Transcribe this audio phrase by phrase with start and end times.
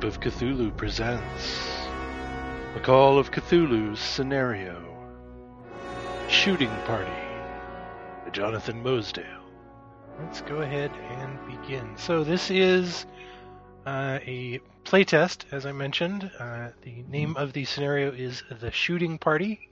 [0.00, 1.58] Of Cthulhu presents
[2.76, 4.80] A Call of Cthulhu's scenario
[6.28, 7.10] Shooting Party
[8.24, 9.42] by Jonathan Mosedale.
[10.20, 11.96] Let's go ahead and begin.
[11.96, 13.06] So, this is
[13.86, 16.30] uh, a playtest, as I mentioned.
[16.38, 19.68] Uh, the name of the scenario is The Shooting Party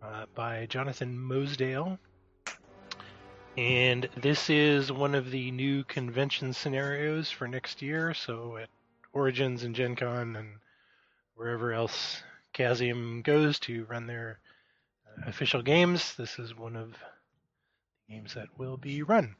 [0.00, 1.98] uh, by Jonathan Mosedale.
[3.58, 8.14] And this is one of the new convention scenarios for next year.
[8.14, 8.68] So at
[9.14, 10.48] Origins and Gen Con and
[11.36, 12.22] wherever else
[12.52, 14.40] Chaosium goes to run their
[15.06, 19.36] uh, official games, this is one of the games that will be run.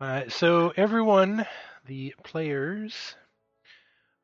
[0.00, 1.46] Uh, so everyone,
[1.86, 3.14] the players,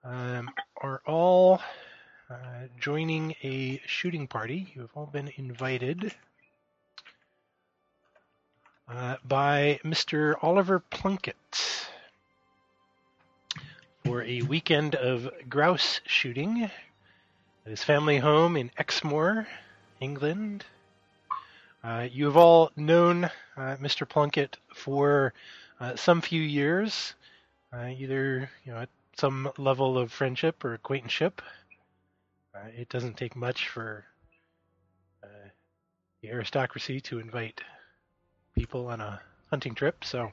[0.05, 0.51] um,
[0.81, 1.61] are all
[2.31, 4.73] uh, joining a shooting party.
[4.75, 6.15] You have all been invited
[8.89, 10.35] uh, by Mr.
[10.43, 11.82] Oliver Plunkett
[14.05, 16.71] for a weekend of grouse shooting at
[17.65, 19.47] his family home in Exmoor,
[20.01, 20.65] England.
[21.85, 24.09] Uh, you have all known uh, Mr.
[24.09, 25.33] Plunkett for
[25.81, 27.15] uh, some few years,
[27.73, 31.43] uh, either you know at some level of friendship or acquaintanceship.
[32.55, 34.05] Uh, it doesn't take much for
[36.23, 37.61] the aristocracy to invite
[38.55, 40.31] people on a hunting trip, so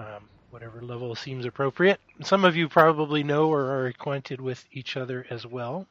[0.00, 2.00] um, whatever level seems appropriate.
[2.22, 5.88] Some of you probably know or are acquainted with each other as well.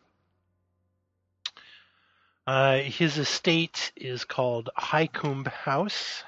[2.47, 6.23] Uh, his estate is called Highcombe House,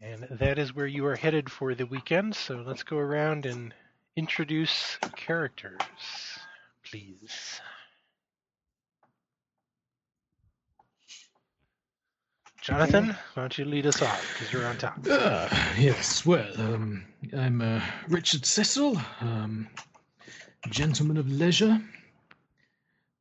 [0.00, 2.34] and that is where you are headed for the weekend.
[2.34, 3.72] So let's go around and
[4.16, 5.82] introduce characters,
[6.84, 7.60] please.
[12.64, 14.98] Jonathan, why don't you lead us off because you're on top.
[15.10, 15.48] Uh,
[15.78, 17.04] yes, well, um,
[17.36, 19.68] I'm uh, Richard Cecil, um,
[20.70, 21.78] gentleman of leisure.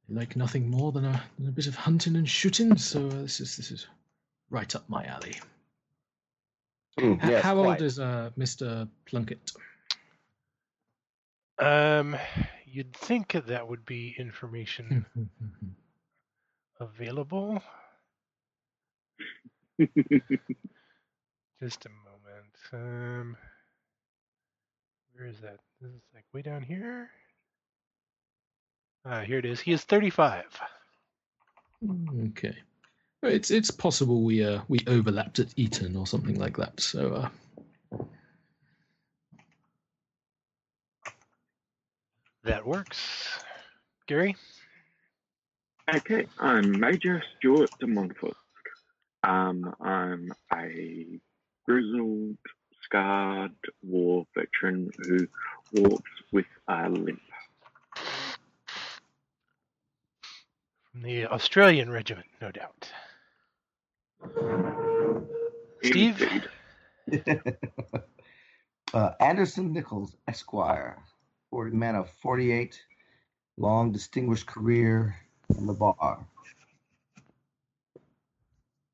[0.10, 3.22] I like nothing more than a, than a bit of hunting and shooting, so uh,
[3.24, 3.86] this is this is
[4.50, 5.36] right up my alley.
[6.98, 8.88] Mm, H- yes, How old is uh, Mr.
[9.06, 9.52] Plunkett?
[11.60, 12.16] Um,
[12.66, 15.24] you'd think that would be information Hmm.
[16.80, 17.62] available.
[21.62, 22.56] Just a moment.
[22.74, 23.38] Um,
[25.14, 25.60] where is that?
[25.82, 27.10] This is like way down here.
[29.06, 29.60] Ah, here it is.
[29.60, 30.46] He is 35.
[32.30, 32.56] okay.
[33.22, 36.80] It's it's possible we uh we overlapped at Eton or something like that.
[36.82, 37.30] So uh,
[42.44, 43.40] That works.
[44.06, 44.36] Gary?
[45.94, 48.36] Okay, I'm Major Stuart de Montfort.
[49.24, 51.20] Um, I'm a
[51.66, 52.38] grizzled,
[52.84, 55.28] scarred war veteran who
[55.72, 57.22] walks with a limp.
[60.92, 62.92] From the Australian regiment, no doubt.
[65.84, 66.48] Steve?
[68.94, 71.00] Uh, Anderson Nichols, Esquire,
[71.50, 72.80] 40, man of 48,
[73.58, 75.16] long distinguished career
[75.58, 76.28] in the bar.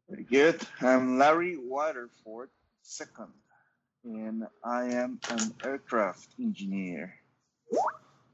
[0.10, 0.60] Very good.
[0.82, 2.50] I'm Larry Waterford,
[2.82, 3.32] second,
[4.04, 7.14] and I am an aircraft engineer.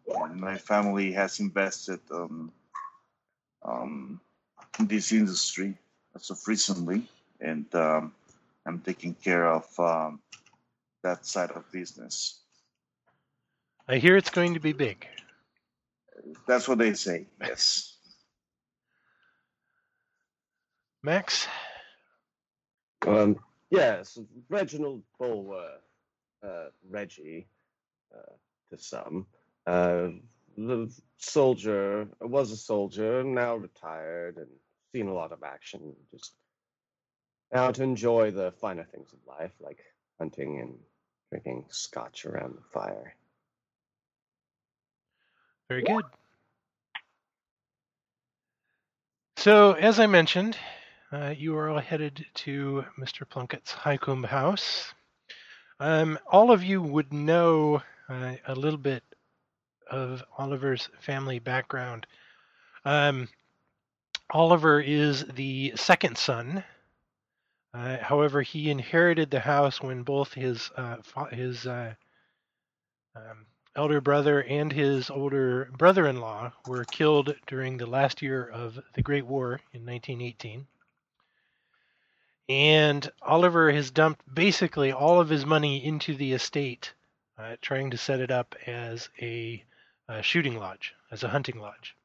[0.07, 2.53] And my family has invested um,
[3.61, 4.21] um,
[4.79, 5.77] in this industry
[6.15, 7.09] as of recently,
[7.41, 8.13] and um,
[8.65, 10.21] I'm taking care of um,
[11.03, 12.39] that side of business.
[13.85, 15.05] I hear it's going to be big.
[16.47, 17.25] That's what they say.
[17.41, 17.94] Yes.
[21.05, 21.47] Max?
[23.05, 23.37] Um,
[23.69, 24.17] yes,
[24.49, 25.73] Reginald Bulwer,
[26.43, 27.47] uh, Reggie,
[28.11, 28.33] uh,
[28.71, 29.27] to some.
[29.67, 30.07] Uh,
[30.57, 34.47] the soldier was a soldier, now retired and
[34.91, 35.93] seen a lot of action.
[36.11, 36.33] Just
[37.53, 39.83] now to enjoy the finer things of life, like
[40.17, 40.79] hunting and
[41.29, 43.13] drinking scotch around the fire.
[45.69, 46.05] Very good.
[49.37, 50.57] So, as I mentioned,
[51.11, 53.27] uh, you are all headed to Mr.
[53.27, 54.93] Plunkett's Highcombe house.
[55.79, 59.03] Um, all of you would know uh, a little bit
[59.89, 62.07] of Oliver's family background.
[62.85, 63.27] Um,
[64.31, 66.63] Oliver is the second son.
[67.73, 70.97] Uh, however, he inherited the house when both his uh,
[71.31, 71.93] his uh,
[73.15, 79.01] um, elder brother and his older brother-in-law were killed during the last year of the
[79.01, 80.65] Great War in 1918.
[82.47, 86.93] And Oliver has dumped basically all of his money into the estate
[87.37, 89.63] uh, trying to set it up as a,
[90.07, 91.95] a shooting lodge, as a hunting lodge.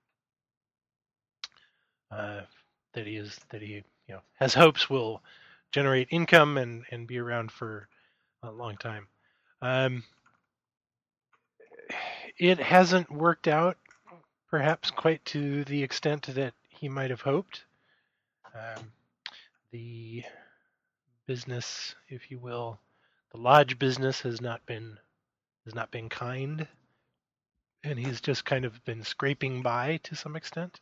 [2.11, 2.43] Uh,
[2.95, 3.75] that he is that he
[4.09, 5.23] you know has hopes will
[5.71, 7.87] generate income and and be around for
[8.43, 9.07] a long time.
[9.63, 10.03] Um,
[12.37, 13.77] it hasn't worked out,
[14.51, 17.65] perhaps quite to the extent that he might have hoped.
[18.55, 18.91] Um,
[19.73, 20.25] the
[21.27, 22.79] business, if you will,
[23.33, 24.99] the lodge business has not been
[25.65, 26.67] has not been kind,
[27.85, 30.81] and he's just kind of been scraping by to some extent.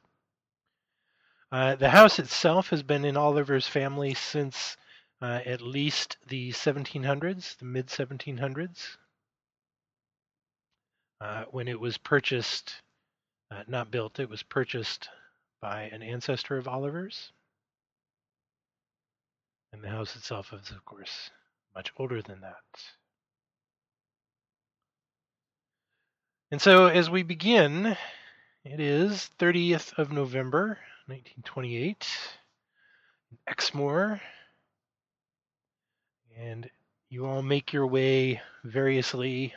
[1.50, 4.76] Uh, the house itself has been in Oliver's family since
[5.22, 8.96] uh, at least the 1700s, the mid 1700s,
[11.20, 12.74] uh, when it was purchased,
[13.50, 15.08] uh, not built, it was purchased
[15.60, 17.32] by an ancestor of Oliver's.
[19.72, 21.30] And the house itself is, of course,
[21.74, 22.54] much older than that.
[26.50, 27.96] And so, as we begin,
[28.64, 32.06] it is 30th of November, 1928,
[33.46, 34.20] Exmoor,
[36.38, 36.70] and
[37.10, 39.54] you all make your way variously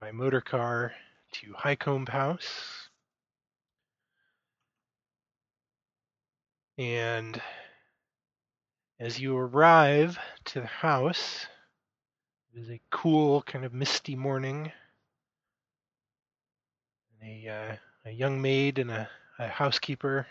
[0.00, 0.92] by motor car
[1.32, 2.88] to Highcombe House.
[6.78, 7.40] And
[9.02, 11.44] as you arrive to the house,
[12.54, 14.70] it is a cool, kind of misty morning.
[17.20, 17.76] A, uh,
[18.08, 19.08] a young maid and a,
[19.40, 20.28] a housekeeper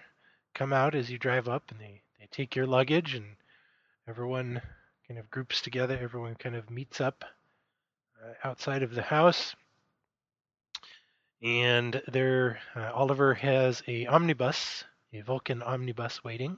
[0.55, 3.25] come out as you drive up, and they, they take your luggage, and
[4.07, 4.61] everyone
[5.05, 5.99] kind of groups together.
[6.01, 7.25] Everyone kind of meets up
[8.23, 9.53] uh, outside of the house,
[11.43, 16.57] and there, uh, Oliver has a omnibus, a Vulcan omnibus, waiting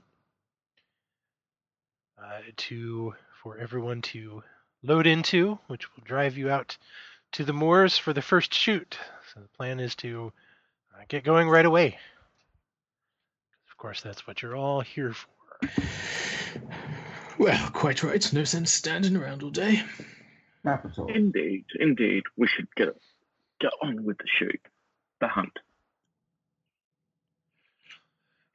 [2.57, 4.43] to for everyone to
[4.83, 6.77] load into, which will drive you out
[7.33, 8.97] to the moors for the first shoot.
[9.33, 10.31] So the plan is to
[10.93, 11.97] uh, get going right away.
[13.69, 15.27] Of course, that's what you're all here for.
[17.37, 18.33] Well, quite right.
[18.33, 19.81] No sense standing around all day.
[20.63, 21.07] Capital.
[21.07, 22.23] Indeed, indeed.
[22.37, 22.95] We should get
[23.59, 24.61] get on with the shoot,
[25.19, 25.59] the hunt.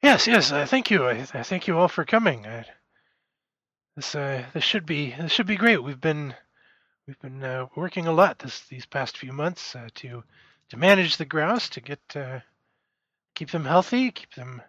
[0.01, 0.51] Yes, yes.
[0.51, 1.05] Uh, thank you.
[1.05, 2.45] I, I thank you all for coming.
[2.45, 2.63] Uh,
[3.99, 5.83] this uh, this should be this should be great.
[5.83, 6.33] We've been
[7.05, 10.23] we've been uh, working a lot this these past few months uh, to
[10.69, 12.39] to manage the grouse, to get uh,
[13.35, 14.61] keep them healthy, keep them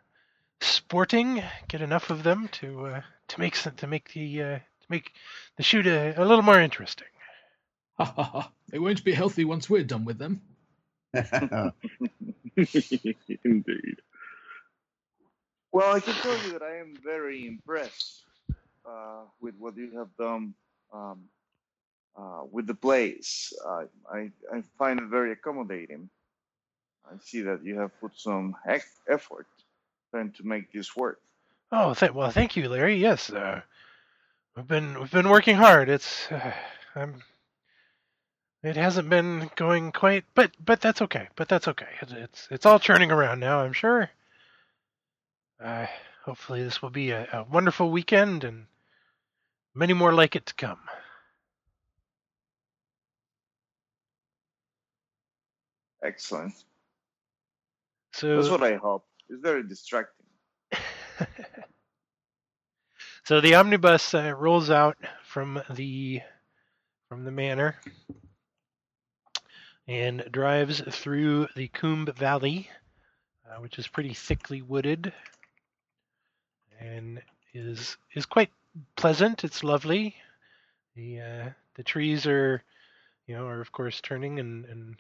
[0.61, 4.87] sporting, get enough of them to uh, to make some, to make the uh, to
[4.89, 5.13] make
[5.57, 7.07] the shoot a, a little more interesting.
[7.99, 8.51] Ha ha ha.
[8.69, 10.43] They won't be healthy once we're done with them.
[13.45, 13.97] indeed.
[15.71, 18.25] Well, I can tell you that I am very impressed
[19.41, 20.55] with what you have done
[20.93, 21.25] um,
[22.17, 23.53] uh, with the place.
[23.67, 23.85] I,
[24.53, 26.09] I, find it very accommodating.
[27.07, 28.57] I see that you have put some
[29.09, 29.47] effort
[30.11, 31.21] trying to make this work.
[31.73, 32.97] Oh, th- well, thank you, Larry.
[32.97, 33.61] Yes, uh,
[34.57, 35.89] we've been we've been working hard.
[35.89, 36.53] It's uh,
[36.95, 37.23] I'm.
[38.63, 41.29] It hasn't been going quite, but but that's okay.
[41.37, 41.87] But that's okay.
[42.03, 43.61] It's it's, it's all turning around now.
[43.61, 44.11] I'm sure.
[45.63, 45.87] Uh,
[46.25, 48.67] hopefully, this will be a, a wonderful weekend and
[49.75, 50.81] many more like it to come.
[56.03, 56.55] Excellent.
[58.13, 59.05] So That's what I hope.
[59.29, 60.27] It's very distracting.
[63.25, 66.21] so the omnibus uh, rolls out from the
[67.09, 67.77] from the manor
[69.87, 72.71] and drives through the Coombe Valley,
[73.49, 75.13] uh, which is pretty thickly wooded
[76.81, 77.23] and
[77.55, 78.51] is is quite
[78.97, 79.45] pleasant.
[79.45, 80.17] It's lovely.
[80.97, 82.63] The uh, the trees are,
[83.27, 84.97] you know, are of course turning, and and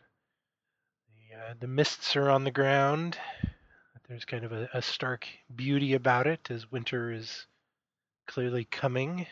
[1.15, 3.17] the uh, the mists are on the ground.
[4.09, 7.47] There's kind of a, a stark beauty about it as winter is
[8.27, 9.27] clearly coming.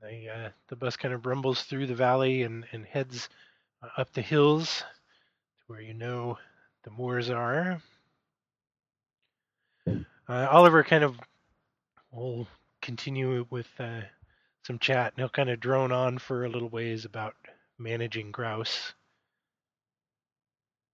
[0.00, 3.28] The uh, the bus kind of rumbles through the valley and and heads
[3.82, 6.38] uh, up the hills to where you know
[6.84, 7.82] the moors are.
[10.28, 11.16] Uh, Oliver kind of
[12.10, 12.48] will
[12.82, 14.00] continue with uh,
[14.66, 17.34] some chat, and he'll kind of drone on for a little ways about
[17.78, 18.92] managing grouse.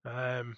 [0.05, 0.57] Um,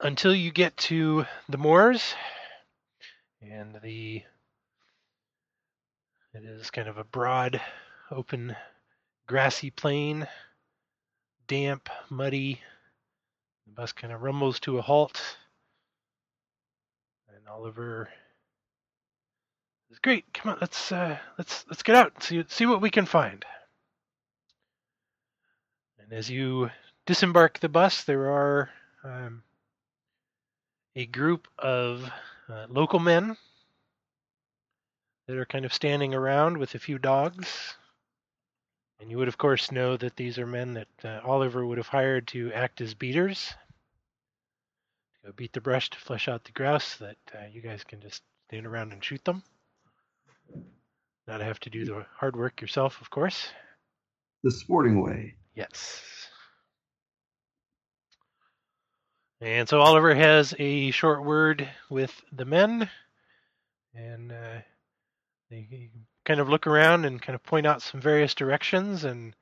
[0.00, 2.14] until you get to the moors,
[3.40, 4.22] and the
[6.34, 7.60] it is kind of a broad,
[8.10, 8.56] open,
[9.26, 10.26] grassy plain,
[11.46, 12.60] damp, muddy.
[13.66, 15.20] The bus kind of rumbles to a halt,
[17.28, 18.08] and Oliver
[19.90, 20.24] is Great.
[20.32, 23.44] Come on, let's uh, let's let's get out and see see what we can find.
[25.98, 26.70] And as you
[27.06, 28.70] disembark the bus, there are
[29.02, 29.42] um,
[30.94, 32.08] a group of
[32.48, 33.36] uh, local men
[35.26, 37.74] that are kind of standing around with a few dogs.
[39.00, 41.88] And you would, of course, know that these are men that uh, Oliver would have
[41.88, 43.52] hired to act as beaters.
[45.14, 47.84] To go beat the brush to flush out the grouse so that uh, you guys
[47.84, 49.42] can just stand around and shoot them.
[51.28, 53.48] Not have to do the hard work yourself, of course.
[54.44, 55.34] The sporting way.
[55.54, 56.02] Yes.
[59.40, 62.88] And so Oliver has a short word with the men,
[63.94, 64.60] and uh,
[65.50, 65.90] they
[66.26, 69.34] kind of look around and kind of point out some various directions, and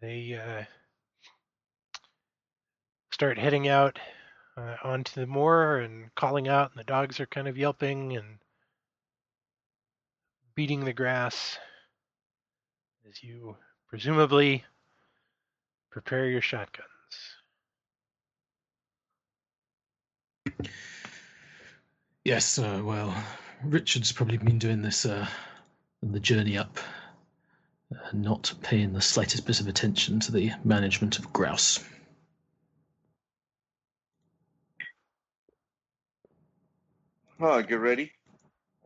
[0.00, 0.64] they uh,
[3.12, 3.98] start heading out
[4.56, 8.38] uh, onto the moor and calling out, and the dogs are kind of yelping and
[10.54, 11.58] beating the grass
[13.08, 13.54] as you
[13.88, 14.64] presumably
[15.90, 16.88] prepare your shotguns.
[22.24, 23.14] Yes, uh, well,
[23.64, 25.26] Richard's probably been doing this uh,
[26.02, 26.78] on the journey up,
[27.94, 31.78] uh, not paying the slightest bit of attention to the management of grouse.
[37.40, 38.12] Oh, get ready.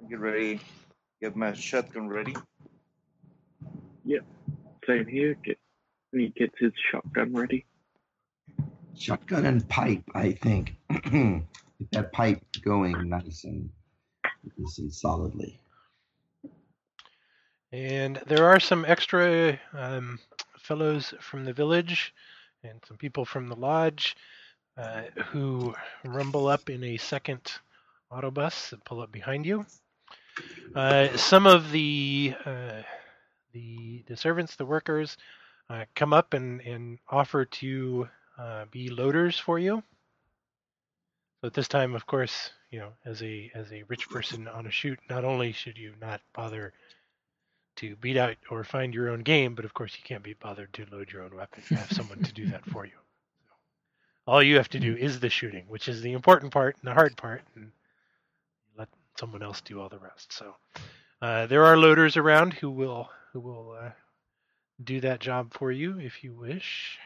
[0.09, 0.61] Get ready.
[1.21, 2.35] Get my shotgun ready.
[4.05, 4.25] Yep.
[4.87, 5.37] Same here.
[5.45, 5.59] Get
[6.13, 7.67] he gets his shotgun ready.
[8.97, 10.77] Shotgun and pipe, I think.
[11.11, 13.69] Get that pipe going nice and
[14.59, 15.61] nice and solidly.
[17.77, 20.19] And there are some extra um,
[20.59, 22.15] fellows from the village
[22.65, 24.17] and some people from the lodge
[24.79, 27.41] uh, who rumble up in a second
[28.11, 29.67] autobus that pull up behind you.
[30.75, 32.81] Uh, some of the uh,
[33.53, 35.19] the the servants, the workers,
[35.69, 39.83] uh, come up and, and offer to uh, be loaders for you.
[41.45, 44.71] At this time, of course, you know, as a as a rich person on a
[44.71, 46.73] shoot, not only should you not bother
[47.77, 50.73] to beat out or find your own game, but of course you can't be bothered
[50.75, 51.63] to load your own weapon.
[51.71, 52.93] You have someone to do that for you.
[53.45, 53.53] So
[54.27, 56.95] all you have to do is the shooting, which is the important part and the
[56.95, 57.71] hard part, and
[58.77, 60.33] let someone else do all the rest.
[60.33, 60.55] So
[61.23, 63.91] uh, there are loaders around who will who will uh,
[64.83, 66.99] do that job for you if you wish.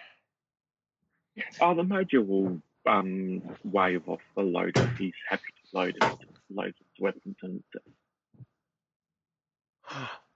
[1.61, 4.87] Oh, the major will um wave off the loader.
[4.99, 6.13] He's happy to load his,
[6.49, 7.63] load his weapons and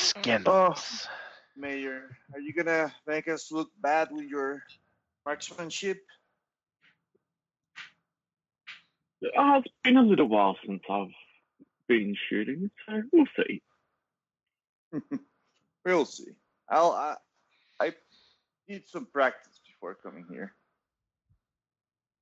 [0.00, 1.06] Scandalous.
[1.06, 1.10] Oh,
[1.56, 4.62] Mayor, are you gonna make us look bad with your
[5.26, 5.98] marksmanship?
[9.36, 11.12] oh, it's been a little while since I've
[11.86, 13.62] been shooting, so we'll see.
[15.84, 16.32] We'll see.
[16.68, 17.16] I'll I,
[17.80, 17.92] I
[18.68, 20.52] need some practice before coming here.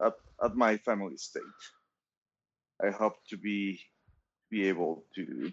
[0.00, 1.42] At at my family estate.
[2.80, 3.80] I hope to be
[4.48, 5.52] be able to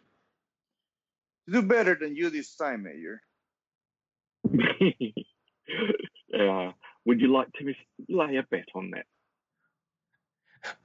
[1.46, 3.22] to do better than you this time, Mayor.
[6.40, 6.72] uh,
[7.06, 7.74] would you like to
[8.10, 9.06] lay a bet on that?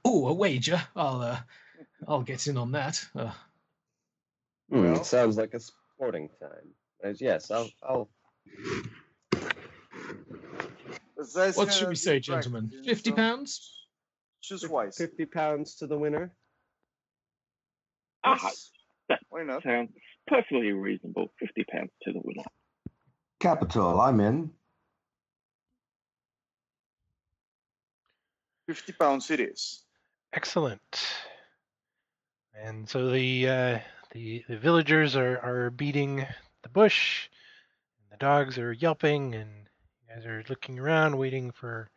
[0.05, 0.81] Oh, a wager!
[0.95, 1.39] I'll uh,
[2.07, 3.03] I'll get in on that.
[3.15, 3.31] Uh,
[4.69, 6.73] Hmm, Well- it sounds like a sporting time.
[7.03, 7.69] As yes, I'll.
[7.83, 8.09] I'll
[11.17, 12.71] That's- that's what should we say, gentlemen?
[12.85, 13.85] Fifty pounds?
[14.41, 14.97] Choose wise.
[14.97, 16.31] fifty pounds to the winner.
[18.23, 18.71] Ah, Yes.
[18.71, 18.80] that-
[19.31, 19.63] Why not?
[19.63, 19.91] sounds
[20.27, 21.31] perfectly reasonable.
[21.39, 22.43] Fifty pounds to the winner.
[23.39, 24.51] Capital, I'm in.
[28.67, 29.83] Fifty pounds it is.
[30.33, 31.07] Excellent.
[32.61, 33.79] And so the uh,
[34.11, 36.25] the the villagers are, are beating
[36.63, 37.29] the bush.
[38.03, 39.49] And the dogs are yelping, and
[40.09, 41.89] you guys are looking around, waiting for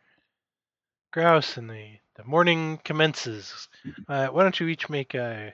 [1.11, 1.57] grouse.
[1.57, 3.67] And the the morning commences.
[4.07, 5.53] Uh, why don't you each make a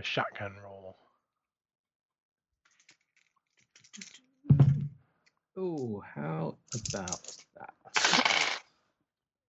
[0.00, 0.96] a shotgun roll?
[5.56, 7.20] Oh, how about
[7.54, 7.74] that?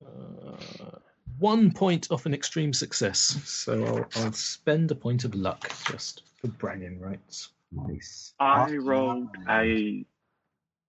[0.05, 0.97] Uh,
[1.39, 6.23] one point off an extreme success, so I'll, I'll spend a point of luck just
[6.41, 7.49] for bragging rights.
[7.71, 8.33] Nice.
[8.39, 8.77] I Awesome.
[8.79, 10.05] rolled a.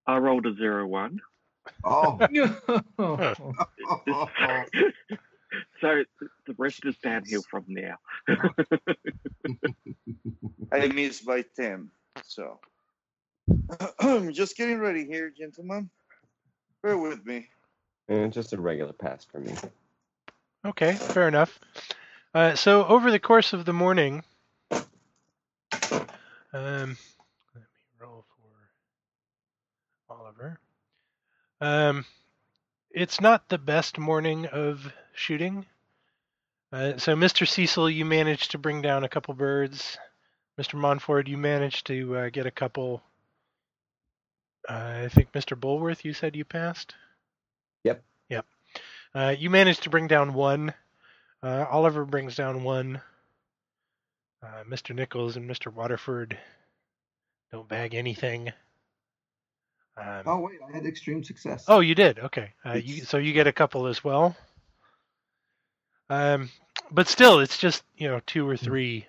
[0.08, 1.20] I rolled a zero one.
[1.84, 2.18] Oh.
[5.80, 6.04] so
[6.46, 7.96] the rest is downhill from now.
[10.72, 11.90] I missed by ten.
[12.24, 12.58] So
[14.32, 15.90] just getting ready here, gentlemen.
[16.82, 17.48] Bear with me.
[18.08, 19.52] And just a regular pass for me.
[20.66, 21.58] Okay, fair enough.
[22.34, 24.22] Uh, so over the course of the morning,
[26.54, 26.98] Um,
[27.54, 30.60] let me roll for Oliver.
[31.62, 32.04] Um,
[32.90, 35.66] it's not the best morning of shooting.
[36.72, 37.46] Uh, so, Mr.
[37.46, 39.98] Cecil, you managed to bring down a couple birds.
[40.58, 40.74] Mr.
[40.74, 43.02] Montfort, you managed to uh, get a couple.
[44.68, 45.58] Uh, I think Mr.
[45.58, 46.94] Bulworth, you said you passed.
[47.84, 48.02] Yep.
[48.28, 48.46] Yep.
[49.14, 50.72] Uh, you managed to bring down one.
[51.42, 53.00] Uh, Oliver brings down one.
[54.42, 54.94] Uh, Mr.
[54.94, 55.72] Nichols and Mr.
[55.72, 56.38] Waterford
[57.52, 58.52] don't bag anything.
[59.96, 61.64] Um, Oh wait, I had extreme success.
[61.68, 62.18] Oh, you did.
[62.18, 62.52] Okay.
[62.64, 64.34] Uh, you, so you get a couple as well.
[66.10, 66.50] Um,
[66.90, 69.06] but still, it's just you know two or three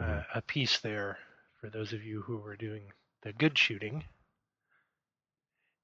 [0.00, 1.18] uh, a piece there
[1.60, 2.82] for those of you who were doing
[3.22, 4.04] the good shooting,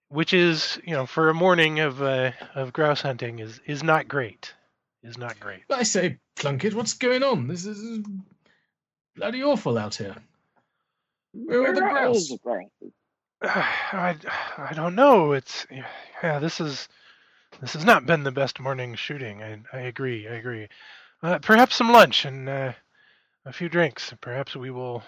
[0.08, 4.08] which is you know for a morning of uh, of grouse hunting is is not
[4.08, 4.54] great.
[5.02, 5.62] Is not great.
[5.70, 7.46] I say, Plunkett, what's going on?
[7.46, 8.04] This is
[9.16, 10.16] bloody awful out here.
[11.32, 12.28] Where are the Where all grouse?
[12.28, 12.38] the?
[13.42, 14.16] I,
[14.58, 15.32] I don't know.
[15.32, 15.66] It's
[16.22, 16.38] yeah.
[16.40, 16.88] This is
[17.60, 19.42] this has not been the best morning shooting.
[19.42, 20.28] I I agree.
[20.28, 20.68] I agree.
[21.22, 22.72] Uh, perhaps some lunch and uh,
[23.44, 24.12] a few drinks.
[24.20, 25.02] Perhaps we will.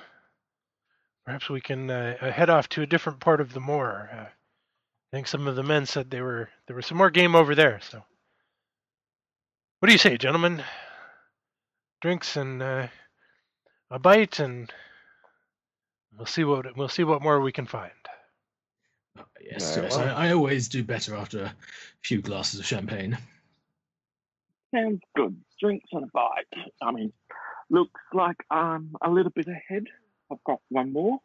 [1.26, 4.08] Perhaps we can uh, uh, head off to a different part of the moor.
[4.12, 7.34] Uh, I think some of the men said they were there was some more game
[7.34, 7.80] over there.
[7.82, 8.02] So,
[9.80, 10.62] what do you say, gentlemen?
[12.00, 12.88] Drinks and uh,
[13.90, 14.72] a bite, and
[16.16, 17.92] we'll see what we'll see what more we can find.
[19.42, 19.96] Yes, yes.
[19.96, 20.08] well.
[20.08, 21.54] I, I always do better after a
[22.02, 23.16] few glasses of champagne.
[24.74, 25.36] Sounds good.
[25.60, 26.46] Drinks and a bite.
[26.82, 27.12] I mean,
[27.70, 29.84] looks like I'm a little bit ahead.
[30.30, 31.18] I've got one more.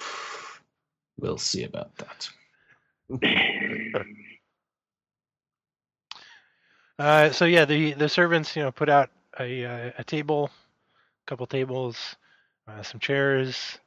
[1.18, 2.28] We'll see about that.
[6.98, 10.50] Uh, so yeah, the the servants, you know, put out a uh, a table,
[11.26, 12.16] a couple tables,
[12.66, 13.78] uh, some chairs,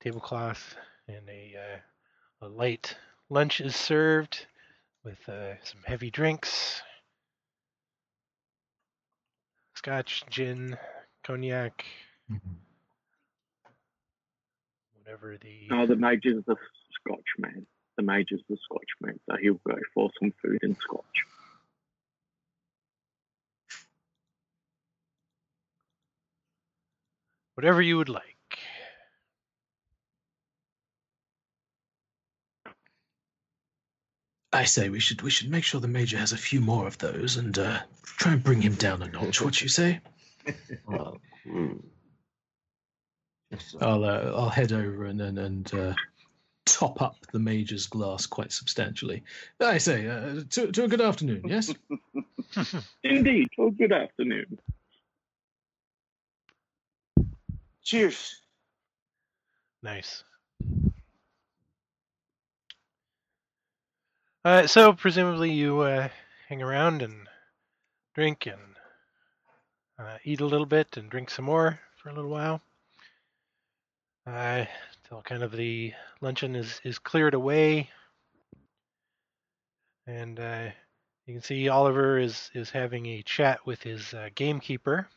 [0.00, 0.74] tablecloth,
[1.08, 2.96] and a uh, a light
[3.28, 4.46] lunch is served
[5.04, 6.82] with uh, some heavy drinks,
[9.74, 10.76] scotch, gin,
[11.24, 11.84] cognac,
[14.98, 15.68] whatever the.
[15.70, 16.56] No, the major's the
[17.00, 17.66] Scotch man.
[17.96, 21.04] The major's the Scotch man, so he'll go for some food and Scotch.
[27.60, 28.39] whatever you would like.
[34.52, 36.98] I say we should we should make sure the major has a few more of
[36.98, 39.40] those and uh, try and bring him down a notch.
[39.40, 40.00] What you say?
[40.86, 41.74] Well, hmm.
[43.50, 43.76] Yes.
[43.80, 45.94] I'll uh, I'll head over and and, and uh,
[46.66, 49.22] top up the major's glass quite substantially.
[49.60, 51.42] I say uh, to to a good afternoon.
[51.46, 51.72] Yes.
[53.04, 53.48] Indeed.
[53.56, 54.58] Well, good afternoon.
[57.84, 58.40] Cheers.
[59.82, 60.24] Nice.
[64.42, 66.08] Uh, so presumably you uh,
[66.48, 67.28] hang around and
[68.14, 68.76] drink and
[69.98, 72.62] uh, eat a little bit and drink some more for a little while.
[74.26, 74.64] Uh,
[75.24, 77.90] kind of the luncheon is, is cleared away,
[80.06, 80.68] and uh,
[81.26, 85.08] you can see Oliver is is having a chat with his uh, gamekeeper,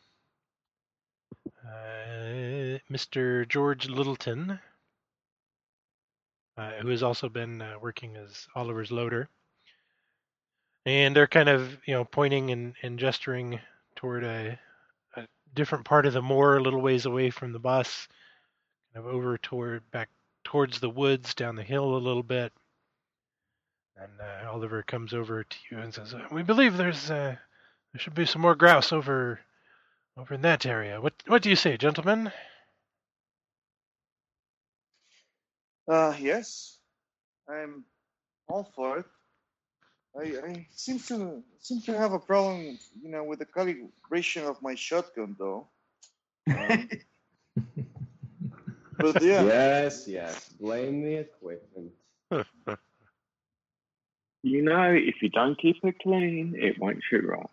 [1.65, 3.47] uh, Mr.
[3.47, 4.59] George Littleton
[6.57, 9.29] who has also been uh, working as Oliver's loader.
[10.85, 13.59] And they're kind of, you know, pointing and, and gesturing
[13.95, 14.59] toward a,
[15.15, 18.07] a different part of the moor, a little ways away from the bus,
[18.93, 20.09] kind of over toward back
[20.43, 22.51] towards the woods, down the hill a little bit.
[23.95, 27.35] And uh, Oliver comes over to you and says, "We believe there's uh,
[27.93, 29.39] there should be some more grouse over
[30.17, 30.99] over in that area.
[30.99, 32.31] What what do you say, gentlemen?"
[35.87, 36.77] Uh, yes,
[37.49, 37.83] I'm
[38.47, 39.05] all for it.
[40.15, 44.61] I, I seem to seem to have a problem, you know, with the calibration of
[44.61, 45.67] my shotgun, though.
[46.47, 46.89] Um,
[48.97, 50.49] but yeah, Yes, yes.
[50.59, 51.91] Blame the equipment.
[54.45, 57.49] You know, if you don't keep it clean, it won't shoot right.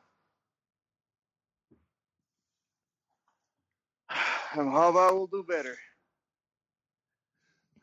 [4.59, 5.79] and how about we'll do better?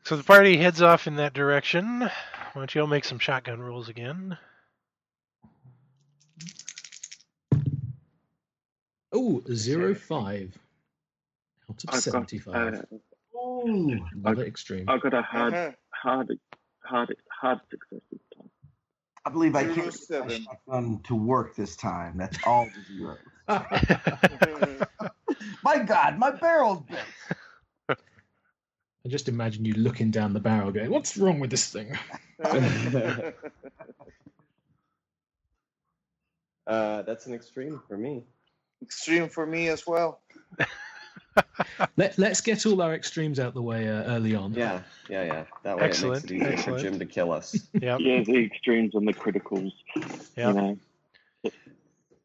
[0.08, 2.00] So the party heads off in that direction.
[2.00, 2.10] Why
[2.54, 4.38] don't you all make some shotgun rolls again?
[9.12, 10.56] Oh, zero five
[11.70, 12.74] out of I've got, seventy-five.
[13.34, 14.02] uh, Ooh.
[14.22, 14.88] Love it extreme.
[14.88, 15.72] I got a hard, Uh-huh.
[15.90, 16.38] hard,
[16.86, 18.48] hard, hard success this time.
[19.26, 20.30] I believe I Zero can't get my seven.
[20.46, 22.16] shotgun to work this time.
[22.16, 23.18] That's all the zeros.
[25.62, 27.04] My God, my barrel's bent.
[29.04, 31.96] I just imagine you looking down the barrel, going, "What's wrong with this thing?"
[36.66, 38.24] uh, that's an extreme for me.
[38.82, 40.20] Extreme for me as well.
[41.96, 44.52] Let, let's get all our extremes out the way uh, early on.
[44.54, 45.44] Yeah, yeah, yeah.
[45.62, 46.80] That way Excellent, it makes it easier excellent.
[46.80, 47.68] for Jim to kill us.
[47.80, 48.00] Yep.
[48.00, 49.72] Yeah, the extremes and the criticals.
[50.36, 50.48] Yeah.
[50.48, 50.78] You know.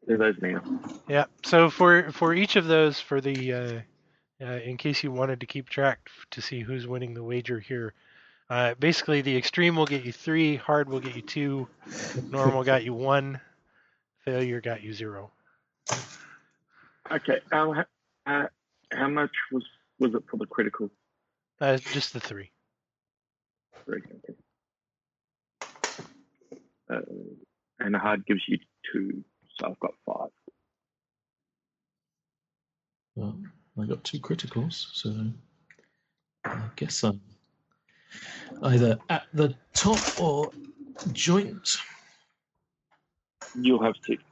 [0.06, 0.62] They're those now.
[1.08, 1.24] Yeah.
[1.44, 3.80] So for for each of those, for the uh,
[4.44, 7.94] uh, in case you wanted to keep track to see who's winning the wager here,
[8.50, 11.66] uh, basically the extreme will get you three, hard will get you two,
[12.30, 13.40] normal got you one,
[14.24, 15.30] failure got you zero.
[17.10, 17.40] Okay.
[17.52, 17.84] Um,
[18.26, 18.46] uh,
[18.92, 19.64] how much was
[19.98, 20.90] was it for the critical?
[21.60, 22.50] Uh, just the three.
[23.84, 24.34] Three, okay.
[26.90, 27.00] Uh,
[27.80, 28.58] and the hard gives you
[28.92, 29.24] two,
[29.58, 30.30] so I've got five.
[33.14, 33.38] Well,
[33.80, 35.12] I got two criticals, so
[36.44, 37.20] I guess I'm
[38.62, 40.50] either at the top or
[41.12, 41.76] joint.
[43.60, 44.22] You'll have six.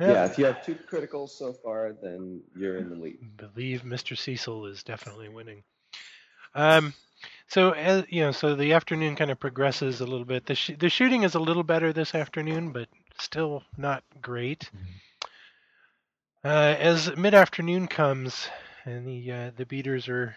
[0.00, 3.36] Yeah, if you have two criticals so far, then you're in the lead.
[3.36, 4.18] believe Mr.
[4.18, 5.62] Cecil is definitely winning.
[6.54, 6.92] Um,
[7.46, 10.46] so as you know, so the afternoon kind of progresses a little bit.
[10.46, 14.70] The sh- the shooting is a little better this afternoon, but still not great.
[16.44, 18.48] Uh, as mid afternoon comes,
[18.84, 20.34] and the uh, the beaters are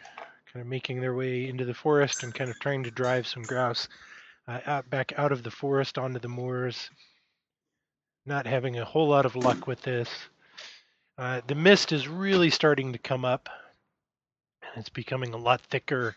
[0.54, 3.42] kind of making their way into the forest and kind of trying to drive some
[3.42, 3.88] grouse
[4.48, 6.92] uh, out back out of the forest onto the moors.
[8.24, 10.10] Not having a whole lot of luck with this.
[11.18, 13.50] Uh, the mist is really starting to come up.
[14.62, 16.16] and It's becoming a lot thicker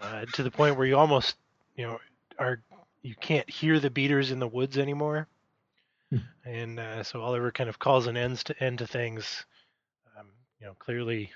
[0.00, 1.36] uh, to the point where you almost,
[1.76, 1.98] you know,
[2.38, 2.60] are
[3.02, 5.26] you can't hear the beaters in the woods anymore.
[6.44, 9.44] And uh, so Oliver kind of calls an ends to end to things.
[10.18, 11.30] Um, you know, clearly,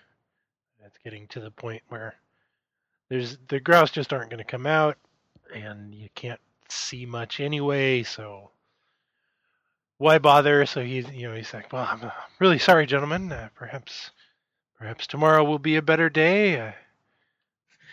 [0.86, 2.14] it's getting to the point where
[3.10, 4.96] there's the grouse just aren't going to come out,
[5.54, 8.02] and you can't see much anyway.
[8.04, 8.50] So
[9.98, 10.64] why bother?
[10.64, 13.30] So he's, you know, he's like, well, I'm uh, really sorry, gentlemen.
[13.30, 14.10] Uh, perhaps,
[14.78, 16.58] perhaps tomorrow will be a better day.
[16.58, 16.72] Uh,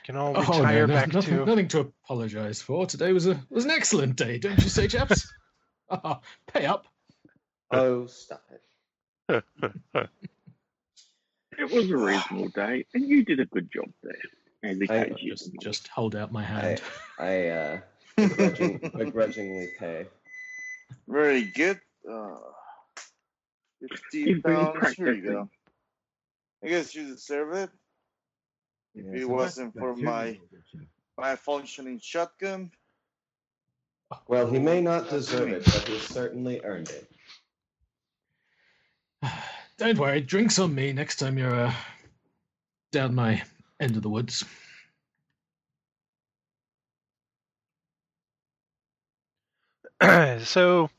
[0.06, 1.46] can all Oh, retire no, back nothing, to.
[1.46, 2.86] nothing to apologise for.
[2.86, 5.32] Today was a was an excellent day, don't you say, chaps?
[5.91, 6.88] Ah, Pay up.
[7.71, 9.43] Oh, stop it.
[11.58, 14.13] It was a reasonable day, and you did a good job there.
[14.63, 16.82] As he I- Just just hold out my hand.
[17.17, 17.80] I uh,
[18.15, 20.06] begrudging, begrudgingly pay.
[21.08, 21.82] Very good.
[22.10, 22.38] Uh,
[24.12, 24.93] 50 pounds.
[24.95, 25.49] Here you go.
[26.63, 27.69] I guess you deserve it.
[28.95, 30.88] If Yeah, it so wasn't for my shooting will get you.
[31.17, 32.71] my functioning shotgun,
[34.28, 37.12] Well, he may not deserve it, but he certainly earned it.
[39.78, 41.74] Don't worry, drinks on me next time you're uh,
[42.91, 43.43] down my
[43.80, 44.43] end of the woods.
[50.43, 50.89] so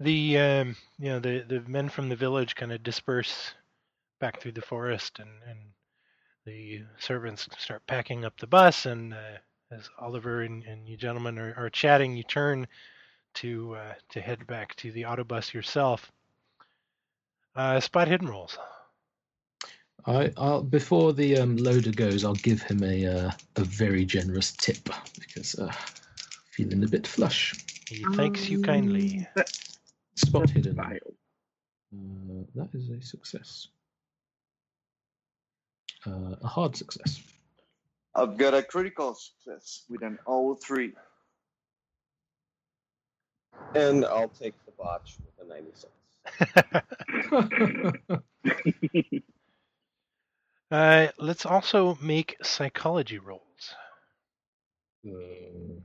[0.00, 3.54] the um, you know the the men from the village kind of disperse
[4.20, 5.58] back through the forest and and
[6.44, 9.38] the servants start packing up the bus and uh,
[9.70, 12.66] as Oliver and, and you gentlemen are, are chatting you turn
[13.34, 16.10] to uh, to head back to the autobus yourself
[17.54, 18.58] uh, spot hidden rolls
[20.06, 24.52] I, I'll, before the um, loader goes, I'll give him a uh, a very generous
[24.52, 25.72] tip because uh,
[26.52, 27.54] feeling a bit flush.
[27.88, 29.26] he thanks you kindly
[30.16, 30.76] Spot hidden.
[30.76, 31.14] Fail.
[31.92, 33.68] Uh, that is a success.
[36.06, 37.20] Uh, a hard success.
[38.16, 40.92] I've got a critical success with an 03.
[43.74, 45.92] And I'll take the botch with a 96.
[50.70, 53.42] uh, let's also make psychology rolls
[55.06, 55.80] Uh,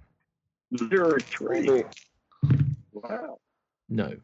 [0.90, 1.68] Zero three.
[1.70, 1.84] Only-
[2.94, 3.40] Wow.
[3.90, 4.06] no.
[4.08, 4.22] It's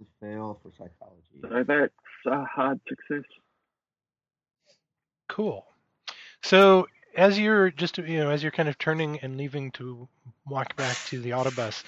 [0.00, 1.40] a fail for psychology.
[1.42, 1.92] So that's
[2.26, 3.24] a hard success.
[5.28, 5.66] Cool.
[6.42, 6.86] So
[7.16, 10.08] as you're just you know as you're kind of turning and leaving to
[10.46, 11.82] walk back to the autobus,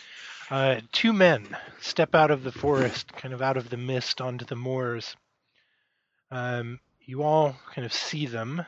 [0.51, 4.45] uh, two men step out of the forest, kind of out of the mist onto
[4.45, 5.17] the moors.
[6.31, 8.65] Um, you all kind of see them.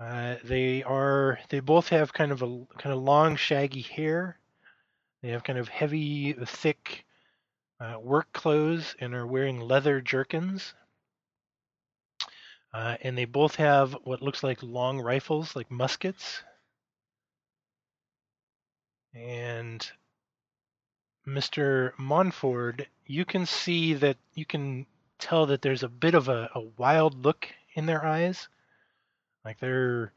[0.00, 4.38] Uh, they are they both have kind of a kind of long shaggy hair.
[5.22, 7.04] They have kind of heavy, thick
[7.80, 10.74] uh, work clothes and are wearing leather jerkins.
[12.74, 16.42] Uh, and they both have what looks like long rifles, like muskets.
[19.14, 19.88] And
[21.24, 21.92] Mr.
[21.96, 24.86] Montfort, you can see that you can
[25.20, 28.48] tell that there's a bit of a, a wild look in their eyes.
[29.44, 30.12] Like they're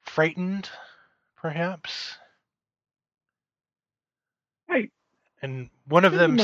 [0.00, 0.70] frightened,
[1.36, 2.14] perhaps.
[4.70, 4.88] Hey,
[5.42, 6.38] And one of them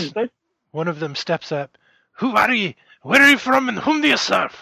[0.72, 1.78] one of them steps up.
[2.18, 2.76] Who are ye?
[3.00, 4.54] Where are you from and whom do you serve?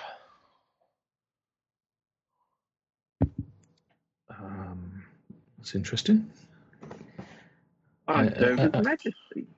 [4.45, 5.05] Um,
[5.59, 6.31] that's interesting.
[8.09, 9.49] I'm Uh, serving uh, uh, Majesty.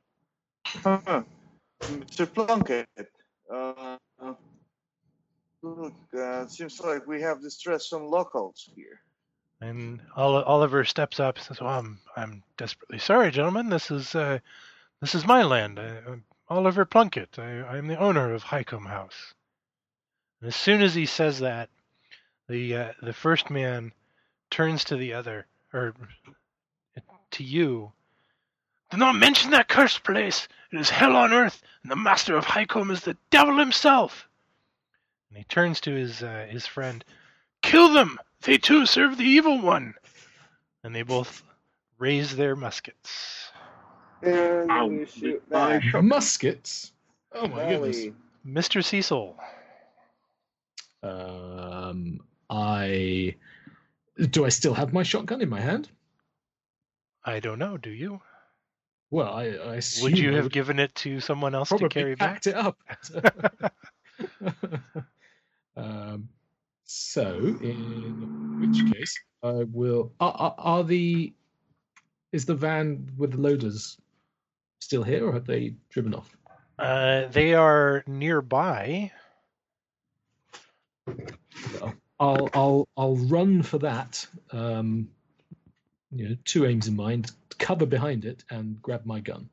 [0.84, 1.22] Huh.
[1.82, 2.32] Mr.
[2.32, 2.88] Plunkett,
[3.52, 4.34] uh, uh,
[5.62, 9.00] look, uh, seems like we have distressed some locals here.
[9.60, 10.00] And
[10.44, 13.70] Oliver steps up and says, well, I'm, I'm desperately sorry, gentlemen.
[13.70, 14.40] This is, uh,
[15.00, 15.80] this is my land.
[15.80, 17.38] I, I'm Oliver Plunkett.
[17.38, 19.34] I, I'm the owner of Highcombe House.
[20.40, 21.70] And as soon as he says that,
[22.48, 23.92] the, uh, the first man
[24.50, 25.94] turns to the other, or
[27.32, 27.92] to you.
[28.90, 30.48] Do not mention that cursed place.
[30.72, 34.28] It is hell on earth, and the master of Highcombe is the devil himself.
[35.28, 37.04] And he turns to his, uh, his friend.
[37.62, 38.18] Kill them!
[38.42, 39.94] They too serve the evil one.
[40.84, 41.42] And they both
[41.98, 43.50] raise their muskets.
[44.22, 45.82] And I'll we shoot back.
[46.02, 46.92] Muskets.
[47.32, 48.06] Oh my goodness.
[48.46, 48.84] Mr.
[48.84, 49.36] Cecil,
[51.02, 53.34] Um, I
[54.16, 54.44] do.
[54.44, 55.88] I still have my shotgun in my hand.
[57.24, 58.20] I don't know, do you?
[59.10, 61.88] Well, I, I assume Would you I have would given it to someone else to
[61.88, 62.42] carry back?
[62.42, 62.78] packed it up.
[65.76, 66.28] um,
[66.84, 70.12] so, in which case, I will.
[70.20, 71.32] Are, are, are the
[72.32, 73.96] is the van with the loaders
[74.80, 76.36] still here, or have they driven off?
[76.78, 79.10] Uh, they are nearby.
[82.18, 84.26] I'll I'll I'll run for that.
[84.52, 85.08] Um,
[86.10, 89.48] you know, two aims in mind, cover behind it, and grab my gun.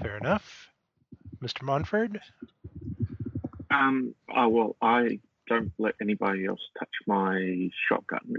[0.00, 0.68] Fair enough.
[1.42, 1.62] Mr.
[1.62, 2.12] Montfort?
[3.70, 8.34] Um, oh, well, I don't let anybody else touch my shotgun.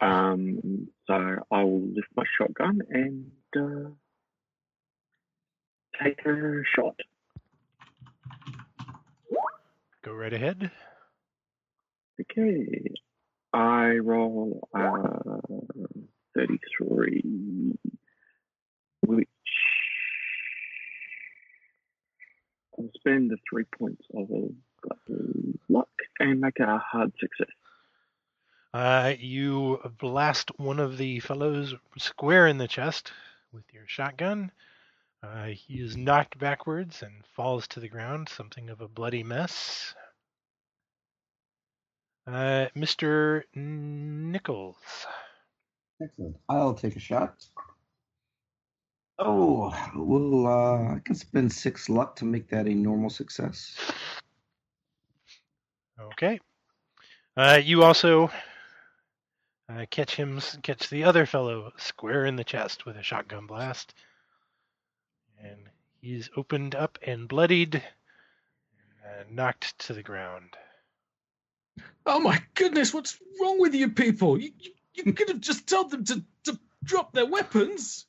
[0.00, 3.90] Um, so I'll lift my shotgun and uh,
[6.02, 6.96] take a shot.
[10.02, 10.70] Go right ahead.
[12.20, 12.90] Okay.
[13.52, 15.38] I roll uh,
[16.34, 17.74] 33,
[19.06, 19.28] which
[22.78, 24.28] I'll spend the three points of
[25.68, 27.54] luck and make a hard success.
[28.72, 33.12] Uh, you blast one of the fellows square in the chest
[33.52, 34.50] with your shotgun.
[35.22, 39.94] Uh, he is knocked backwards and falls to the ground, something of a bloody mess.
[42.26, 43.42] Uh, Mr.
[43.54, 44.76] Nichols.
[46.02, 46.36] Excellent.
[46.48, 47.44] I'll take a shot.
[49.18, 53.76] Oh, well, uh, I can spend six luck to make that a normal success.
[56.00, 56.40] Okay.
[57.36, 58.30] Uh, you also
[59.68, 63.94] uh, catch him, catch the other fellow square in the chest with a shotgun blast,
[65.42, 65.68] and
[66.00, 67.82] he's opened up and bloodied,
[69.04, 70.56] and knocked to the ground.
[72.06, 74.38] Oh my goodness, what's wrong with you people?
[74.38, 78.06] You, you, you could have just told them to, to drop their weapons.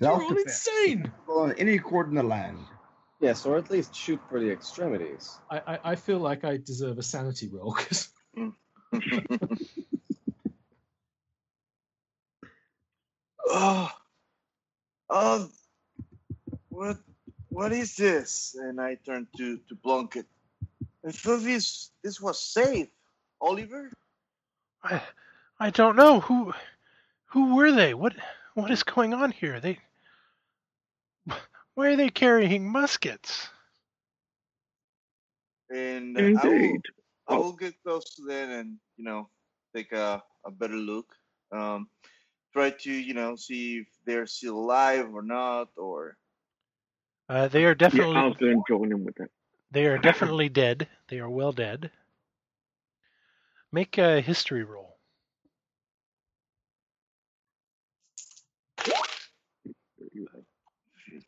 [0.00, 1.10] You're all insane.
[1.26, 2.58] Well, on any court in the land.
[3.20, 5.38] Yes, or at least shoot for the extremities.
[5.50, 8.08] I, I, I feel like I deserve a sanity roll because
[13.46, 13.90] Oh,
[15.10, 15.48] oh,
[16.70, 16.98] what,
[17.48, 18.56] what is this?
[18.60, 20.26] And I turn to to Plunkett.
[21.06, 22.88] I thought this this was safe,
[23.40, 23.90] Oliver.
[24.82, 25.02] I,
[25.60, 26.52] I don't know who,
[27.26, 27.94] who were they?
[27.94, 28.14] What,
[28.54, 29.60] what is going on here?
[29.60, 29.78] They,
[31.74, 33.48] why are they carrying muskets?
[35.70, 36.78] And uh, I will
[37.28, 39.28] I will get close to them and you know
[39.74, 41.06] take a, a better look.
[41.50, 41.88] Um,
[42.52, 46.16] try to you know see if they're still alive or not, or
[47.28, 48.14] Uh, they are definitely.
[48.14, 49.30] Yeah, definitely, I was going to join in with that.
[49.74, 50.88] They are definitely dead.
[51.08, 51.90] They are well dead.
[53.72, 54.96] Make a history roll.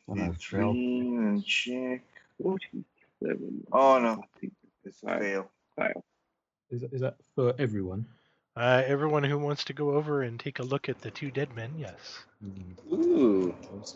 [0.05, 0.75] When I failed.
[0.75, 2.01] 15 and check.
[3.71, 4.23] Oh no,
[4.85, 5.21] it's a Right.
[5.21, 5.51] fail.
[5.75, 6.05] fail.
[6.69, 8.05] is, that- is that for everyone?
[8.55, 11.53] Uh, everyone who wants to go over and take a look at the two dead
[11.55, 12.23] men, yes.
[12.91, 13.53] Ooh,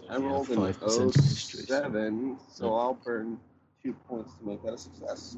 [0.10, 3.40] I yeah, rolled an 5% history, so- 07, so I'll burn
[3.84, 5.38] two points to make that a success.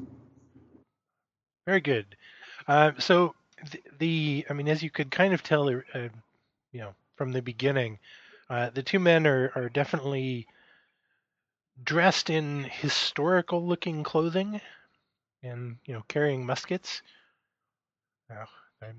[1.66, 2.16] Very good.
[2.68, 3.34] Uh, so
[3.70, 6.08] the, the, I mean, as you could kind of tell, uh,
[6.72, 7.98] you know, from the beginning,
[8.50, 10.46] Uh, the two men are, are definitely
[11.82, 14.60] dressed in historical looking clothing
[15.42, 17.02] and, you know, carrying muskets.
[18.30, 18.44] Uh,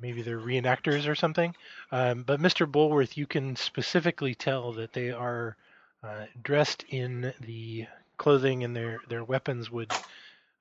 [0.02, 1.56] maybe they're reenactors or something.
[1.92, 2.66] Um, but Mr.
[2.66, 5.56] Bulworth, you can specifically tell that they are
[6.04, 7.86] uh, dressed in the
[8.18, 9.92] clothing and their, their weapons would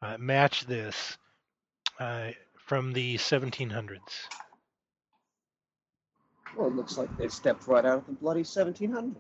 [0.03, 1.17] uh, match this
[2.01, 4.29] uh, from the 1700s.
[6.57, 9.14] Well, it looks like they stepped right out of the bloody 1700s.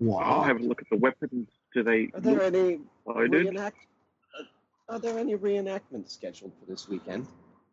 [0.00, 0.20] Wow.
[0.22, 0.42] I'll Wow.
[0.42, 1.48] have a look at the weapons.
[1.74, 3.76] Do they Are there any reenact?
[4.38, 4.44] uh,
[4.94, 7.26] Are there any reenactments scheduled for this weekend?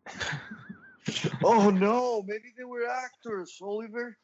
[1.44, 4.18] Oh no, maybe they were actors, Oliver.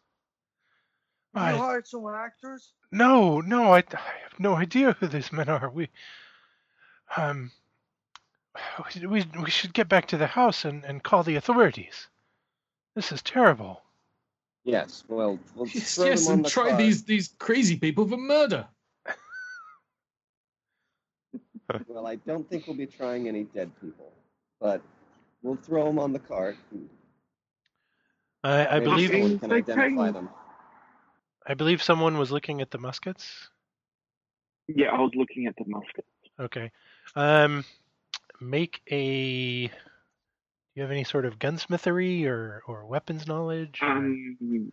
[1.35, 2.73] You I, hired some actors?
[2.91, 5.69] no, no, I, I have no idea who these men are.
[5.69, 5.89] We,
[7.15, 7.51] um,
[8.95, 12.07] we, we, we should get back to the house and, and call the authorities.
[12.95, 13.81] This is terrible.
[14.65, 15.03] Yes.
[15.07, 16.77] Well, we'll Yes, throw yes, them on and the try car.
[16.77, 18.67] these these crazy people for murder.
[21.87, 24.11] Well, I don't think we'll be trying any dead people,
[24.59, 24.81] but
[25.41, 26.57] we'll throw them on the cart.
[28.43, 30.29] I, I maybe believe someone can identify them.
[31.47, 33.49] I believe someone was looking at the muskets.
[34.67, 36.07] Yeah, I was looking at the muskets.
[36.39, 36.71] Okay.
[37.15, 37.65] Um,
[38.39, 39.67] make a.
[39.67, 39.73] Do
[40.75, 43.79] you have any sort of gunsmithery or, or weapons knowledge?
[43.81, 44.71] or- Um,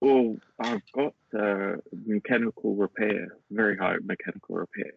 [0.00, 4.92] well, I've got uh, mechanical repair, very high mechanical repair.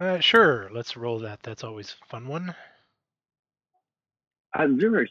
[0.00, 0.68] Uh, sure.
[0.72, 1.42] Let's roll that.
[1.44, 2.54] That's always a fun one.
[4.54, 5.06] Uh, zero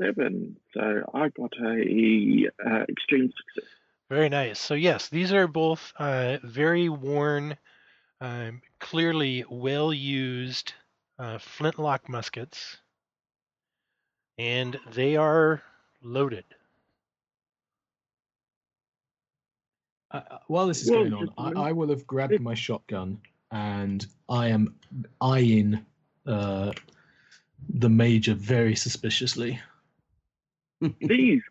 [0.00, 3.70] seven, so I got a uh, extreme success.
[4.08, 4.58] Very nice.
[4.58, 7.56] So yes, these are both uh, very worn,
[8.20, 10.72] um, clearly well used
[11.18, 12.76] uh, flintlock muskets,
[14.38, 15.62] and they are
[16.02, 16.44] loaded.
[20.10, 24.06] Uh, uh, while this is going on, I, I will have grabbed my shotgun and
[24.28, 24.76] I am
[25.20, 25.84] eyeing
[26.26, 26.72] uh,
[27.68, 29.60] the major very suspiciously.
[31.00, 31.42] these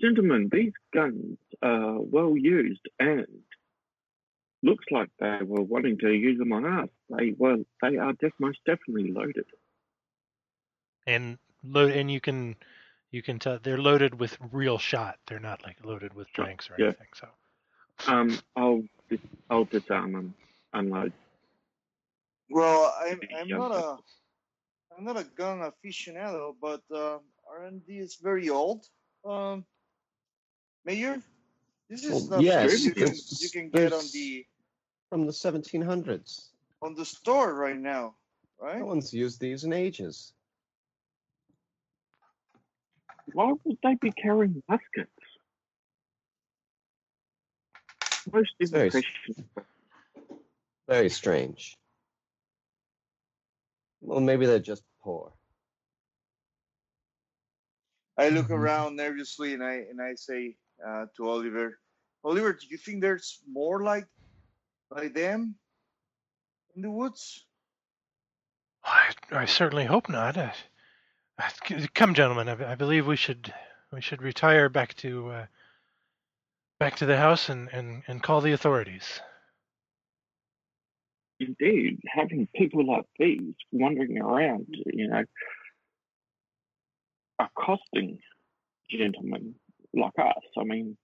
[0.00, 3.26] gentlemen, these guns are well used and
[4.62, 6.88] looks like they were wanting to use them on us.
[7.10, 9.46] They were, they are def- most definitely loaded.
[11.06, 12.56] and load and you can
[13.10, 16.70] you can tell they're loaded with real shot they're not like loaded with Sure, blanks
[16.70, 16.92] or yeah.
[16.92, 17.28] anything so
[18.06, 18.82] Um, I'll
[19.50, 20.34] I'll disarm them,
[20.72, 21.12] unload.
[22.50, 23.98] Well, I'm I'm not a
[24.96, 27.20] I'm not a gun aficionado, but um,
[27.50, 28.84] R&D is very old.
[29.24, 29.64] Um,
[30.88, 31.20] Mayor,
[31.90, 34.46] this is Well, stuff yes, you can you can get on the
[35.10, 36.48] From the 1700s.
[36.80, 38.14] on the store right now,
[38.58, 38.78] right?
[38.78, 40.32] No one's used these in ages.
[43.34, 45.12] Why would they be carrying muskets?
[48.32, 49.44] Most It's very- impressions.
[50.88, 51.76] Very strange.
[54.00, 55.34] Well, maybe they're just poor.
[58.16, 58.58] I look Mhm.
[58.58, 61.78] around nervously and I and I say uh, to Oliver,
[62.24, 64.06] Oliver, do you think there's more like
[64.90, 65.54] like them
[66.74, 67.44] in the woods?
[68.84, 70.36] I, I certainly hope not.
[70.36, 70.50] Uh,
[71.38, 73.52] uh, c- come gentlemen I, I believe we should
[73.92, 75.46] we should retire back to uh,
[76.78, 79.20] back to the house and, and, and call the authorities.
[81.40, 85.22] Indeed, having people like these wandering around, you know,
[87.38, 88.18] accosting
[88.90, 89.54] gentlemen
[90.00, 90.42] like us.
[90.58, 90.96] I mean,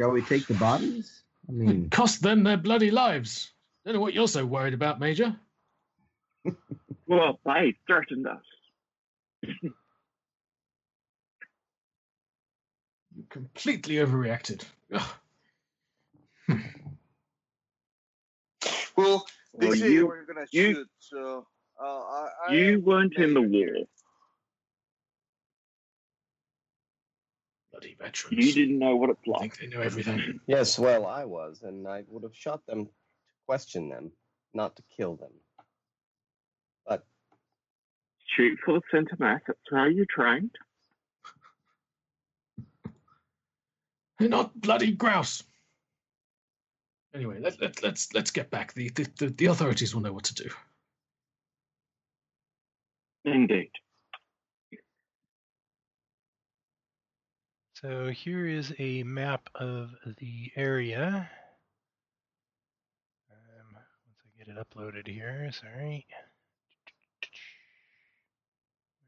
[0.00, 1.22] Shall we take the bodies?
[1.48, 3.52] I mean, Cost them their bloody lives.
[3.84, 5.36] Don't know what you're so worried about, Major.
[7.06, 8.42] well, they threatened us.
[13.16, 14.64] You completely overreacted.
[18.96, 19.26] Well,
[19.58, 21.46] they Well, say they you- were gonna you- shoot, so
[21.82, 23.76] uh, I, I You weren't in the war.
[27.80, 28.46] Bloody veterans.
[28.46, 29.40] You didn't know what it's I like.
[29.40, 30.40] think they know everything.
[30.46, 32.92] Yes, well, I was, and I would have shot them to
[33.46, 34.12] question them,
[34.52, 35.32] not to kill them.
[36.86, 37.06] But
[38.36, 39.40] Shoot for the center mass.
[39.46, 40.50] That's how you trained.
[44.18, 45.42] They're not bloody grouse.
[47.14, 48.74] Anyway, let, let, let's let's get back.
[48.74, 50.50] The, the, the, the authorities will know what to do.
[53.24, 53.70] Indeed.
[57.80, 61.30] So here is a map of the area
[63.30, 66.06] um, once I get it uploaded here sorry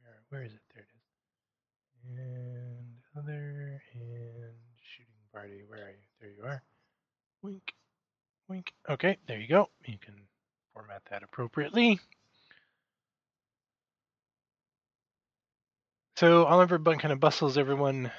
[0.02, 5.62] where, where is it there it is And other and shooting party.
[5.66, 5.96] Where are you?
[6.20, 6.62] There you are.
[7.42, 7.72] Wink.
[8.48, 8.72] Wink.
[8.88, 9.68] Okay, there you go.
[9.86, 10.14] You can
[10.74, 12.00] format that appropriately.
[16.16, 18.10] So Oliver bu- kind of bustles everyone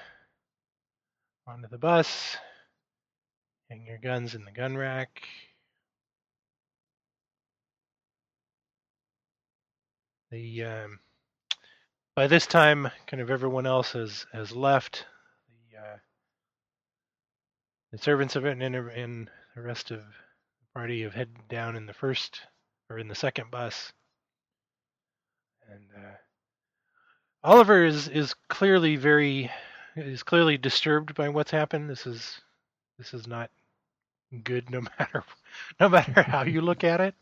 [1.45, 2.37] onto the bus.
[3.69, 5.21] Hang your guns in the gun rack.
[10.31, 10.99] The um,
[12.15, 15.05] by this time, kind of everyone else has has left.
[15.71, 15.97] The uh,
[17.91, 20.05] the servants of it and, the rest of the
[20.73, 22.41] party have headed down in the first
[22.89, 23.93] or in the second bus.
[25.69, 26.15] And uh,
[27.43, 29.51] Oliver is is clearly very
[29.95, 31.89] is clearly disturbed by what's happened.
[31.89, 32.41] This is
[32.97, 33.49] this is not
[34.43, 35.23] good, no matter
[35.79, 37.15] no matter how you look at it.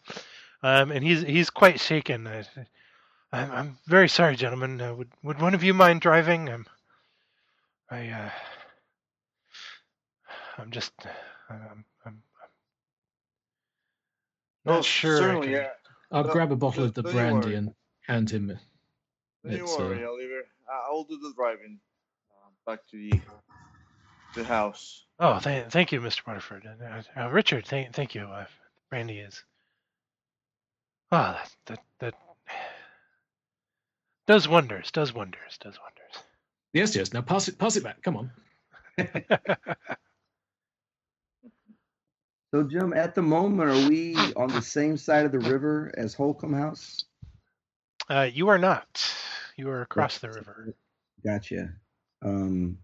[0.64, 2.28] Um, and he's he's quite shaken.
[2.28, 2.44] I,
[3.34, 4.80] I'm I'm very sorry, gentlemen.
[4.80, 6.50] Uh, would would one of you mind driving?
[6.50, 6.66] I'm
[7.90, 8.30] I uh,
[10.58, 10.94] I'm just
[11.50, 12.22] I'm I'm, I'm
[14.66, 15.16] not Oh, sure.
[15.16, 15.70] I Certainly, can- yeah.
[16.12, 17.56] I'll No, grab a bottle don't- of the brandy worry.
[17.56, 18.48] and hand him.
[19.44, 20.42] Don't you It's, uh, worry, Oliver.
[20.88, 21.80] I'll do the driving.
[22.66, 23.22] Back to the
[24.36, 25.06] the house.
[25.20, 26.26] Oh, th- thank you, Mr.
[26.28, 26.66] Waterford.
[26.66, 26.82] And,
[27.18, 28.24] uh, uh, Richard, thank thank you.
[28.24, 28.46] Uh,
[28.90, 29.44] Brandy is.
[31.12, 32.14] Ah, that, that that
[34.28, 34.92] does wonders.
[34.92, 35.58] Does wonders.
[35.60, 36.26] Does wonders.
[36.74, 37.14] Yes, yes.
[37.14, 38.02] Now pass it, pass it back.
[38.04, 38.32] Come on.
[42.54, 46.14] So, Jim, at the moment, are we on the same side of the river as
[46.14, 47.06] Holcomb House?
[48.10, 49.10] uh, you are not.
[49.56, 50.76] You are across the river.
[51.26, 51.70] Gotcha.
[52.24, 52.78] Um,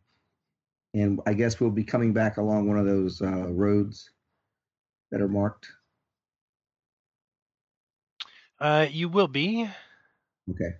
[0.93, 4.09] and I guess we'll be coming back along one of those uh, roads
[5.11, 5.67] that are marked.
[8.59, 9.69] Uh, you will be.
[10.49, 10.75] Okay.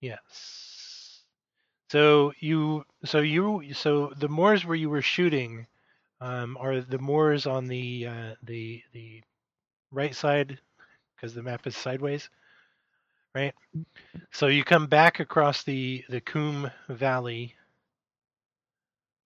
[0.00, 1.22] Yes.
[1.90, 5.66] So you, so you, so the moors where you were shooting,
[6.20, 9.22] um, are the moors on the uh, the the
[9.90, 10.58] right side,
[11.14, 12.30] because the map is sideways,
[13.34, 13.54] right?
[14.32, 17.54] So you come back across the the Coombe Valley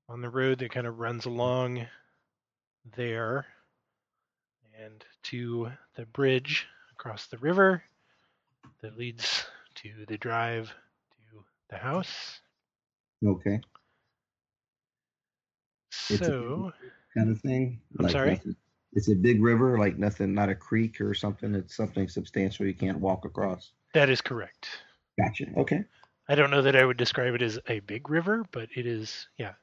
[0.09, 1.87] on the road that kind of runs along
[2.97, 3.47] there,
[4.83, 7.83] and to the bridge across the river
[8.83, 9.45] that leads
[9.77, 10.69] to the drive
[11.31, 12.41] to the house.
[13.25, 13.61] Okay.
[15.91, 16.73] So,
[17.17, 17.81] Kind of thing.
[17.99, 18.31] I'm sorry?
[18.33, 18.57] nothing-
[18.93, 21.55] It's a big river, like nothing, not a creek or something.
[21.55, 23.73] It's something substantial you can't walk across.
[23.97, 24.69] That is correct.
[25.19, 25.47] Gotcha.
[25.57, 25.85] Okay.
[26.29, 29.27] I don't know that I would describe it as a big river, but it is,
[29.39, 29.55] yeah.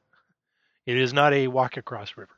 [0.86, 2.36] It is not a walk across river.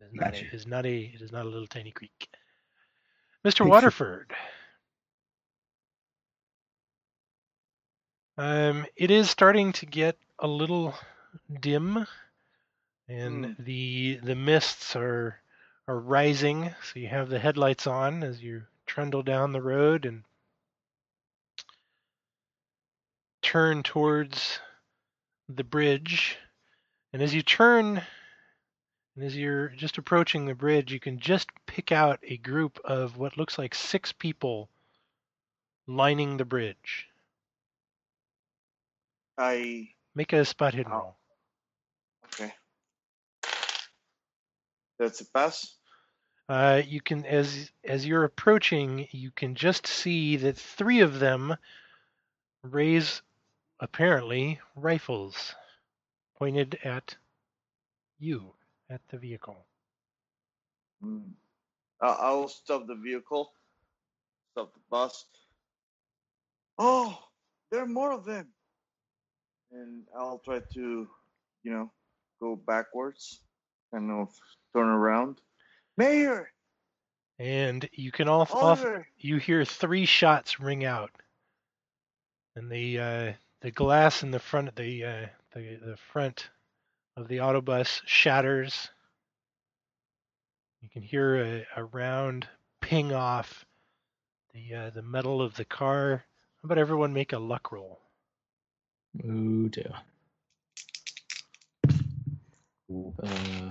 [0.00, 2.28] It is not, a, it is not a it is not a little tiny creek.
[2.30, 3.42] Mr.
[3.44, 4.32] Thanks for- Waterford.
[8.38, 10.94] Um, it is starting to get a little
[11.60, 12.06] dim,
[13.08, 13.62] and Hmm.
[13.62, 15.40] the the mists are
[15.88, 16.74] are rising.
[16.84, 20.22] So you have the headlights on as you trundle down the road and
[23.42, 24.58] turn towards
[25.48, 26.36] the bridge.
[27.12, 28.02] And as you turn,
[29.16, 33.16] and as you're just approaching the bridge, you can just pick out a group of
[33.16, 34.68] what looks like six people
[35.86, 37.08] lining the bridge.
[39.38, 40.98] I Make a spot hidden Oh.
[40.98, 41.16] roll.
[42.26, 42.52] okay.
[44.98, 45.76] That's a pass.
[46.48, 51.56] Uh, you can, as as you're approaching, you can just see that three of them
[52.62, 53.22] raise,
[53.80, 55.54] apparently, rifles
[56.38, 57.16] pointed at
[58.18, 58.54] you,
[58.88, 59.66] at the vehicle.
[61.02, 61.32] Hmm.
[62.00, 63.52] I- I'll stop the vehicle.
[64.52, 65.26] Stop the bus.
[66.78, 67.18] Oh,
[67.70, 68.52] there are more of them.
[69.70, 71.08] And I'll try to,
[71.62, 71.92] you know,
[72.40, 73.40] go backwards,
[73.92, 74.34] kind of
[74.74, 75.40] turn around.
[75.96, 76.50] Mayor,
[77.38, 78.78] And you can all, all
[79.18, 81.10] you hear three shots ring out,
[82.56, 86.50] and the uh, the glass in the front the uh, the the front
[87.16, 88.88] of the autobus shatters.
[90.82, 92.48] You can hear a, a round
[92.80, 93.66] ping off
[94.54, 96.24] the uh, the metal of the car.
[96.62, 98.00] How about everyone make a luck roll?
[99.24, 99.92] Oh dear.
[103.22, 103.70] Uh,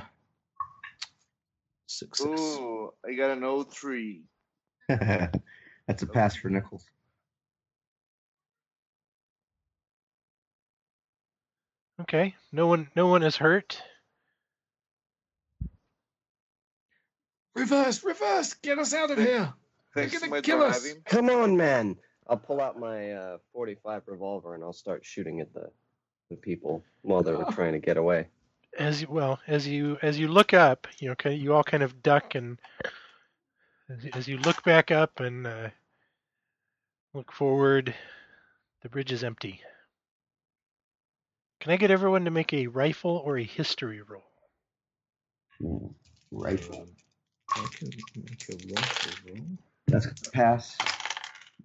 [1.87, 2.27] success.
[2.27, 4.23] Ooh, I got an 03.
[4.87, 6.85] That's a pass for Nichols.
[12.01, 13.81] Okay, no one no one is hurt.
[17.55, 18.53] Reverse, reverse!
[18.53, 19.53] Get us out of here!
[19.93, 20.87] Thanks gonna to my kill us.
[21.05, 21.97] Come on, man.
[22.27, 25.69] I'll pull out my uh, 45 revolver and I'll start shooting at the
[26.29, 27.51] the people while they're Oh.
[27.51, 28.27] trying to get away.
[28.77, 31.83] as you, well as you as you look up, you know, okay, you all kind
[31.83, 32.59] of duck and
[33.89, 35.69] as, as you look back up and uh,
[37.15, 37.93] look forward,
[38.83, 39.61] the bridge is empty.
[41.59, 44.23] Can I get everyone to make a rifle or a history roll?
[46.31, 46.81] Rifle.
[46.81, 46.87] Um,
[47.55, 49.45] I can make a rifle roll.
[49.87, 50.77] That's a pass.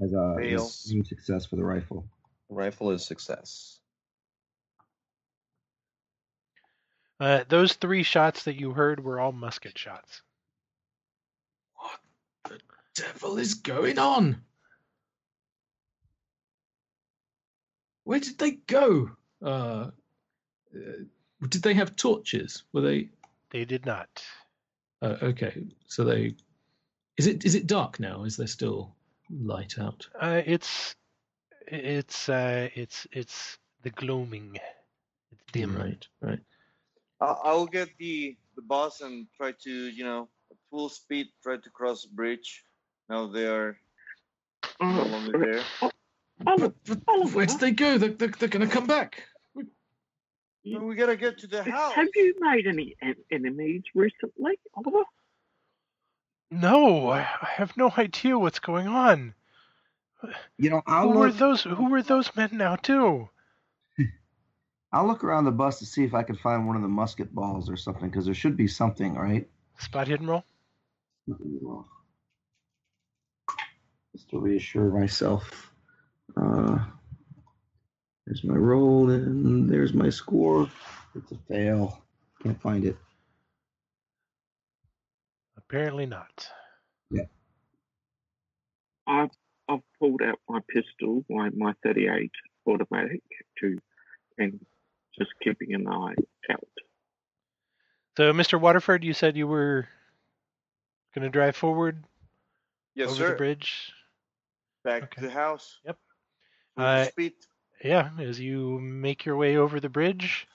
[0.03, 0.59] As a Fail.
[1.05, 2.09] success for the rifle.
[2.49, 3.79] Rifle is success.
[7.21, 10.23] Uh, those three shots that you heard were all musket shots.
[11.77, 12.01] What
[12.45, 12.61] the
[12.97, 14.43] devil is going on?
[18.03, 19.11] Where did they go?
[19.43, 19.91] Uh,
[20.75, 21.05] uh,
[21.49, 22.65] did they have torches?
[22.73, 23.09] Were they?
[23.51, 24.25] They did not.
[25.03, 26.35] Uh, okay, so they.
[27.17, 28.25] Is it is it dark now?
[28.25, 28.95] Is there still
[29.31, 30.07] light out?
[30.21, 30.97] Uh, it's
[31.67, 34.59] it's uh, it's it's the gloaming.
[35.33, 35.77] It's dim.
[35.77, 36.41] Right, right.
[37.21, 40.29] I I will get the the bus and try to you know
[40.71, 42.65] full speed try to cross the bridge.
[43.09, 43.79] Now they are
[44.81, 45.91] no longer there.
[46.47, 47.99] Oliver, But, but where did they go?
[47.99, 49.23] They're, they're, they're going to come back.
[50.67, 51.93] Well, we gotta get to the house.
[51.93, 52.97] have you made any
[53.31, 55.05] enemies recently, Oliver?
[56.51, 59.35] No, I I have no idea what's going on.
[60.57, 61.63] You know, I'll who were those?
[61.65, 63.29] Who were those men now too?
[64.93, 67.35] I'll look around the bus to see if I can find one of the musket
[67.35, 69.47] balls or something, because there should be something, right?
[69.79, 70.45] Spot hidden roll.
[74.13, 75.74] Just to reassure myself.
[76.37, 76.79] Uh,
[78.27, 80.69] there's my roll, and there's my score.
[81.15, 82.03] It's a fail.
[82.43, 82.97] Can't find it.
[85.57, 86.49] Apparently not.
[89.07, 89.31] I've
[89.69, 92.31] I've pulled out my pistol, my my 38
[92.67, 93.23] automatic,
[93.61, 93.79] to
[94.39, 94.65] and
[95.19, 96.15] just keeping an eye
[96.51, 96.69] out.
[98.17, 98.61] So, Mr.
[98.61, 99.89] Waterford, you said you were
[101.15, 102.05] going to drive forward
[102.95, 103.31] Yes, over sir.
[103.33, 103.93] the bridge.
[104.85, 105.21] Back Okay.
[105.21, 105.81] to the house.
[105.85, 105.99] Yep.
[106.77, 107.33] Full Uh, speed.
[107.83, 110.47] Yeah, as you make your way over the bridge.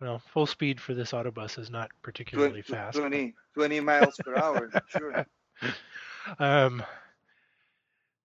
[0.00, 2.98] Well, full speed for this autobus is not particularly 20, fast.
[2.98, 4.70] 20, 20 miles per hour.
[4.88, 5.26] Sure.
[6.38, 6.84] Um,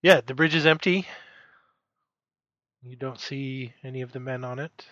[0.04, 1.08] yeah, the bridge is empty.
[2.84, 4.86] You don't see any of the men on it.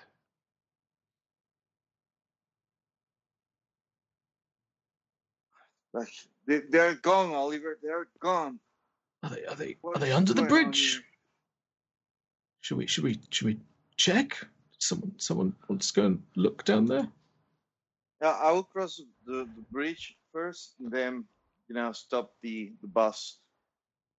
[6.48, 7.78] They, they're gone, Oliver.
[7.82, 8.60] They're gone.
[9.24, 11.04] Are they are they are they under the going on bridge?
[12.70, 12.78] Here?
[12.78, 13.60] Should we should we should we
[13.98, 14.38] check?
[14.80, 17.08] Someone someone wants to go and look down there.
[18.22, 21.26] Yeah, I will cross the, the bridge first, and then
[21.70, 23.38] you know stop the the bus.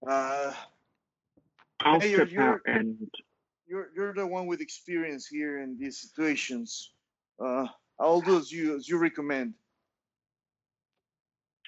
[0.09, 0.53] Uh,
[1.80, 2.97] I'll Hey, you're- step out and
[3.66, 6.92] you're you're the one with experience here in these situations.
[7.38, 7.66] Uh,
[8.01, 9.55] I'll do as you as you recommend.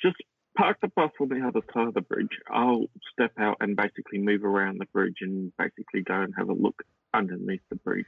[0.03, 0.16] just
[0.59, 2.39] park the bus on the other side of the bridge.
[2.51, 6.53] I'll step out and basically move around the bridge and basically go and have a
[6.53, 6.83] look
[7.15, 8.07] underneath the bridge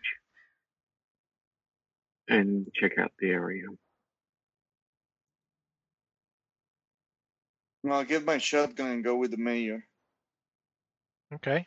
[2.28, 3.64] and check out the area.
[7.88, 9.86] I'll get my shotgun and go with the mayor.
[11.32, 11.66] Okay.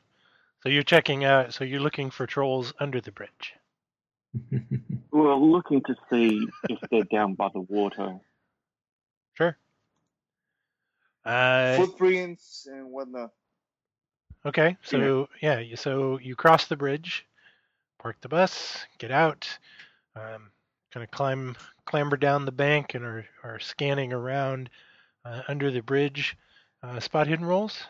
[0.62, 3.54] So you're checking out, so you're looking for trolls under the bridge.
[5.16, 8.18] Well, looking to see if they're down by the water.
[9.36, 9.56] Sure.
[11.26, 13.32] Uh, Footprints and whatnot.
[14.46, 17.26] okay, so yeah, you so you cross the bridge,
[18.00, 19.48] park the bus, get out,
[20.16, 20.52] um,
[20.92, 21.56] kind of climb,
[21.86, 24.70] clamber down the bank, and are are scanning around
[25.26, 26.36] uh, under the bridge.
[26.82, 27.84] Uh, spot hidden rolls.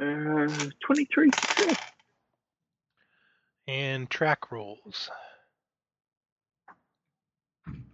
[0.00, 0.48] Uh,
[0.86, 1.30] 23
[3.66, 5.10] and track rolls.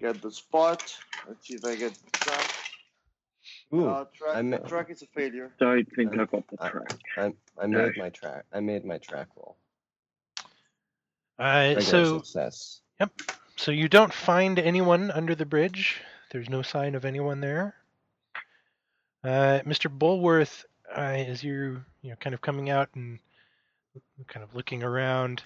[0.01, 0.95] Get the spot.
[1.27, 2.55] Let's see if I get the track.
[3.75, 5.51] Ooh, uh, track, I the ma- track is a failure.
[5.59, 6.93] Don't think I- I got the track.
[7.17, 7.33] I,
[7.63, 8.45] I made my track.
[8.53, 9.57] I made my track roll.
[11.39, 12.81] Uh, so success.
[13.01, 13.11] Yep.
[13.57, 16.01] So you don't find anyone under the bridge.
[16.31, 17.75] There's no sign of anyone there.
[19.25, 19.91] Uh, Mr.
[19.91, 20.65] Bulworth,
[20.97, 23.19] uh, as you're you know kind of coming out and
[24.29, 25.43] kind of looking around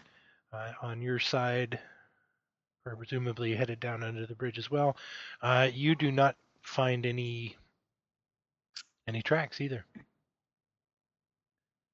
[0.52, 1.78] uh, on your side,
[2.86, 4.96] or presumably headed down under the bridge as well,
[5.42, 7.56] uh, you do not find any
[9.06, 9.84] any tracks either.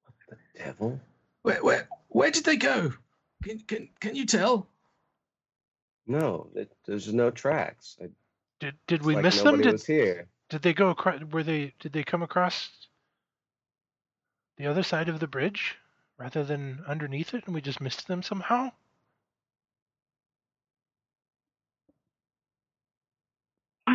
[0.05, 1.01] What the devil.
[1.43, 2.93] where where where did they go?
[3.43, 4.66] Can can can you tell?
[6.07, 7.97] No, it, there's no tracks.
[8.03, 8.09] I,
[8.61, 9.61] Did did we like miss them?
[9.61, 10.26] Did was here.
[10.49, 11.20] did they go across?
[11.30, 12.70] Were they did they come across
[14.57, 15.76] the other side of the bridge
[16.16, 18.72] rather than underneath it and we just missed them somehow?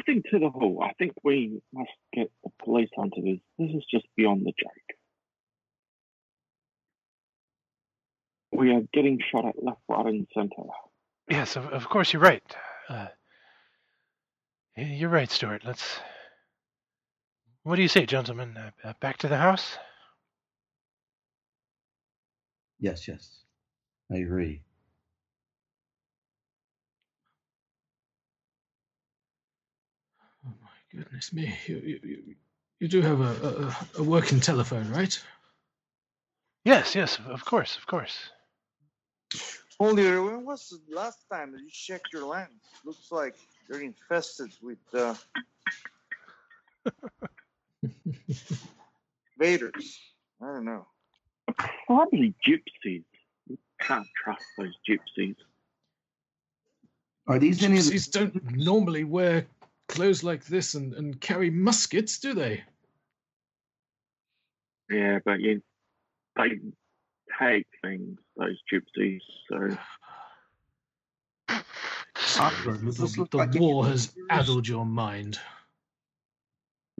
[0.06, 0.84] Think to the hall.
[0.84, 3.40] I think we must get the police onto this.
[3.58, 4.98] This is just beyond the joke.
[8.52, 10.70] We are getting shot at left, right, and centre.
[11.30, 12.44] Yes, of, of course you're right.
[12.90, 13.08] Uh,
[14.78, 15.64] you're right, Stuart.
[15.66, 16.00] Let's.
[17.64, 18.58] What do you say, gentlemen?
[18.58, 19.78] Uh, uh, back to the house?
[22.80, 23.40] Yes, yes.
[24.12, 24.62] I agree.
[30.46, 31.56] Oh my goodness me!
[31.68, 32.36] You you, you,
[32.80, 33.34] you do have a,
[33.98, 35.18] a a working telephone, right?
[36.66, 38.18] Yes, yes, of- of course, of course.
[39.80, 42.64] Only when was the last time that you checked your lands?
[42.86, 43.36] Looks like
[43.68, 45.16] they're infested with uh,
[49.40, 50.00] invaders.
[50.42, 50.86] I don't know.
[51.88, 53.04] Probably gypsies.
[53.48, 55.36] You can't trust those gypsies.
[57.28, 59.46] Are these any of the Gypsies don't normally wear
[59.90, 62.64] clothes like this and, and carry muskets, do they?
[64.90, 65.62] Yeah, but you,
[66.36, 66.50] they
[67.40, 69.22] take things, those gypsies.
[69.50, 69.78] So
[72.36, 75.40] The, the like war of has those- addled your mind.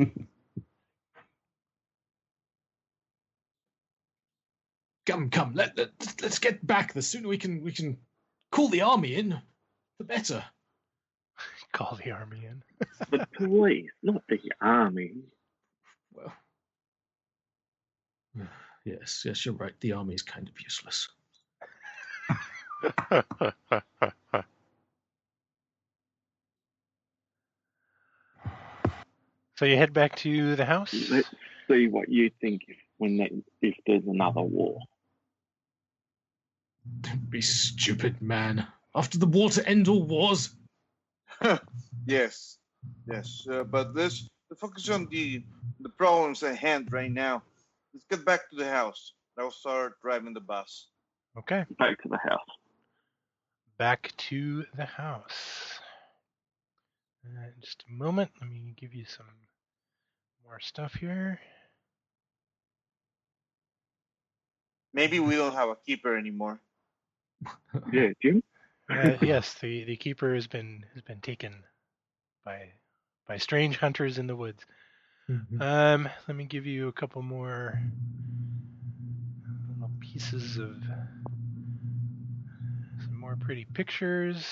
[5.06, 5.90] Come, come, let, let
[6.22, 6.94] let's get back.
[6.94, 7.98] The sooner we can we can
[8.52, 9.38] call the army in,
[9.98, 10.44] the better.
[11.74, 12.64] Call the army in.
[13.12, 15.16] the police, not the army.
[16.14, 16.32] Well,
[18.86, 19.74] yes, yes, you're right.
[19.82, 21.10] The army is kind of useless.
[29.56, 30.94] so you head back to the house?
[31.10, 31.28] Let's
[31.68, 34.80] see what you think if when they, if there's another war.
[37.02, 38.68] Don't be stupid, man.
[38.94, 40.52] After the war to end all wars.
[42.06, 42.58] Yes,
[43.08, 43.48] yes.
[43.50, 45.44] Uh, but let's let's focus on the
[45.80, 47.42] the problems at hand right now.
[47.94, 49.14] Let's get back to the house.
[49.38, 50.88] I'll start driving the bus.
[51.38, 52.50] Okay, Back to the house.
[53.78, 55.80] back to the house.
[57.26, 58.30] Uh, just a moment.
[58.42, 59.26] Let me give you some
[60.46, 61.40] more stuff here.
[64.94, 66.60] Maybe we don't have a keeper anymore.
[67.92, 68.44] Yeah, Jim.
[68.94, 71.64] Uh, yes, the, the keeper has been has been taken
[72.46, 72.70] by
[73.28, 74.64] by strange hunters in the woods.
[75.62, 77.82] Um, let me give you a couple more
[79.70, 80.76] little pieces of
[83.04, 84.46] some more pretty pictures.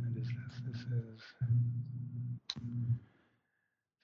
[0.00, 0.60] What is this?
[0.66, 1.20] This is.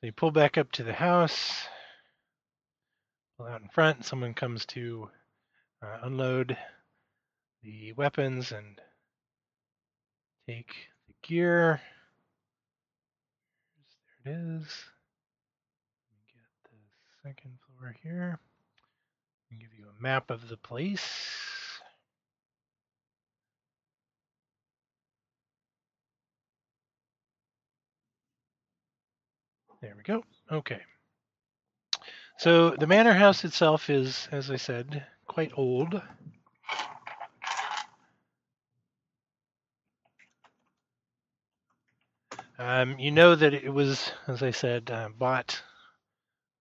[0.00, 1.66] So you pull back up to the house,
[3.38, 4.04] pull out in front.
[4.04, 5.08] Someone comes to
[5.82, 6.56] uh, unload
[7.62, 8.80] the weapons and
[10.48, 10.74] take
[11.06, 11.80] the gear.
[14.24, 14.66] There it is.
[16.32, 18.38] Get the second floor here.
[19.52, 21.40] I'll give you a map of the place.
[29.80, 30.24] There we go.
[30.52, 30.80] Okay.
[32.38, 36.00] So the manor house itself is, as I said, quite old.
[42.60, 45.62] Um, you know that it was, as I said, uh, bought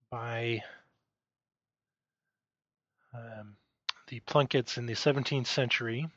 [0.10, 0.64] by
[3.14, 3.58] um,
[4.08, 6.08] the Plunkets in the 17th century.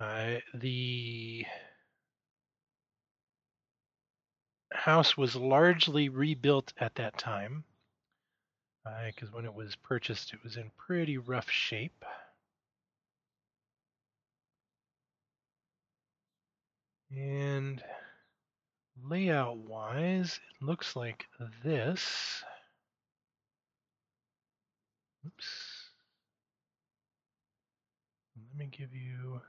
[0.00, 1.46] Uh, the
[4.72, 7.62] house was largely rebuilt at that time
[9.06, 12.04] because when it was purchased, it was in pretty rough shape.
[17.16, 17.82] And
[19.02, 21.26] layout wise, it looks like
[21.64, 22.42] this.
[25.26, 25.90] Oops.
[28.36, 29.40] Let me give you.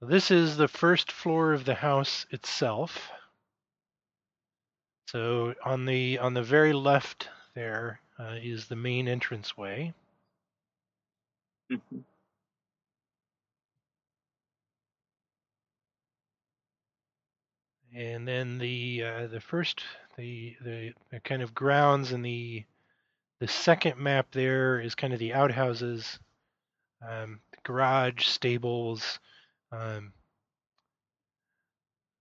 [0.00, 3.10] So this is the first floor of the house itself.
[5.08, 9.94] So on the on the very left there uh, is the main entranceway.
[11.70, 12.04] Mhm.
[17.94, 19.82] And then the uh, the first
[20.16, 22.64] the, the the kind of grounds and the
[23.40, 26.18] the second map there is kind of the outhouses,
[27.06, 29.20] um, the garage, stables,
[29.72, 30.12] um,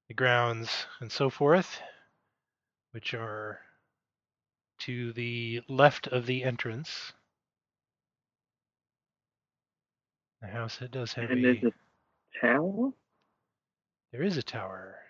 [0.09, 1.79] the grounds, and so forth,
[2.91, 3.59] which are
[4.79, 7.13] to the left of the entrance.
[10.41, 11.73] The house it does have And a, there's a
[12.41, 12.91] tower.
[14.11, 15.02] there is a tower.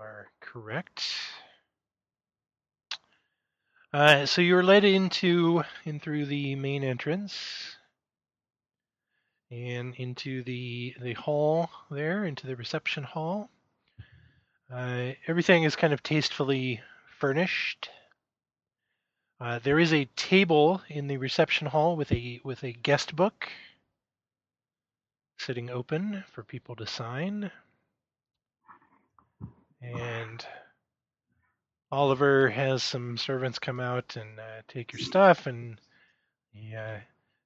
[0.00, 1.02] Are correct.
[3.92, 7.76] Uh, so you're led into in through the main entrance
[9.50, 13.50] and into the the hall there, into the reception hall.
[14.72, 16.80] Uh, everything is kind of tastefully
[17.18, 17.90] furnished.
[19.38, 23.50] Uh, there is a table in the reception hall with a with a guest book
[25.38, 27.50] sitting open for people to sign.
[29.82, 30.44] And
[31.92, 35.80] Oliver has some servants come out and uh, take your stuff, and
[36.52, 36.98] he uh,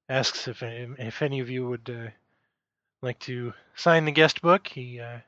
[0.09, 2.11] asks if if any of you would uh,
[3.03, 4.67] like to sign the guest book.
[4.67, 5.19] He uh,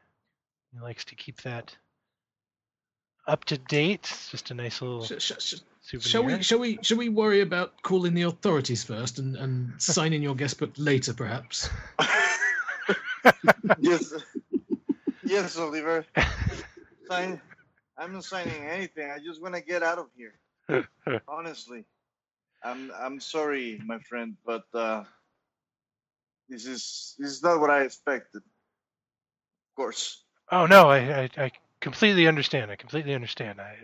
[0.72, 1.74] he likes to keep that
[3.26, 4.00] up to date.
[4.10, 6.10] It's just a nice little Sh- sh- sh- souvenir.
[6.10, 6.42] Shall we?
[6.42, 6.78] Shall we?
[6.82, 11.14] Shall we worry about calling the authorities first and, and signing your guest book later,
[11.14, 11.70] perhaps?
[13.78, 14.12] yes,
[15.24, 16.04] yes, Oliver.
[17.08, 17.40] Sign.
[17.98, 19.10] I'm not signing anything.
[19.10, 20.34] I just want to get out of here.
[21.28, 21.84] Honestly,
[22.62, 25.04] I'm I'm sorry, my friend, but uh,
[26.48, 28.42] this is this is not what I expected.
[28.42, 28.66] Of
[29.76, 30.24] course.
[30.52, 32.70] Oh no, I, I I completely understand.
[32.70, 33.60] I completely understand.
[33.60, 33.76] I,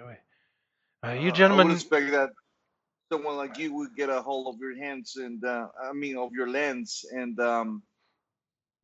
[1.04, 1.72] I uh, you Uh, I would gentlemen.
[1.72, 2.30] expect that
[3.12, 6.32] someone like you would get a hold of your hands and uh, I mean of
[6.32, 7.82] your lands and um,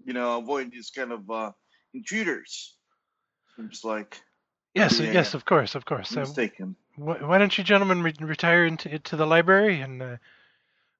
[0.05, 1.53] you know avoid these kind of uh,
[1.95, 2.76] intruders.
[3.57, 4.20] Seems like
[4.79, 6.16] Yes, yeah, yes, of course, of course.
[6.16, 6.76] Uh, mistaken.
[6.97, 10.16] wh- why don't you gentlemen re- retire into to the library and uh,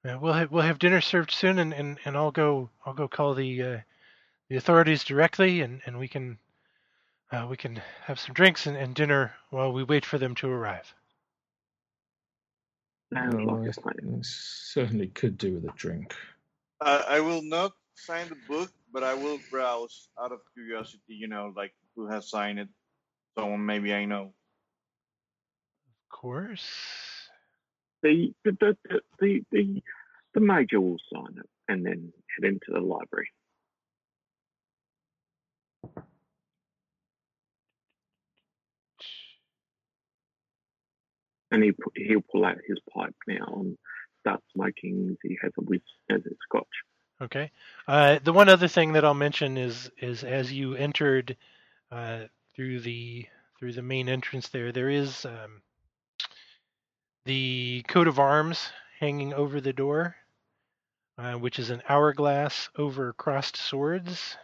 [0.05, 3.09] uh, we'll have, we'll have dinner served soon and, and, and I'll go I'll go
[3.09, 3.79] call the uh,
[4.49, 6.39] the authorities directly and, and we can
[7.31, 10.49] uh, we can have some drinks and, and dinner while we wait for them to
[10.49, 10.95] arrive.
[13.13, 14.19] Sounds like I a plan.
[14.19, 16.15] I certainly could do with a drink.
[16.81, 21.15] Uh, I will not sign the book, but I will browse out of curiosity.
[21.15, 22.69] You know, like who has signed it.
[23.39, 24.33] Someone maybe I know.
[26.11, 26.67] Of course.
[28.03, 29.83] The the the the, the, the,
[30.35, 33.29] the major will sign it and then head into the library.
[41.51, 43.79] And he pu- he'll pull out his pipe now and
[44.21, 45.17] start smoking.
[45.23, 45.81] He has a whiz
[46.11, 46.67] as a scotch.
[47.23, 47.51] Okay.
[47.87, 51.37] Uh, the one other thing that I'll mention is is as you entered
[51.91, 52.25] uh,
[52.59, 53.25] through the
[53.57, 55.63] through the main entrance there, there is um,
[57.25, 60.17] the coat of arms hanging over the door,
[61.19, 64.37] uh, which is an hourglass over crossed swords,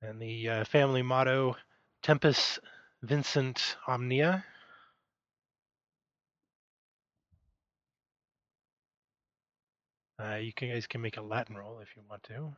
[0.00, 1.56] and the uh, family motto
[2.02, 2.58] "Tempus
[3.02, 4.42] Vincent Omnia."
[10.18, 12.54] Uh, you guys can make a Latin roll if you want to.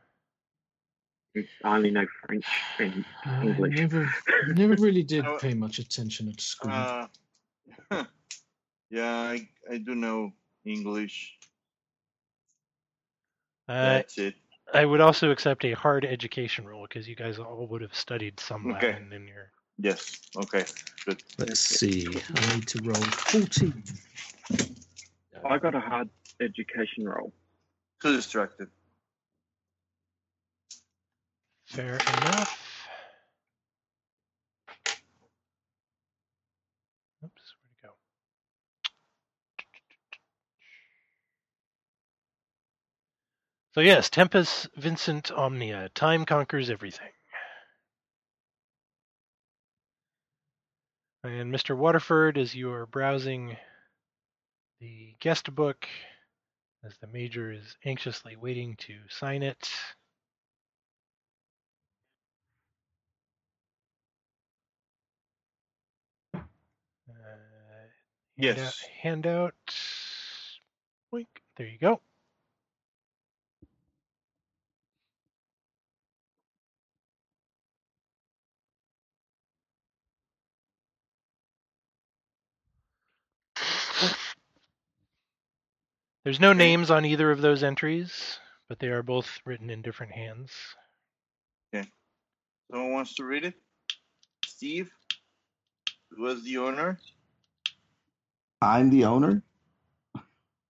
[1.35, 2.45] I only know French
[2.79, 3.79] and I English.
[3.79, 4.13] never,
[4.49, 6.71] never really did pay much attention at school.
[6.71, 7.07] Uh,
[8.89, 10.33] yeah, I I do know
[10.65, 11.37] English.
[13.67, 14.35] Uh, That's it.
[14.73, 18.39] I would also accept a hard education roll because you guys all would have studied
[18.39, 18.91] some Okay.
[18.93, 19.51] Latin in your.
[19.77, 20.19] Yes.
[20.35, 20.65] Okay.
[21.05, 21.23] Good.
[21.37, 22.07] Let's see.
[22.35, 23.83] I need to roll 14.
[25.45, 26.09] I got a hard
[26.41, 27.33] education roll.
[28.01, 28.69] Too distracted.
[31.73, 32.87] Fair enough.
[37.23, 37.93] Oops, where'd it go?
[43.73, 45.89] So yes, Tempus Vincent Omnia.
[45.95, 47.09] Time conquers everything.
[51.23, 51.75] And Mr.
[51.75, 53.57] Waterford, as you are browsing
[54.79, 55.87] the guest book,
[56.85, 59.71] as the major is anxiously waiting to sign it.
[68.37, 68.83] Yes.
[69.01, 69.53] Handout.
[71.13, 71.27] Boink.
[71.57, 72.01] There you go.
[86.23, 90.13] There's no names on either of those entries, but they are both written in different
[90.13, 90.51] hands.
[91.73, 91.87] Okay.
[92.71, 93.55] Someone wants to read it?
[94.45, 94.89] Steve,
[96.11, 96.97] who was the owner?
[98.63, 99.43] I'm the owner.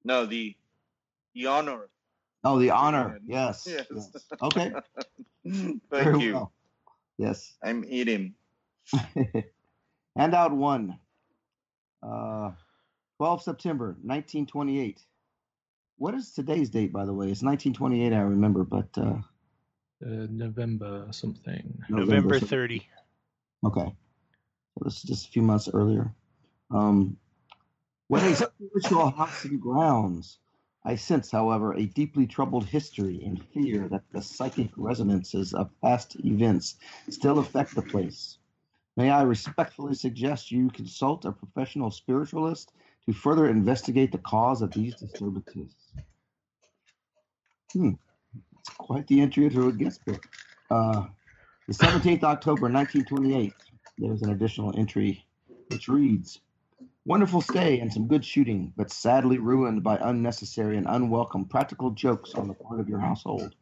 [0.03, 0.55] No, the
[1.33, 1.89] the honor.
[2.43, 3.19] Oh, the honor.
[3.25, 3.65] Yes.
[3.69, 3.85] Yes.
[3.93, 4.11] yes.
[4.41, 4.71] Okay.
[5.47, 6.33] Thank Very you.
[6.33, 6.51] well.
[7.17, 7.53] Yes.
[7.63, 8.33] I'm eating.
[10.17, 10.99] Handout one.
[12.01, 12.51] Uh,
[13.17, 15.01] 12 September 1928.
[15.97, 17.27] What is today's date, by the way?
[17.31, 19.21] It's 1928, I remember, but uh,
[20.03, 21.79] Uh, November something.
[21.89, 22.85] November so- 30.
[23.65, 23.85] Okay.
[23.85, 26.13] So this is just a few months earlier.
[26.71, 27.15] Um,
[28.07, 30.39] when a spiritual house and grounds,
[30.85, 36.17] I sense, however, a deeply troubled history and fear that the psychic resonances of past
[36.25, 36.75] events
[37.09, 38.37] still affect the place.
[38.97, 42.73] May I respectfully suggest you consult a professional spiritualist
[43.05, 45.73] to further investigate the cause of these disturbances.
[47.71, 47.91] Hmm.
[48.59, 50.23] It's quite the entry into a guest book.
[50.69, 51.07] Uh,
[51.67, 53.53] the 17th October 1928,
[53.97, 55.25] there's an additional entry
[55.69, 56.39] which reads
[57.05, 62.33] Wonderful stay and some good shooting, but sadly ruined by unnecessary and unwelcome practical jokes
[62.33, 63.55] on the part of your household.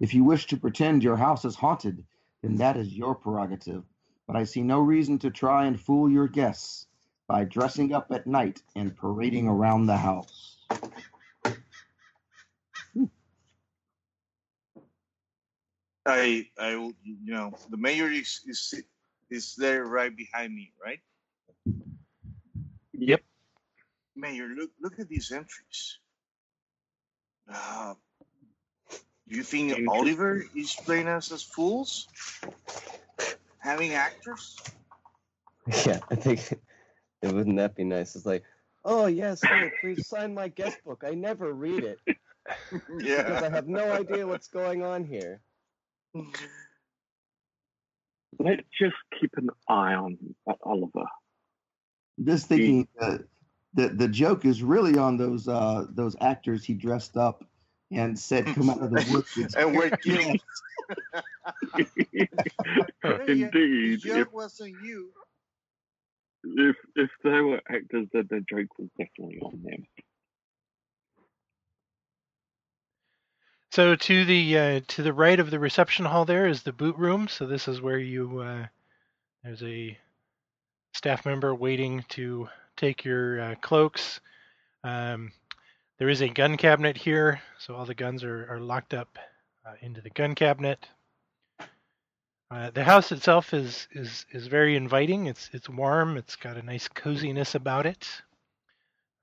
[0.00, 2.02] If you wish to pretend your house is haunted,
[2.42, 3.84] then that is your prerogative.
[4.26, 6.86] But I see no reason to try and fool your guests
[7.26, 10.56] by dressing up at night and parading around the house.
[16.06, 18.82] I, I, you know, the mayor is is
[19.28, 21.00] is there right behind me, right?
[22.98, 23.22] Yep.
[24.16, 25.98] Mayor, look look at these entries.
[27.48, 27.94] Uh,
[29.28, 32.08] do you think Oliver is playing us as fools?
[33.58, 34.56] Having actors?
[35.84, 36.50] Yeah, I think
[37.20, 38.16] it wouldn't that be nice?
[38.16, 38.42] It's like,
[38.86, 41.04] oh yes, hey, please sign my guest book.
[41.06, 41.98] I never read it
[42.80, 45.42] because I have no idea what's going on here.
[48.38, 50.16] Let's just keep an eye on
[50.62, 51.04] Oliver.
[52.24, 53.24] Just thinking that
[53.74, 57.44] the the joke is really on those uh, those actors he dressed up
[57.92, 59.00] and said come out of the
[59.36, 59.56] woods.
[59.56, 60.42] and we're killed.
[63.28, 63.52] Indeed,
[63.84, 65.12] The if, joke wasn't you.
[66.44, 69.86] if if they were actors, then the joke was definitely on them.
[73.72, 76.96] So to the uh, to the right of the reception hall there is the boot
[76.98, 77.28] room.
[77.28, 78.66] So this is where you uh,
[79.44, 79.98] there's a
[80.98, 84.18] staff member waiting to take your uh, cloaks.
[84.82, 85.30] Um,
[86.00, 89.16] there is a gun cabinet here, so all the guns are, are locked up
[89.64, 90.88] uh, into the gun cabinet.
[92.50, 95.26] Uh, the house itself is, is is very inviting.
[95.26, 96.16] It's it's warm.
[96.16, 98.08] It's got a nice coziness about it.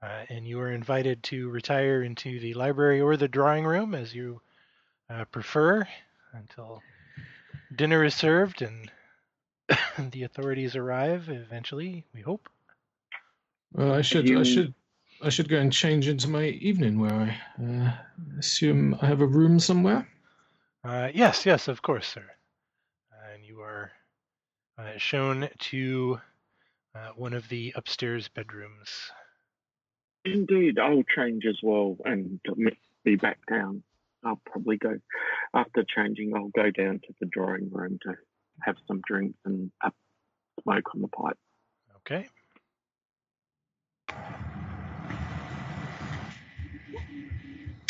[0.02, 4.16] Uh, and you are invited to retire into the library or the drawing room as
[4.16, 4.40] you
[5.10, 5.86] uh, prefer
[6.34, 6.82] until
[7.76, 8.90] dinner is served and
[10.12, 12.50] the authorities arrive eventually, we hope.
[13.74, 14.74] Well, I should, You- I should,
[15.22, 17.38] I should go and change into my evening wear.
[17.60, 17.92] I uh,
[18.38, 20.08] assume I have a room somewhere.
[20.84, 22.26] Uh, yes, yes, of course, sir.
[23.34, 23.92] And you are
[24.78, 26.20] uh, shown to
[26.94, 28.90] uh, one of the upstairs bedrooms.
[30.26, 32.40] Indeed, I'll change as well and
[33.04, 33.84] be back down.
[34.24, 35.00] I'll probably go
[35.54, 36.34] after changing.
[36.36, 38.16] I'll go down to the drawing room to
[38.62, 39.92] have some drinks and a
[40.62, 41.38] smoke on the pipe.
[41.98, 42.28] Okay.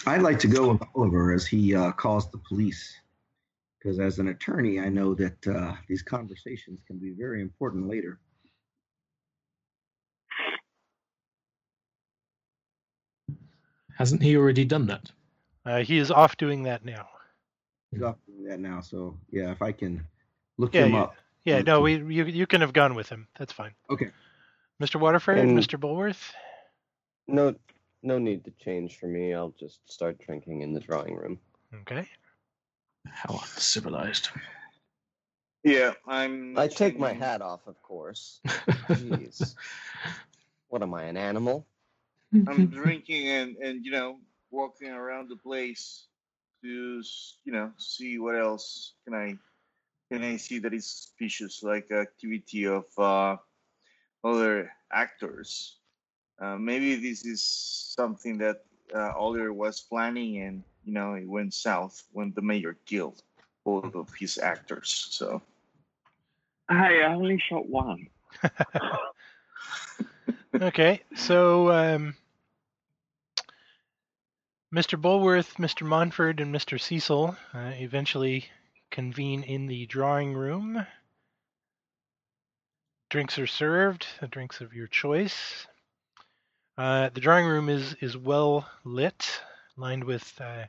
[0.07, 2.95] I'd like to go with Oliver as he uh, calls the police.
[3.79, 8.19] Because as an attorney, I know that uh, these conversations can be very important later.
[13.95, 15.11] Hasn't he already done that?
[15.65, 17.07] Uh, he is off doing that now.
[17.91, 20.05] He's off doing that now, so yeah, if I can
[20.57, 21.01] look Yeah, him yeah.
[21.03, 21.15] up.
[21.43, 23.27] Yeah, no, we you you can have gone with him.
[23.37, 23.73] That's fine.
[23.89, 24.09] Okay.
[24.81, 24.99] Mr.
[24.99, 25.79] Waterford, And- Mr.
[25.79, 26.33] Bulworth.
[27.27, 27.55] No,
[28.03, 29.33] no need to change for me.
[29.33, 31.39] I'll just start drinking in the drawing room.
[31.81, 32.07] Okay.
[33.07, 34.29] How uncivilized.
[35.63, 36.57] Yeah, I'm.
[36.57, 38.39] I take my hat off, of course.
[38.89, 39.55] Jeez.
[40.69, 41.65] What am I, an animal?
[42.47, 44.17] I'm drinking and and you know
[44.51, 46.07] walking around the place
[46.63, 47.01] to
[47.45, 49.37] you know see what else can I
[50.11, 53.37] can I see that is suspicious, like activity of uh,
[54.23, 55.77] other actors.
[56.39, 61.53] Uh, maybe this is something that uh, Oliver was planning, and you know it went
[61.53, 63.21] south when the mayor killed
[63.63, 65.07] both of his actors.
[65.11, 65.41] So
[66.69, 68.07] Hey, I only shot one.
[70.61, 72.15] Okay, so um,
[74.73, 74.97] Mr.
[74.99, 75.85] Bulworth, Mr.
[75.85, 76.79] Montfort, and Mr.
[76.79, 78.45] Cecil uh, eventually
[78.95, 80.87] convene in the drawing room.
[83.09, 85.67] Drinks are served, the drinks of your choice.
[86.77, 89.41] Uh, the drawing room is is well lit,
[89.75, 90.63] lined with uh,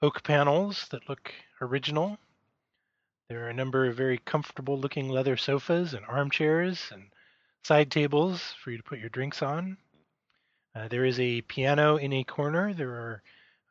[0.00, 2.16] oak panels that look original.
[3.28, 7.10] There are a number of very comfortable looking leather sofas and armchairs and
[7.64, 9.76] side tables for you to put your drinks on.
[10.76, 12.72] Uh, there is a piano in a corner.
[12.72, 13.22] There are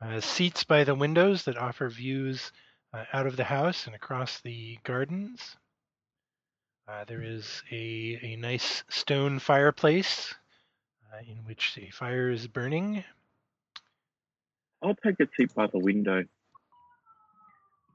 [0.02, 2.52] uh, seats by the windows that offer views
[2.94, 5.58] uh, out of the house and across the gardens.
[6.88, 10.34] Uh, there is a, a nice stone fireplace
[11.14, 13.04] uh, in which a fire is burning.
[14.82, 16.24] I'll take a seat by the window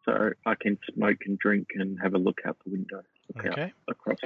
[0.04, 3.02] so I can smoke and drink and have a look out the window.
[3.34, 3.72] Look Okay.
[3.88, 4.18] across.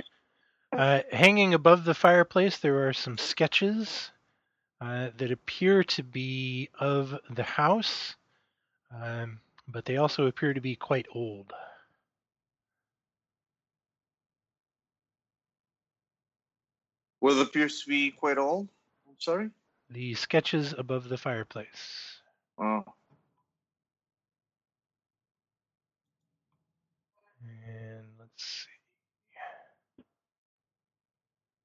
[0.73, 4.11] Uh, hanging above the fireplace, there are some sketches
[4.81, 8.17] uh, that appear to be of the house,
[8.95, 11.53] um, but they also appear to be quite old.
[17.21, 18.69] What appears to be quite old.
[19.09, 19.51] I'm sorry.
[19.91, 22.21] The sketches above the fireplace.
[22.59, 22.85] Oh,
[27.67, 28.69] And let's see.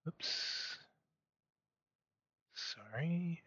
[0.08, 0.78] Oops.
[2.56, 3.43] Sorry.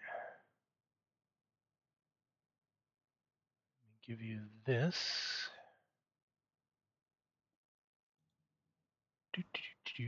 [4.07, 4.97] Give you this.
[9.35, 9.61] Do, do,
[9.99, 10.05] do.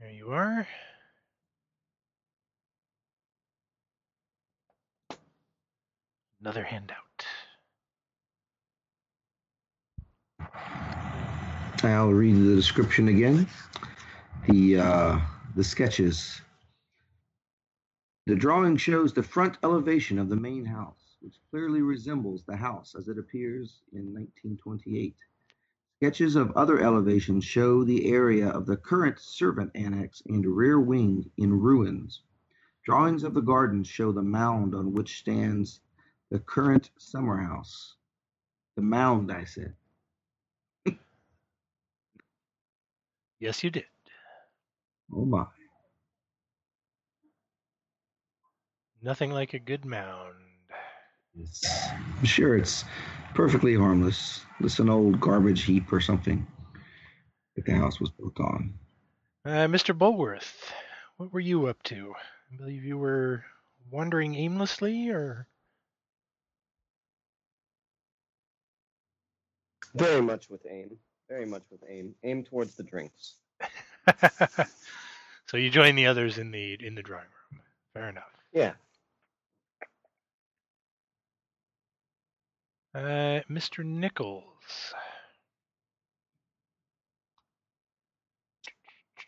[0.00, 0.66] There you are.
[6.40, 7.05] Another handout.
[11.92, 13.48] I'll read the description again.
[14.48, 15.20] The uh,
[15.54, 16.40] the sketches.
[18.26, 22.94] The drawing shows the front elevation of the main house, which clearly resembles the house
[22.98, 25.16] as it appears in 1928.
[25.98, 31.30] Sketches of other elevations show the area of the current servant annex and rear wing
[31.36, 32.22] in ruins.
[32.84, 35.80] Drawings of the gardens show the mound on which stands
[36.30, 37.96] the current summer house.
[38.74, 39.74] The mound, I said.
[43.38, 43.84] Yes, you did.
[45.14, 45.46] Oh my.
[49.02, 50.34] Nothing like a good mound.
[51.38, 52.84] It's, I'm sure it's
[53.34, 54.40] perfectly harmless.
[54.62, 56.46] Just an old garbage heap or something
[57.54, 58.74] that the house was built on.
[59.44, 59.96] Uh, Mr.
[59.96, 60.72] Bulworth,
[61.18, 62.14] what were you up to?
[62.52, 63.44] I believe you were
[63.90, 65.46] wandering aimlessly, or
[69.94, 70.98] Very much with aim.
[71.28, 72.14] Very much with aim.
[72.22, 73.34] Aim towards the drinks.
[75.46, 77.60] so you join the others in the in the drawing room.
[77.94, 78.30] Fair enough.
[78.52, 78.72] Yeah.
[82.94, 83.84] Uh, Mr.
[83.84, 84.44] Nichols.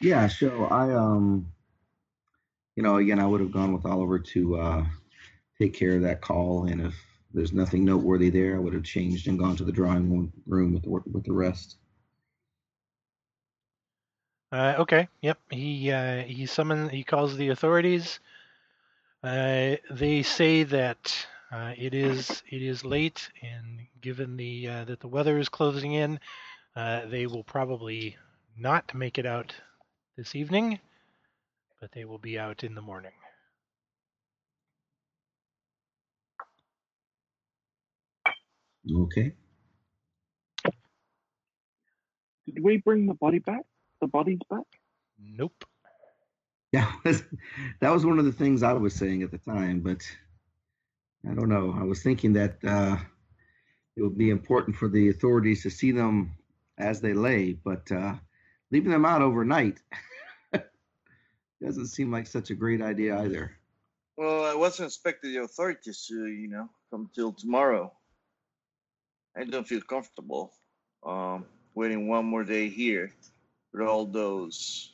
[0.01, 1.53] Yeah, so I um
[2.77, 4.85] you know, again I would have gone with Oliver to uh
[5.61, 6.95] take care of that call and if
[7.35, 10.73] there's nothing noteworthy there, I would have changed and gone to the drawing room- room
[10.73, 11.77] with the with the rest.
[14.53, 15.09] Uh, okay.
[15.23, 15.39] Yep.
[15.51, 16.91] He uh, he summons.
[16.91, 18.21] He calls the authorities.
[19.23, 25.01] Uh, they say that uh, it is it is late, and given the uh, that
[25.01, 26.21] the weather is closing in,
[26.77, 28.17] uh, they will probably
[28.59, 29.55] not make it out
[30.17, 30.81] this evening,
[31.81, 33.13] but they will be out in the morning.
[38.91, 39.35] Okay.
[42.47, 43.65] Did we bring the body back?
[44.01, 44.67] The bodies back?
[45.19, 45.65] Nope.
[46.73, 50.03] Yeah, that was one of the things I was saying at the time, but
[51.29, 51.75] I don't know.
[51.77, 52.97] I was thinking that uh,
[53.97, 56.37] it would be important for the authorities to see them
[56.77, 58.15] as they lay, but uh,
[58.71, 59.81] leaving them out overnight
[61.63, 63.53] doesn't seem like such a great idea either.
[64.17, 67.93] well, I wasn't expecting the authorities to, you know, come till tomorrow.
[69.37, 70.53] I don't feel comfortable
[71.05, 73.13] um, waiting one more day here
[73.73, 74.93] with all those,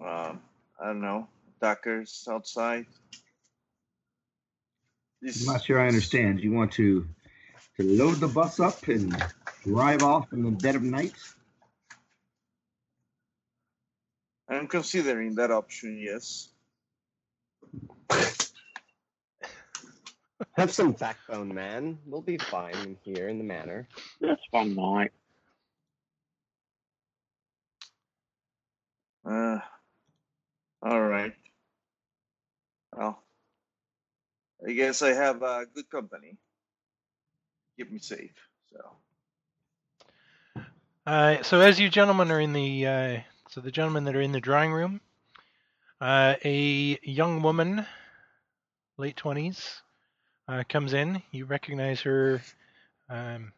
[0.00, 0.40] um,
[0.80, 2.86] I don't know, attackers outside.
[5.20, 6.40] This, I'm not sure I understand.
[6.40, 7.06] You want to
[7.76, 9.16] to load the bus up and
[9.62, 11.14] drive off in the dead of night?
[14.48, 16.50] I'm considering that option, yes.
[20.56, 21.98] Have some backbone, man.
[22.04, 23.88] We'll be fine in here in the manor.
[24.20, 25.12] Just one night.
[29.26, 29.58] Uh,
[30.82, 31.34] all right.
[32.96, 33.22] Well,
[34.66, 36.38] I guess I have uh, good company.
[37.78, 38.34] Keep me safe.
[38.72, 38.80] So,
[41.06, 43.18] Uh, so as you gentlemen are in the uh,
[43.50, 45.00] so the gentlemen that are in the drawing room,
[46.00, 47.86] uh, a young woman,
[48.98, 49.82] late twenties,
[50.48, 51.22] uh, comes in.
[51.32, 52.42] You recognize her.
[53.10, 53.52] Um,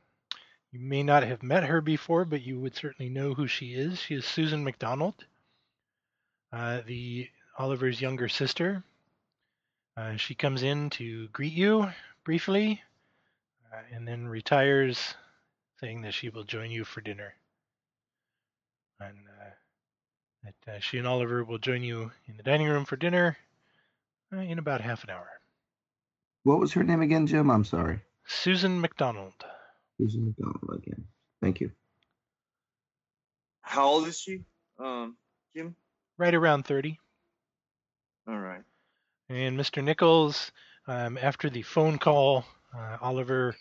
[0.73, 4.01] you may not have met her before, but you would certainly know who she is.
[4.01, 5.15] She is Susan McDonald,
[6.55, 7.29] uh, the
[7.59, 8.85] Oliver's younger sister.
[9.97, 11.89] Uh, she comes in to greet you
[12.25, 12.81] briefly,
[13.73, 15.15] uh, and then retires,
[15.81, 17.35] saying that she will join you for dinner.
[19.01, 19.51] And uh,
[20.45, 23.37] that uh, she and Oliver will join you in the dining room for dinner
[24.33, 25.29] uh, in about half an hour.
[26.45, 27.51] What was her name again, Jim?
[27.51, 28.01] I'm sorry.
[28.27, 29.35] Susan McDonald.
[29.99, 31.05] Susan McDonald again.
[31.43, 31.73] Thank you.
[33.63, 34.43] How old is she?
[34.79, 35.17] Um,
[35.55, 35.75] Kim?
[36.19, 36.99] Right around 30.
[38.29, 38.63] All right.
[39.29, 39.83] And Mr.
[39.83, 40.53] Nichols,
[40.87, 42.45] um, after the phone call,
[42.77, 43.57] uh, Oliver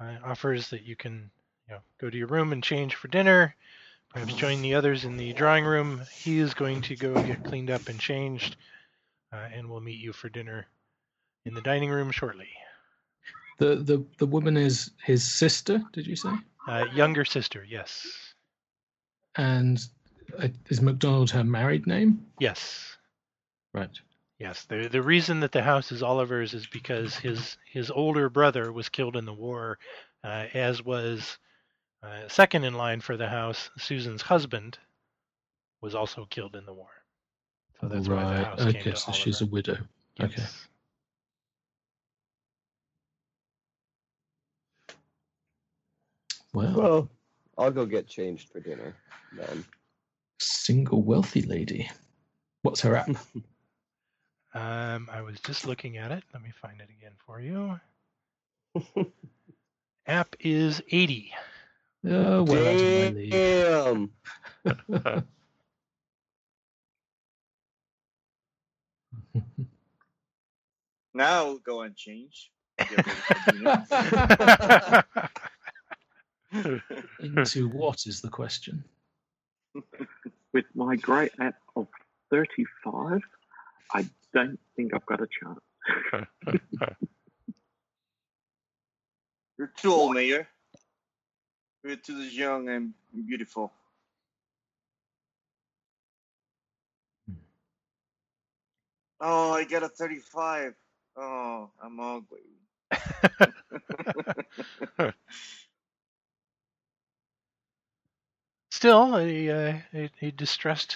[0.00, 1.30] uh, offers that you can
[1.68, 3.54] you know, go to your room and change for dinner,
[4.10, 6.02] perhaps join the others in the drawing room.
[6.12, 8.56] He is going to go get cleaned up and changed,
[9.32, 10.66] uh, and we'll meet you for dinner
[11.44, 12.48] in the dining room shortly.
[13.58, 15.82] The the the woman is his sister.
[15.92, 16.30] Did you say?
[16.68, 18.06] Uh, younger sister, yes.
[19.36, 19.80] And
[20.68, 22.26] is McDonald her married name?
[22.38, 22.96] Yes.
[23.72, 23.90] Right.
[24.38, 28.72] Yes, the the reason that the house is Oliver's is because his his older brother
[28.72, 29.78] was killed in the war,
[30.24, 31.38] uh, as was
[32.02, 33.70] uh, second in line for the house.
[33.78, 34.78] Susan's husband
[35.80, 36.90] was also killed in the war,
[37.80, 38.38] so that's why the right.
[38.38, 39.46] house came Okay, to so she's a Oliver.
[39.46, 39.78] widow.
[40.20, 40.44] Okay.
[46.52, 47.08] Well, Well,
[47.58, 48.96] I'll go get changed for dinner
[49.32, 49.64] then.
[50.38, 51.90] Single wealthy lady.
[52.62, 53.10] What's her app?
[54.54, 56.24] Um, I was just looking at it.
[56.32, 57.78] Let me find it again for you.
[60.06, 61.32] App is eighty.
[62.06, 63.30] Oh, well, out of my league.
[63.32, 64.10] Damn.
[71.12, 72.50] Now I'll go and change.
[72.78, 73.52] Get ready for
[76.52, 77.04] dinner.
[77.20, 78.82] Into what is the question?
[80.58, 81.86] With my great app of
[82.30, 83.20] 35,
[83.94, 84.04] I
[84.34, 85.60] don't think I've got a chance.
[89.56, 90.48] You're too old, Mayor.
[91.84, 92.92] You're too young and
[93.28, 93.72] beautiful.
[99.20, 100.74] Oh, I got a 35.
[101.16, 102.40] Oh, I'm ugly.
[108.78, 110.94] Still, a, uh, a a distressed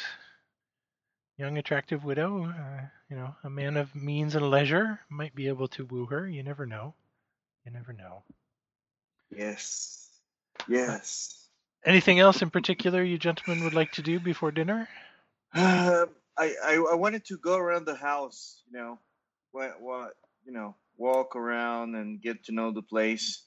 [1.37, 5.67] young attractive widow, uh, you know, a man of means and leisure might be able
[5.67, 6.29] to woo her.
[6.29, 6.95] You never know.
[7.67, 8.23] You never know.
[9.37, 10.09] Yes.
[10.69, 11.49] Yes.
[11.85, 14.89] Anything else in particular you gentlemen would like to do before dinner?
[15.53, 16.07] Um,
[16.39, 19.01] I, I I wanted to go around the house, you know,
[19.51, 20.13] what what
[20.47, 23.43] you know, walk around and get to know the place,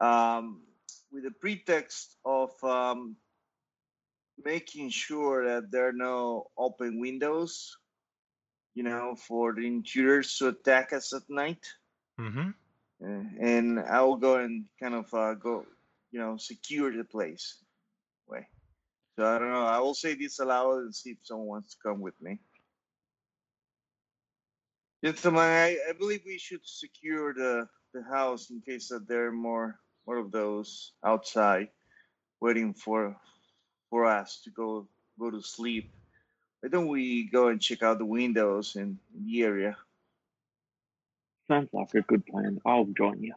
[0.00, 0.62] um,
[1.10, 3.16] with the pretext of um,
[4.44, 7.76] making sure that there are no open windows,
[8.74, 11.64] you know, for the intruders to attack us at night.
[12.20, 12.50] Mm-hmm.
[13.02, 15.64] Uh, and I will go and kind of uh, go,
[16.12, 17.56] you know, secure the place.
[18.28, 18.46] Way.
[19.18, 19.64] So I don't know.
[19.64, 22.38] I will say this aloud and see if someone wants to come with me.
[25.02, 29.32] Gentlemen, I, I believe we should secure the, the house in case that there are
[29.32, 31.68] more more of those outside
[32.40, 33.16] waiting for
[33.90, 34.86] for us to go
[35.18, 35.92] go to sleep.
[36.60, 39.76] Why don't we go and check out the windows in, in the area?
[41.48, 42.60] Sounds like a good plan.
[42.64, 43.34] I'll join you.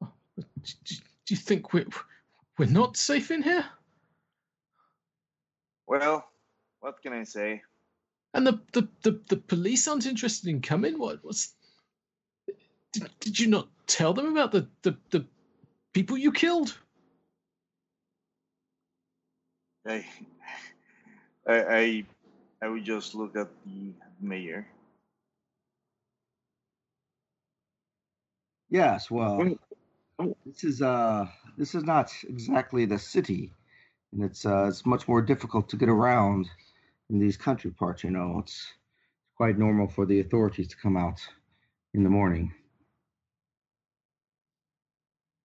[0.00, 0.44] Do,
[0.84, 1.86] do- do you think we're
[2.58, 3.64] we're not safe in here?
[5.86, 6.28] Well,
[6.80, 7.62] what can I say?
[8.34, 10.98] And the the, the, the police aren't interested in coming.
[10.98, 11.54] What what's
[12.92, 15.24] did, did you not tell them about the, the, the
[15.92, 16.76] people you killed?
[19.86, 20.04] I,
[21.46, 22.04] I, I,
[22.62, 24.66] I would just look at the mayor.
[28.70, 29.48] Yes, well,
[30.20, 30.34] Mm.
[30.46, 31.26] This is uh
[31.58, 33.52] this is not exactly the city,
[34.12, 36.48] and it's uh it's much more difficult to get around
[37.10, 38.04] in these country parts.
[38.04, 38.72] You know, it's
[39.36, 41.20] quite normal for the authorities to come out
[41.94, 42.54] in the morning.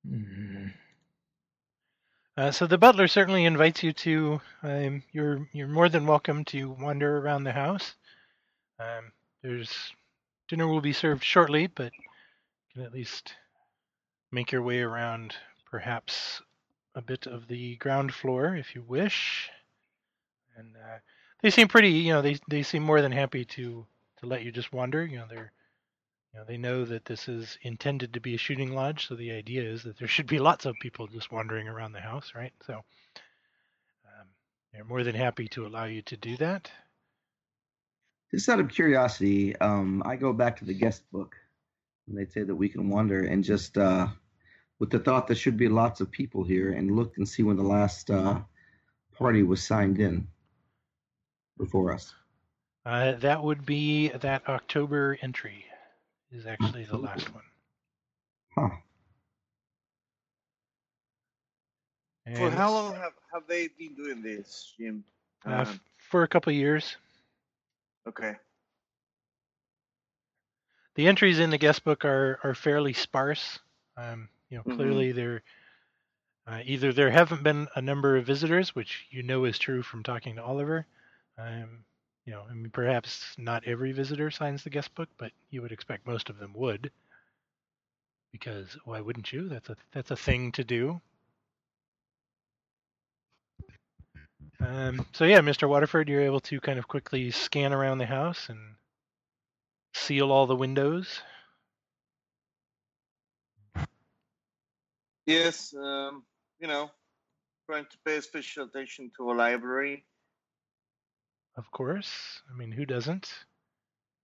[0.07, 0.67] Hmm.
[2.37, 4.39] Uh, so the butler certainly invites you to.
[4.61, 7.95] Um, you're you're more than welcome to wander around the house.
[8.79, 9.11] Um,
[9.41, 9.91] there's
[10.47, 13.33] dinner will be served shortly, but you can at least
[14.31, 15.35] make your way around,
[15.65, 16.41] perhaps
[16.93, 19.49] a bit of the ground floor if you wish.
[20.57, 20.99] And uh,
[21.41, 23.83] they seem pretty, you know, they they seem more than happy to
[24.19, 25.03] to let you just wander.
[25.03, 25.51] You know, they're
[26.37, 29.31] you know, they know that this is intended to be a shooting lodge, so the
[29.31, 32.53] idea is that there should be lots of people just wandering around the house, right?
[32.67, 34.27] So um,
[34.71, 36.69] they're more than happy to allow you to do that.
[38.29, 41.35] Just out of curiosity, um, I go back to the guest book,
[42.07, 44.05] and they say that we can wander and just uh,
[44.77, 47.57] with the thought there should be lots of people here, and look and see when
[47.57, 48.39] the last uh,
[49.17, 50.27] party was signed in
[51.57, 52.13] before us.
[52.85, 55.65] Uh, that would be that October entry
[56.31, 57.43] is actually the last one.
[58.55, 58.69] Huh.
[62.33, 65.03] For how long have, have they been doing this, Jim?
[65.45, 66.97] Uh, Um, f- for a couple of years.
[68.07, 68.37] okay.
[70.95, 73.59] The entries in the guest book are are fairly sparse.
[73.97, 74.75] Um, you know, Mhm.
[74.75, 75.43] clearly there
[76.47, 80.03] uh, either there haven't been a number of visitors, which you know is true from
[80.03, 80.85] talking to Oliver.
[81.37, 81.85] Um,
[82.27, 85.71] you know, I mean, perhaps not every visitor signs the guest book, but you would
[85.71, 86.91] expect most of them would,
[88.33, 89.47] because why wouldn't you?
[89.47, 90.99] That's a that's a thing to do.
[94.59, 95.69] Um, so yeah, Mr.
[95.69, 98.75] Waterford, you're able to kind of quickly scan around the house and
[99.93, 101.21] seal all the windows.
[105.25, 106.23] Yes, um,
[106.59, 106.91] you know,
[107.69, 110.05] trying to pay special attention to a library.
[111.57, 112.41] Of course.
[112.49, 113.29] I mean, who doesn't?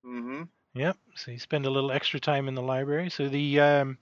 [0.05, 0.43] Mm-hmm.
[0.76, 0.97] Yep.
[1.15, 3.10] So you spend a little extra time in the library.
[3.10, 3.97] So the um,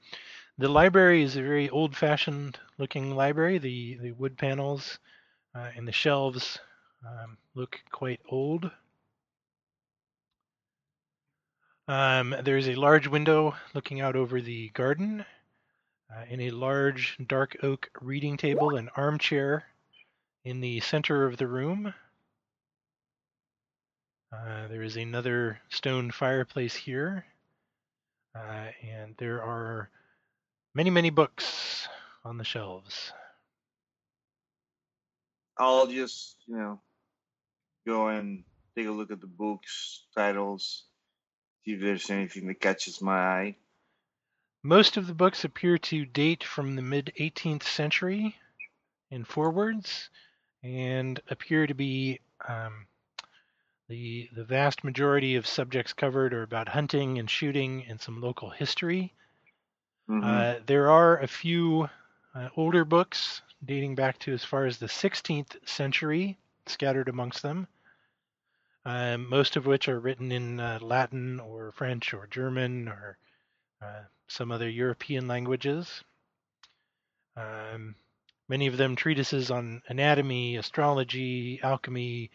[0.57, 3.57] the library is a very old-fashioned looking library.
[3.57, 4.99] The the wood panels
[5.55, 6.59] uh, and the shelves
[7.07, 8.69] um, look quite old.
[11.87, 15.25] Um, there's a large window looking out over the garden,
[16.13, 19.65] uh, and a large dark oak reading table and armchair
[20.45, 21.93] in the center of the room.
[24.31, 27.25] Uh, there is another stone fireplace here,
[28.33, 29.89] uh, and there are
[30.73, 31.87] many, many books
[32.23, 33.11] on the shelves.
[35.57, 36.79] I'll just, you know,
[37.85, 38.45] go and
[38.75, 40.85] take a look at the books, titles,
[41.65, 43.55] see if there's anything that catches my eye.
[44.63, 48.37] Most of the books appear to date from the mid 18th century
[49.11, 50.09] and forwards,
[50.63, 52.85] and appear to be um,
[53.91, 58.49] the the vast majority of subjects covered are about hunting and shooting and some local
[58.49, 59.13] history.
[60.09, 60.23] Mhm.
[60.23, 61.89] Uh, there are a few
[62.33, 67.67] uh, older books dating back to as far as the 16th century scattered amongst them,
[68.85, 73.17] um, most of which are written in uh, Latin or French or German or
[73.81, 76.01] uh, some other European languages.
[77.35, 77.95] Um,
[78.47, 82.31] many of them treatises on anatomy, astrology, alchemy,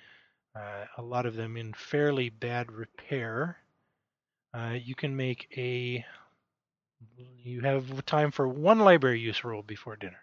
[0.56, 3.58] uh, a lot of them in fairly bad repair.
[4.54, 6.04] Uh, you can make a
[7.44, 10.16] you have time for one library use roll before dinner.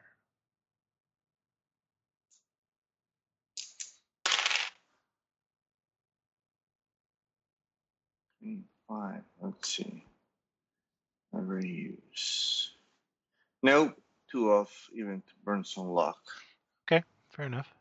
[8.90, 9.22] Five.
[9.42, 10.04] Let's see.
[11.32, 12.72] Never use.
[13.62, 13.96] Nope.
[14.30, 16.18] Two off, even to burn some luck.
[16.86, 17.04] Okay.
[17.30, 17.74] Fair enough.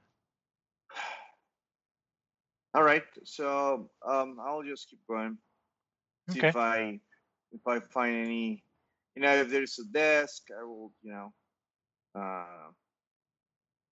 [2.74, 3.05] All right.
[3.24, 5.39] So um, I'll just keep going.
[6.28, 6.49] See Okay.
[6.49, 7.01] if I
[7.53, 8.65] if I find any.
[9.15, 10.93] You know, if there's a desk, I will.
[11.03, 11.32] You know,
[12.15, 12.70] uh,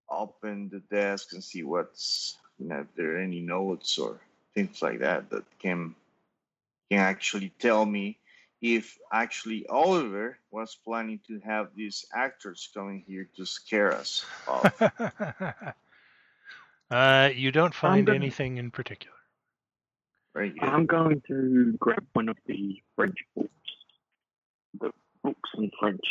[0.09, 2.37] open the desk and see what's.
[2.59, 4.19] You know, if there are any notes or
[4.53, 5.95] things like that that can
[6.89, 8.17] can actually tell me
[8.61, 14.89] if actually Oliver was planning to have these actors coming here to scare us off.
[16.91, 19.15] uh, you don't find gonna- anything in particular.
[20.33, 20.63] Very good.
[20.63, 23.49] I'm going to grab one of the French books.
[24.79, 24.91] The
[25.23, 26.03] books in French.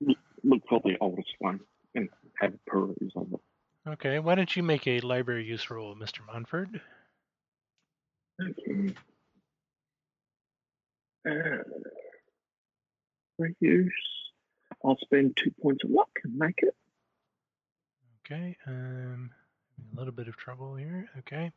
[0.00, 1.60] Look, look for the oldest one
[1.94, 2.08] and
[2.38, 3.40] have a peruse of it.
[3.88, 6.18] Okay, why don't you make a library use roll, Mr.
[6.26, 6.68] Montfort?
[8.42, 8.94] Okay.
[11.28, 11.62] Uh,
[13.60, 13.92] use,
[14.84, 16.74] I'll spend two points of luck and make it.
[18.26, 19.30] Okay, um,
[19.94, 21.08] a little bit of trouble here.
[21.18, 21.52] Okay.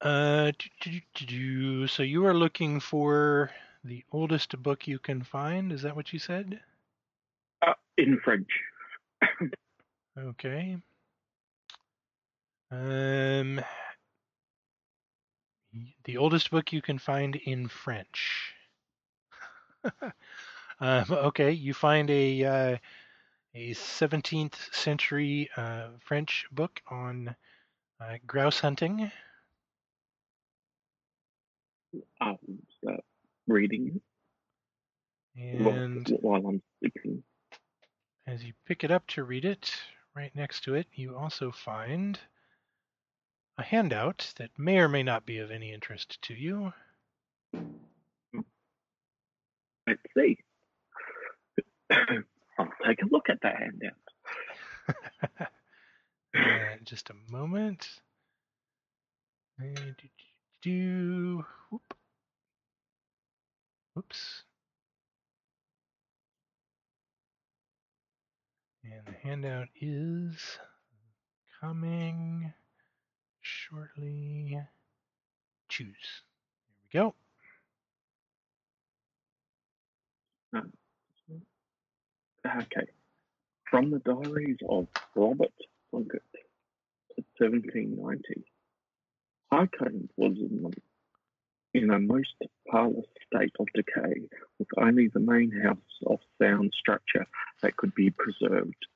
[0.00, 1.86] Uh, do, do, do, do.
[1.86, 3.50] so you are looking for
[3.84, 5.70] the oldest book you can find.
[5.70, 6.60] Is that what you said?
[7.60, 8.48] Uh, in French.
[10.18, 10.78] Okay.
[12.70, 13.60] Um,
[16.04, 18.54] the oldest book you can find in French.
[20.80, 22.76] um, okay, you find a uh,
[23.56, 27.34] a 17th century uh, French book on
[27.98, 29.10] uh, grouse hunting.
[32.20, 32.38] I'll
[33.46, 33.98] reading
[35.36, 37.22] And while I'm sleeping.
[38.26, 39.74] as you pick it up to read it,
[40.14, 42.18] right next to it, you also find
[43.56, 46.74] a handout that may or may not be of any interest to you.
[49.86, 50.36] Let's see.
[52.58, 53.94] I'll take a look at that handout.
[56.34, 57.88] Uh, just a moment.
[59.58, 60.08] Do, do,
[60.62, 61.94] do, whoop.
[63.94, 64.42] Whoops.
[68.84, 70.58] And the handout is
[71.60, 72.52] coming
[73.40, 74.60] shortly.
[75.68, 76.22] Choose.
[76.90, 77.04] Here
[80.52, 80.70] we go.
[82.46, 82.86] Okay.
[83.68, 84.86] From the diaries of
[85.16, 85.52] Robert
[85.90, 86.22] Plunkett,
[87.38, 88.44] 1790.
[89.52, 90.72] Highcombe was in,
[91.74, 92.34] in a most
[92.70, 94.28] parlous state of decay,
[94.58, 97.26] with only the main house of sound structure
[97.62, 98.86] that could be preserved.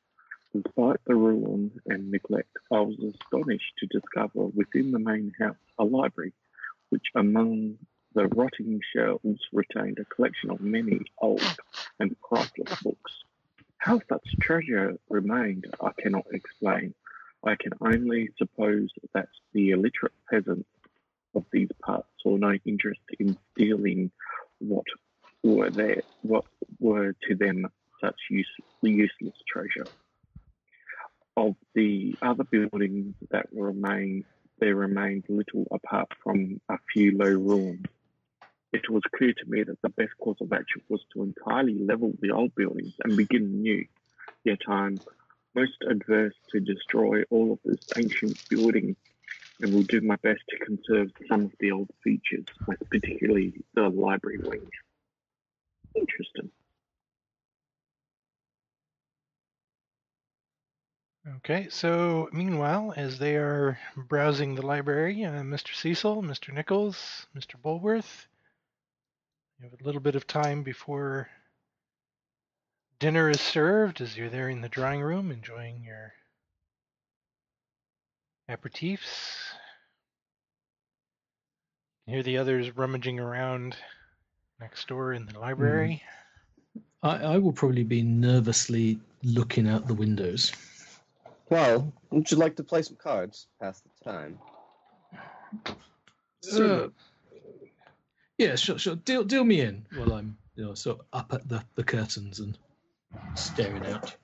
[0.55, 5.85] Despite the ruin and neglect, I was astonished to discover within the main house a
[5.85, 6.32] library,
[6.90, 7.78] which among
[8.14, 11.56] the rotting shelves retained a collection of many old
[11.98, 13.12] and priceless books.
[13.81, 16.94] How such treasure remained, I cannot explain.
[17.43, 20.69] I can only suppose that the illiterate peasants
[21.35, 24.11] of these parts saw no interest in stealing
[24.59, 24.85] what
[25.43, 25.70] were
[26.20, 26.44] what
[26.78, 27.69] were to them
[28.02, 28.51] such use,
[28.82, 29.86] useless treasure.
[31.39, 34.24] Of the other buildings that remained,
[34.59, 37.86] there remained little apart from a few low ruins.
[38.72, 42.12] It was clear to me that the best course of action was to entirely level
[42.20, 43.84] the old buildings and begin anew.
[44.44, 45.01] Yet I'm
[45.55, 48.94] most adverse to destroy all of this ancient building
[49.60, 52.47] and will do my best to conserve some of the old features,
[52.90, 54.68] particularly the library wing.
[55.97, 56.51] Interesting.
[61.36, 65.74] Okay, so meanwhile, as they are browsing the library, uh, Mr.
[65.74, 66.52] Cecil, Mr.
[66.55, 67.60] Nichols, Mr.
[67.60, 68.26] Bulworth,
[69.61, 71.28] you have a little bit of time before
[72.99, 76.15] dinner is served as you're there in the drawing room enjoying your
[78.49, 79.51] aperitifs.
[82.07, 83.77] You hear the others rummaging around
[84.61, 86.03] next door in the library.
[87.03, 90.53] I, I will probably be nervously looking out the windows.
[91.51, 93.49] Well, would you like to play some cards?
[93.61, 94.39] Pass the time.
[96.55, 96.89] Uh,
[98.41, 98.97] yeah, sure, sure.
[98.97, 102.41] Deal, deal me in while I'm, you know, sort of up at the, the curtains
[102.41, 102.57] and
[103.35, 104.17] staring out.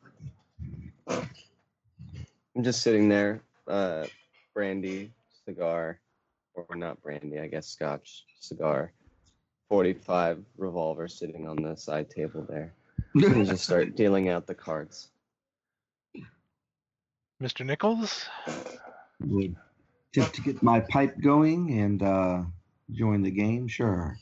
[1.06, 4.06] I'm just sitting there, uh,
[4.54, 5.12] brandy,
[5.44, 6.00] cigar,
[6.54, 8.90] or not brandy, I guess scotch, cigar,
[9.68, 12.72] 45 revolver sitting on the side table there.
[13.14, 15.08] And just start dealing out the cards.
[17.42, 17.66] Mr.
[17.66, 18.24] Nichols?
[19.20, 19.56] Would
[20.14, 22.42] tip to get my pipe going and uh,
[22.90, 23.68] join the game.
[23.68, 24.16] Sure.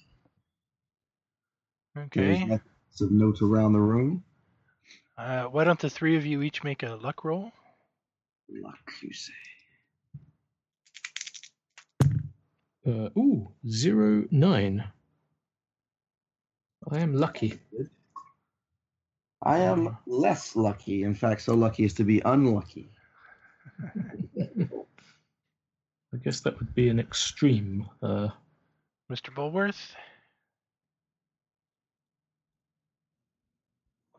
[1.97, 2.59] Okay.
[2.91, 4.25] Some notes around the room.
[5.17, 7.53] Uh, why don't the three of you each make a luck roll?
[8.49, 9.33] Luck, you say.
[12.87, 14.85] Uh, ooh, zero nine.
[16.91, 17.59] I am lucky.
[19.43, 21.03] I am less lucky.
[21.03, 22.91] In fact, so lucky as to be unlucky.
[26.15, 27.89] I guess that would be an extreme.
[28.03, 28.29] Uh,
[29.11, 29.35] Mr.
[29.35, 29.95] Bulworth?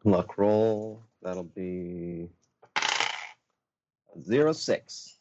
[0.04, 1.02] Luck roll.
[1.24, 2.30] That'll be
[4.22, 5.16] zero six.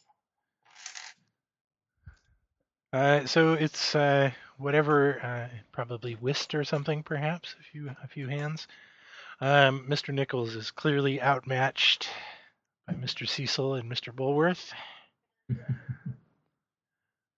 [2.93, 7.57] Uh, so it's uh, whatever, uh, probably whist or something, perhaps.
[7.59, 8.69] A few, a few hands.
[9.41, 10.15] Um, Mr.
[10.15, 12.09] Nichols is clearly outmatched
[12.87, 13.27] by Mr.
[13.27, 14.15] Cecil and Mr.
[14.15, 14.73] Bulworth.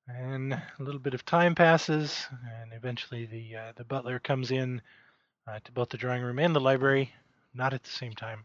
[0.09, 2.27] and a little bit of time passes,
[2.62, 4.81] and eventually the uh, the butler comes in
[5.49, 7.12] uh, to both the drawing room and the library,
[7.55, 8.45] not at the same time.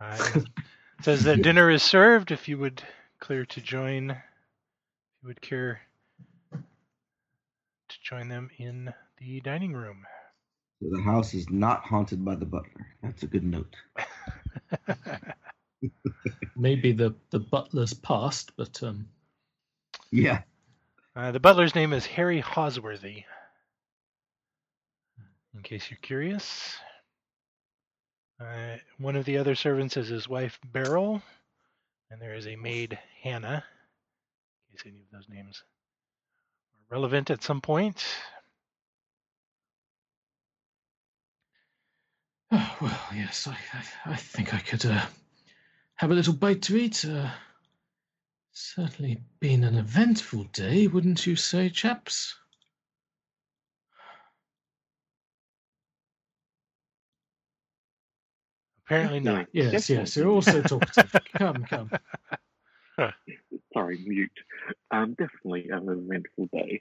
[0.00, 0.40] Uh,
[1.02, 2.30] says that dinner is served.
[2.30, 2.82] If you would
[3.20, 4.16] clear to join, if
[5.22, 5.80] you would care
[6.52, 10.04] to join them in the dining room.
[10.82, 12.86] So the house is not haunted by the butler.
[13.02, 13.74] That's a good note.
[16.56, 19.08] maybe the, the butler's past, but um,
[20.12, 20.42] Yeah.
[21.18, 23.24] Uh, the butler's name is Harry Hosworthy.
[25.52, 26.76] In case you're curious.
[28.40, 31.20] Uh, one of the other servants is his wife Beryl,
[32.08, 33.64] and there is a maid Hannah.
[34.70, 35.60] In case any of those names
[36.72, 38.06] are relevant at some point.
[42.52, 45.04] Oh, well, yes, I, I, I think I could uh,
[45.96, 47.04] have a little bite to eat.
[47.04, 47.28] Uh,
[48.58, 52.34] certainly been an eventful day, wouldn't you say, chaps?
[58.86, 59.46] Apparently not.
[59.52, 61.14] Yes, Yes, yes you're also talkative.
[61.36, 61.90] come, come.
[63.74, 64.30] Sorry, mute.
[64.90, 66.80] Um, definitely an eventful day.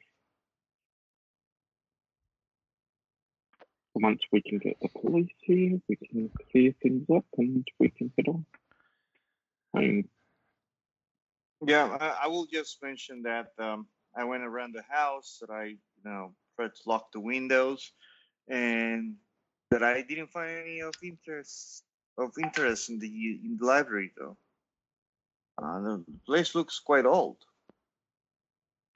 [3.94, 8.12] Once we can get the police here, we can clear things up and we can
[8.18, 8.46] head on.
[9.76, 10.04] Um,
[11.66, 15.66] Yeah, I, I will just mention that um, I went around the house that I,
[15.66, 17.92] you know, tried to lock the windows,
[18.48, 19.16] and
[19.72, 21.84] that I didn't find any of interest
[22.18, 24.38] of interest in the in the library though.
[25.62, 27.38] Uh, the place looks quite old.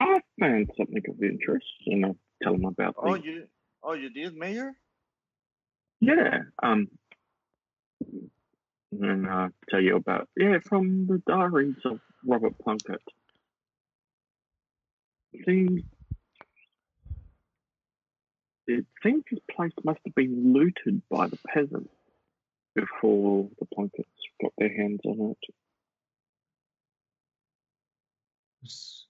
[0.00, 3.48] I found something of interest, and I'll tell them about Oh, the you
[3.82, 4.72] oh you did, Mayor?
[6.00, 6.42] Yeah.
[6.62, 6.88] Um.
[8.92, 13.02] And I'll tell you about yeah from the diaries of Robert Plunkett.
[15.44, 15.82] Seems
[18.66, 21.92] it seems this place must have been looted by the peasants
[22.74, 24.04] before the Plunketts
[24.40, 25.54] got their hands on it.
[28.62, 29.06] Was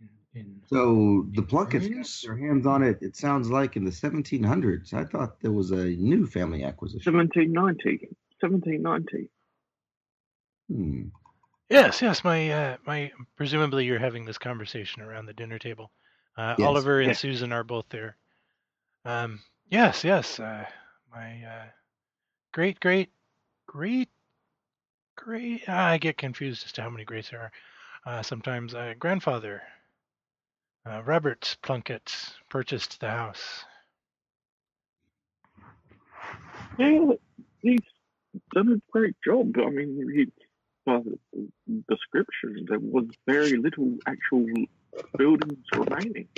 [0.00, 2.98] In, in So the Plunketts got their hands on it.
[3.00, 4.92] It sounds like in the 1700s.
[4.92, 7.12] I thought there was a new family acquisition.
[7.14, 8.08] 1790.
[8.40, 9.30] 1790.
[10.70, 11.08] Hmm.
[11.70, 12.24] Yes, yes.
[12.24, 13.12] My, uh, my.
[13.36, 15.90] Presumably, you're having this conversation around the dinner table.
[16.36, 16.66] Uh, Yes.
[16.66, 17.18] Oliver and Yes.
[17.18, 18.16] Susan are both there.
[19.04, 19.40] Um,
[19.70, 20.40] yes, yes.
[20.40, 20.64] Uh,
[21.10, 21.64] my uh,
[22.52, 23.10] great, great,
[23.66, 24.08] great,
[25.16, 25.62] great.
[25.68, 27.52] ah, I get confused as to how many greats there are.
[28.06, 29.62] Uh, sometimes uh, grandfather,
[30.86, 32.14] uh, Robert Plunkett,
[32.48, 33.64] purchased the house.
[36.78, 37.12] Yeah,
[37.60, 37.80] he's
[38.54, 39.56] done a great job.
[39.58, 40.47] I mean, he,
[40.88, 44.46] by the description, there was very little actual
[45.18, 46.28] buildings remaining.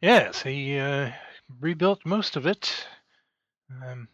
[0.00, 1.12] Yes, he uh,
[1.60, 2.86] rebuilt most of it.
[3.70, 4.08] Um,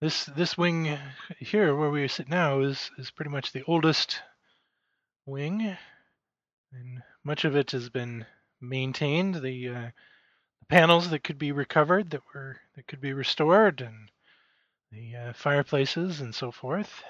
[0.00, 0.96] this this wing
[1.38, 4.22] here, where we sit now, is is pretty much the oldest
[5.26, 5.76] wing,
[6.72, 8.24] and much of it has been
[8.60, 9.34] maintained.
[9.36, 9.90] The, uh,
[10.68, 14.10] panels that could be recovered, that were that could be restored, and
[14.92, 17.02] the uh, fireplaces and so forth.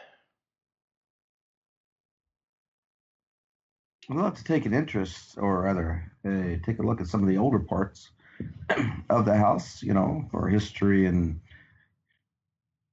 [4.10, 7.28] I'd have to take an interest, or rather, uh, take a look at some of
[7.28, 8.10] the older parts
[9.10, 11.40] of the house, you know, for history and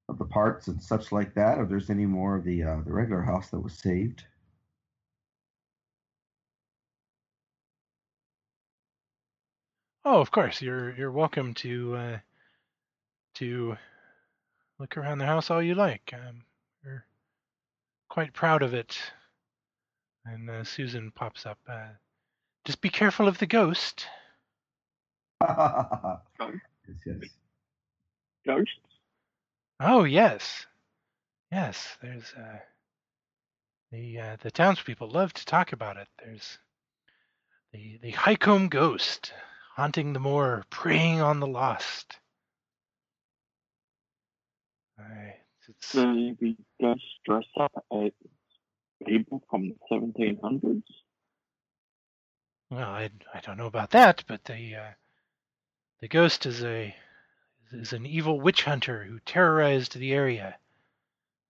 [0.08, 1.60] of the parts and such like that.
[1.60, 4.24] If there's any more of the uh, the regular house that was saved.
[10.06, 12.18] Oh, of course, you're you're welcome to uh,
[13.36, 13.78] to
[14.80, 16.14] look around the house all you like.
[16.14, 16.44] Um,
[16.84, 17.06] we're
[18.10, 18.98] quite proud of it.
[20.34, 21.58] And uh, Susan pops up.
[21.68, 21.88] Uh,
[22.66, 24.06] Just be careful of the ghost.
[25.42, 26.20] yes,
[27.06, 27.30] yes.
[28.46, 28.74] Ghosts?
[29.80, 30.66] Oh yes,
[31.52, 31.98] yes.
[32.02, 32.60] There's uh,
[33.92, 36.08] the uh, the townspeople love to talk about it.
[36.24, 36.60] There's
[37.72, 39.34] the the Highcombe ghost
[39.76, 42.20] haunting the moor, preying on the lost.
[45.00, 45.04] Uh,
[45.68, 48.12] it's, So the ghosts dress up as
[49.06, 50.84] people from the 1700s?
[52.70, 54.92] well, I I don't know about that, but the uh,
[56.02, 56.96] the ghost is a
[57.72, 60.58] is an evil witch hunter who terrorized the area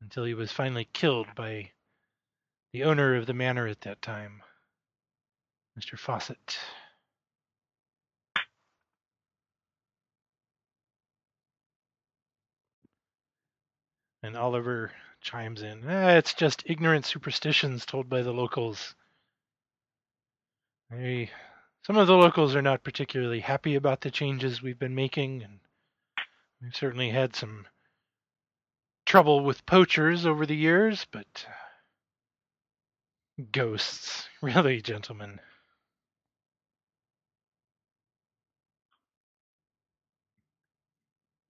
[0.02, 1.72] until he was finally killed by
[2.72, 4.42] the owner of the manor at that time,
[5.78, 5.98] Mr.
[5.98, 6.58] Fawcett.
[14.22, 18.96] And Oliver chimes in, eh, it's just ignorant superstitions told by the locals.
[20.92, 21.32] They,
[21.86, 25.60] some of the locals are not particularly happy about the changes we've been making, and
[26.62, 27.68] we've certainly had some
[29.06, 35.40] trouble with poachers over the years, but uh, ghosts, really, gentlemen.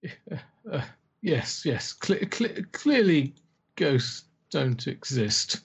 [0.72, 0.82] Uh,
[1.22, 1.94] yes, yes.
[1.94, 3.34] Cle- cle- clearly,
[3.80, 5.62] ghosts don't exist,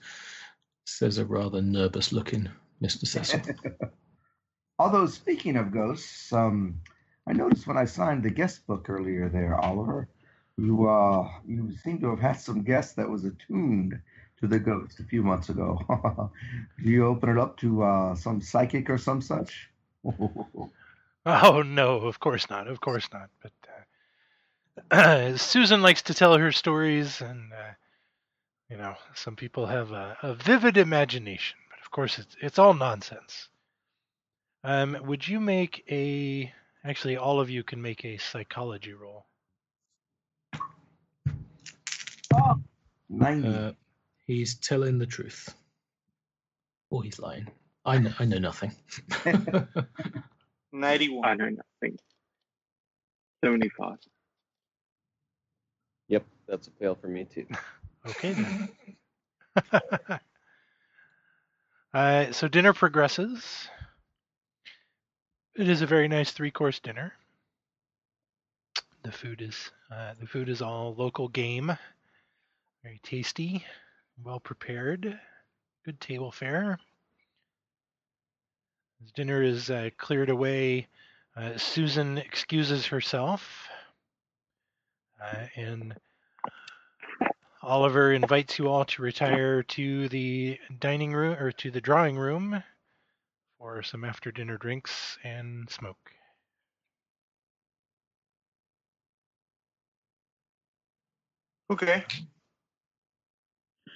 [0.85, 2.49] says a rather nervous looking
[2.81, 3.05] Mr.
[3.05, 3.41] Cecil.
[4.79, 6.79] Although speaking of ghosts, um,
[7.27, 10.07] I noticed when I signed the guest book earlier there, Oliver,
[10.57, 13.99] You uh, you seem to have had some guests that was attuned
[14.39, 15.79] to the ghost a few months ago.
[16.83, 19.69] Do you open it up to uh, some psychic or some such?
[21.27, 22.67] Oh no, of course not.
[22.67, 23.29] Of course not.
[23.41, 23.51] But
[24.91, 27.73] uh, Susan likes to tell her stories, and uh,
[28.69, 31.57] you know, some people have a, a vivid imagination.
[31.69, 33.49] But of course, it's it's all nonsense.
[34.63, 36.51] Um, would you make a?
[36.83, 39.25] Actually, all of you can make a psychology roll.
[43.09, 43.47] Ninety.
[43.47, 43.71] Uh,
[44.25, 45.53] he's telling the truth.
[46.89, 47.47] Or he's lying.
[47.85, 48.71] I know, I know nothing.
[50.73, 51.29] 91.
[51.29, 51.97] I know nothing.
[53.43, 53.97] 75.
[56.07, 57.45] Yep, that's a fail for me too.
[58.05, 58.69] Okay then.
[61.93, 63.69] uh, so dinner progresses.
[65.55, 67.13] It is a very nice three-course dinner.
[69.03, 71.77] The food is uh, the food is all local game,
[72.83, 73.65] very tasty,
[74.23, 75.19] well prepared,
[75.85, 76.79] good table fare.
[79.03, 80.87] As dinner is uh, cleared away,
[81.35, 83.69] uh, Susan excuses herself,
[85.21, 85.95] uh, and
[87.65, 92.61] Oliver invites you all to retire to the dining room or to the drawing room
[93.57, 96.11] for some after dinner drinks and smoke.
[101.71, 102.03] Okay.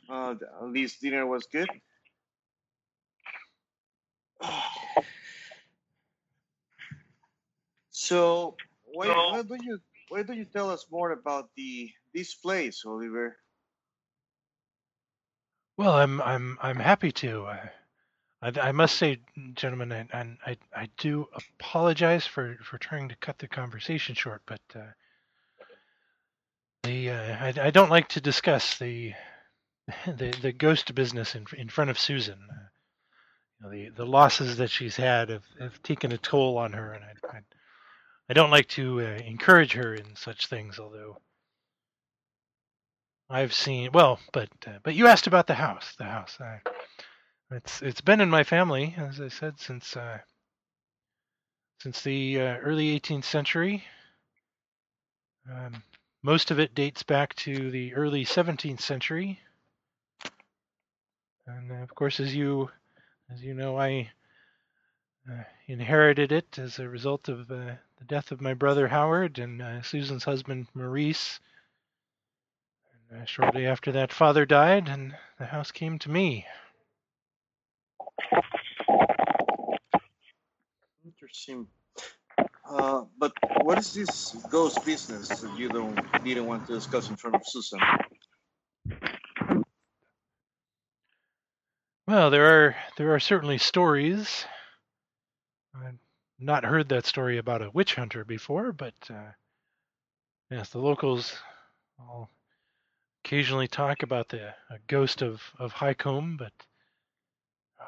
[0.10, 1.70] Uh, at least dinner was good.
[7.92, 8.56] So
[8.86, 9.78] why, why don't you
[10.08, 13.38] why don't you tell us more about the this place, Oliver?
[15.80, 17.46] Well, I'm I'm I'm happy to.
[17.46, 17.68] Uh,
[18.42, 19.22] I, I must say,
[19.54, 24.42] gentlemen, I, and I I do apologize for for trying to cut the conversation short,
[24.46, 24.92] but uh,
[26.84, 29.14] the uh, I, I don't like to discuss the
[30.06, 32.40] the the ghost business in in front of Susan.
[32.52, 32.68] Uh,
[33.56, 36.92] you know, the the losses that she's had have, have taken a toll on her,
[36.92, 37.40] and I I,
[38.28, 40.78] I don't like to uh, encourage her in such things.
[40.78, 41.22] Although
[43.30, 45.94] I've seen well, but uh, but you asked about the house.
[45.98, 46.38] The house.
[46.42, 46.62] I,
[47.52, 50.18] it's it's been in my family, as I said, since uh,
[51.80, 53.84] since the uh, early 18th century.
[55.52, 55.84] Um,
[56.24, 59.40] most of it dates back to the early 17th century,
[61.46, 62.70] and uh, of course, as you
[63.32, 64.10] as you know, I
[65.32, 69.86] uh, inherited it as a result of uh, the death of my brother Howard and
[69.86, 71.40] Susan's husband Maurice.
[73.12, 76.46] Uh, shortly after that, father died, and the house came to me.
[81.04, 81.68] Interesting.
[82.70, 83.34] Uh, but
[83.64, 87.42] what is this ghost business that you don't didn't want to discuss in front of
[87.46, 87.80] Susan?
[92.08, 94.46] Well, there are there are certainly stories.
[95.76, 95.98] I've
[96.40, 99.32] not heard that story about a witch hunter before, but uh,
[100.52, 101.36] yes, the locals
[102.00, 102.30] all
[103.24, 106.54] occasionally talk about the a ghost of of Highcombe, but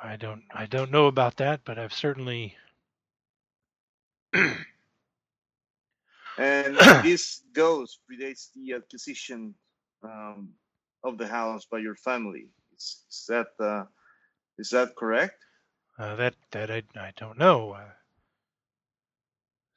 [0.04, 1.62] I don't I don't know about that.
[1.66, 2.58] But I've certainly
[6.38, 9.56] And this ghost predates the acquisition
[10.04, 10.50] um,
[11.04, 12.48] of the house by your family.
[12.76, 13.86] Is, is that uh,
[14.58, 15.46] is that correct?
[16.00, 17.74] uh, that that I I don't know.
[17.74, 17.92] Uh,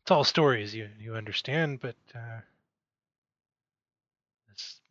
[0.02, 2.40] it's all stories, you you understand, but uh,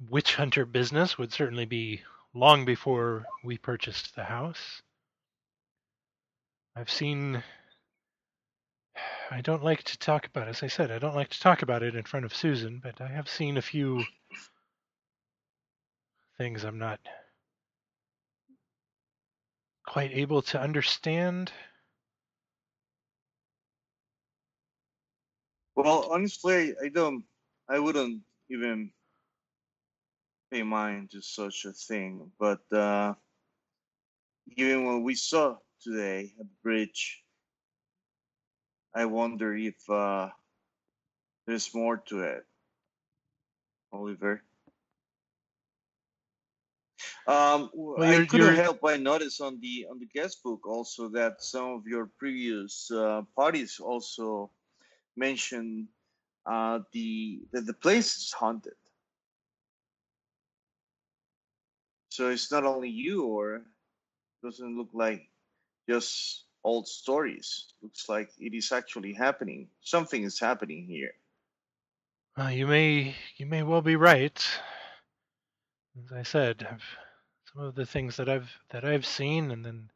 [0.09, 2.01] witch hunter business would certainly be
[2.33, 4.81] long before we purchased the house.
[6.75, 7.43] I've seen.
[9.31, 11.81] I don't like to talk about, as I said, I don't like to talk about
[11.83, 14.03] it in front of Susan, but I have seen a few
[16.37, 16.99] things I'm not
[19.87, 21.51] quite able to understand.
[25.75, 27.23] Well, honestly, I don't.
[27.69, 28.91] I wouldn't even
[30.53, 32.31] pay mind to such a thing.
[32.39, 33.15] But uh,
[34.55, 37.23] given what we saw today at the bridge,
[38.95, 40.29] I wonder if uh,
[41.47, 42.45] there's more to it.
[43.91, 44.41] Oliver.
[47.25, 51.41] Um, Well, I couldn't help but notice on the on the guest book also that
[51.41, 54.51] some of your previous uh, parties also
[55.15, 55.87] mentioned
[56.45, 58.75] uh, the that the place is haunted.
[62.13, 63.63] So it's not only you, or
[64.43, 65.31] doesn't look like
[65.89, 67.73] just old stories.
[67.81, 69.69] Looks like it is actually happening.
[69.81, 71.09] Something is happening here.
[72.37, 74.37] Well, you may you may well be right.
[76.05, 76.85] As I said, I've,
[77.51, 79.89] some of the things that I've that I've seen, and then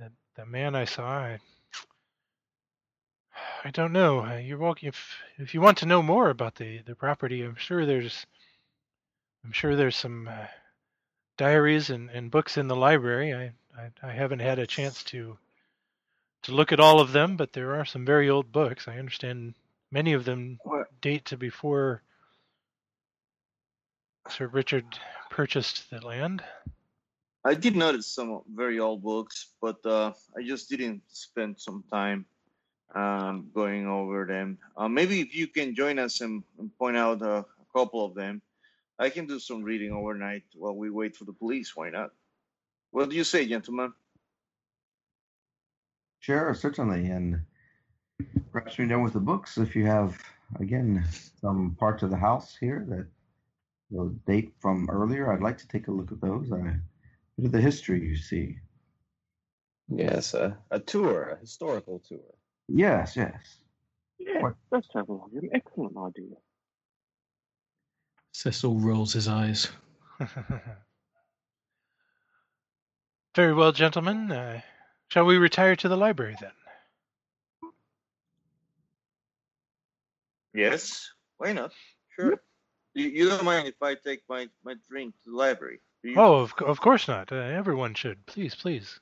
[0.00, 1.38] that the man I saw, I,
[3.62, 4.24] I don't know.
[4.24, 7.42] Uh, You're welcome if if you want to know more about the the property.
[7.42, 8.26] I'm sure there's
[9.44, 10.46] I'm sure there's some uh,
[11.36, 13.34] diaries and, and books in the library.
[13.34, 15.38] I, I I haven't had a chance to
[16.42, 18.88] to look at all of them, but there are some very old books.
[18.88, 19.54] I understand
[19.90, 22.02] many of them Well, date to before
[24.28, 24.86] Sir Richard
[25.30, 26.42] purchased the land.
[27.44, 32.24] I did notice some very old books, but uh, I just didn't spend some time
[32.94, 34.58] um, going over them.
[34.76, 38.14] Uh, maybe if you can join us and, and point out uh, a couple of
[38.14, 38.42] them,
[38.98, 41.74] I can do some reading overnight while we wait for the police.
[41.74, 42.10] Why not?
[42.90, 43.92] What do you say, gentlemen?
[46.20, 47.06] Sure, certainly.
[47.06, 47.42] And
[48.52, 49.58] perhaps we're done with the books.
[49.58, 50.20] If you have,
[50.60, 51.04] again,
[51.40, 53.06] some parts of the house here that
[53.90, 56.52] will date from earlier, I'd like to take a look at those.
[56.52, 56.58] I,
[57.36, 58.58] bit of the history, you see.
[59.88, 62.20] Yes, a, a tour, a historical tour.
[62.68, 63.34] Yes, yes.
[64.18, 66.36] Yeah, What- that sounds like an excellent idea.
[68.32, 69.68] Cecil rolls his eyes.
[73.34, 74.30] Very well, gentlemen.
[74.32, 74.60] Uh,
[75.08, 76.50] shall we retire to the library then?
[80.54, 81.10] Yes.
[81.38, 81.72] Why not?
[82.14, 82.40] Sure.
[82.94, 85.80] You, you don't mind if I take my, my drink to the library?
[86.02, 86.14] You?
[86.16, 87.32] Oh, of, of course not.
[87.32, 88.26] Uh, everyone should.
[88.26, 89.00] Please, please.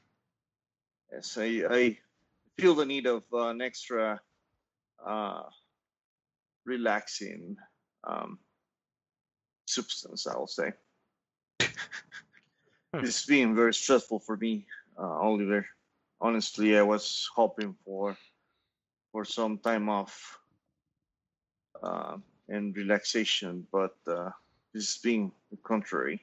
[1.12, 1.98] Yes, I, I
[2.56, 4.20] feel the need of uh, an extra
[5.04, 5.42] uh,
[6.64, 7.56] relaxing
[8.04, 8.38] um,
[9.70, 10.72] substance, I'll say.
[12.94, 14.66] it's been very stressful for me,
[14.98, 15.66] uh, Oliver.
[16.20, 18.16] Honestly, I was hoping for
[19.12, 20.38] for some time off
[21.82, 22.16] uh,
[22.48, 24.30] and relaxation, but uh,
[24.72, 26.20] this has been the contrary.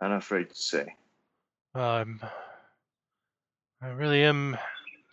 [0.00, 0.94] I'm afraid to say.
[1.74, 2.20] Um,
[3.80, 4.58] I really am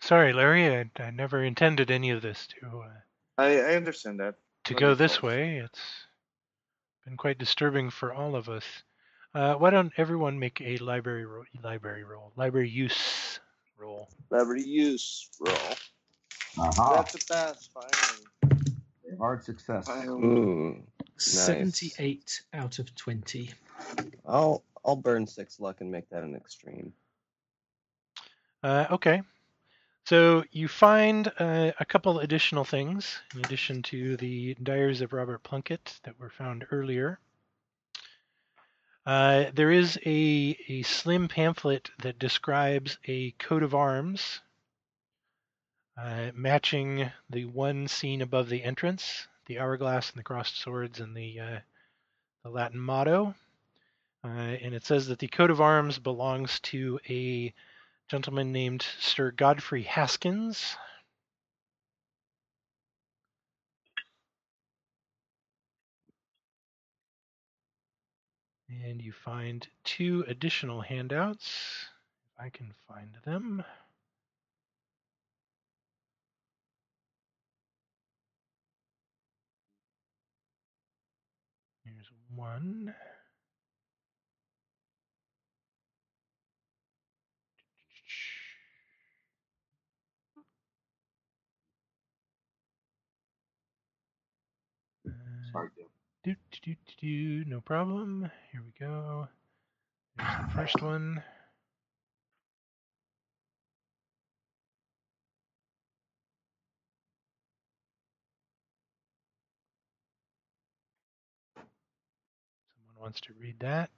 [0.00, 0.76] sorry, Larry.
[0.76, 3.00] I, I never intended any of this to uh,
[3.38, 4.34] I, I understand that.
[4.64, 5.58] to go this way.
[5.58, 5.80] It's
[7.04, 8.64] been quite disturbing for all of us.
[9.34, 13.38] Uh, why don't everyone make a library ro- library roll, library use
[13.78, 14.08] roll?
[14.30, 15.56] Library use roll.
[16.58, 16.96] Aha.
[16.96, 19.18] That's a pass, finally.
[19.18, 19.86] Hard success.
[19.86, 20.22] Finally.
[20.22, 20.82] Mm.
[21.16, 23.50] 78 out of 20.
[24.26, 26.92] I'll I'll burn six luck and make that an extreme.
[28.62, 29.22] Uh, okay.
[30.04, 35.42] So you find uh, a couple additional things in addition to the diaries of Robert
[35.42, 37.20] Plunkett that were found earlier.
[39.06, 44.40] Uh, there is a, a slim pamphlet that describes a coat of arms
[45.96, 51.16] uh, matching the one seen above the entrance, the hourglass and the crossed swords and
[51.16, 51.58] the, uh,
[52.42, 53.34] the Latin motto.
[54.24, 57.54] Uh, and it says that the coat of arms belongs to a
[58.10, 60.76] gentleman named Sir Godfrey Haskins.
[68.68, 71.86] And you find two additional handouts.
[72.34, 73.62] If I can find them.
[81.84, 82.92] Here's one.
[96.30, 98.30] Do, do, do, no problem.
[98.52, 99.26] Here we go.
[100.16, 101.20] There's the first one.
[111.56, 113.90] Someone wants to read that.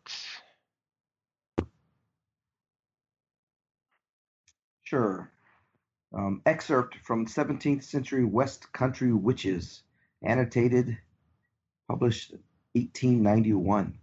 [4.84, 5.30] Sure.
[6.14, 9.82] Um, excerpt from 17th century West Country Witches,
[10.22, 10.96] annotated,
[11.88, 12.32] published
[12.72, 13.98] 1891.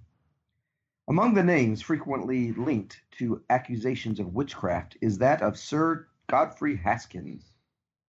[1.08, 7.52] Among the names frequently linked to accusations of witchcraft is that of Sir Godfrey Haskins.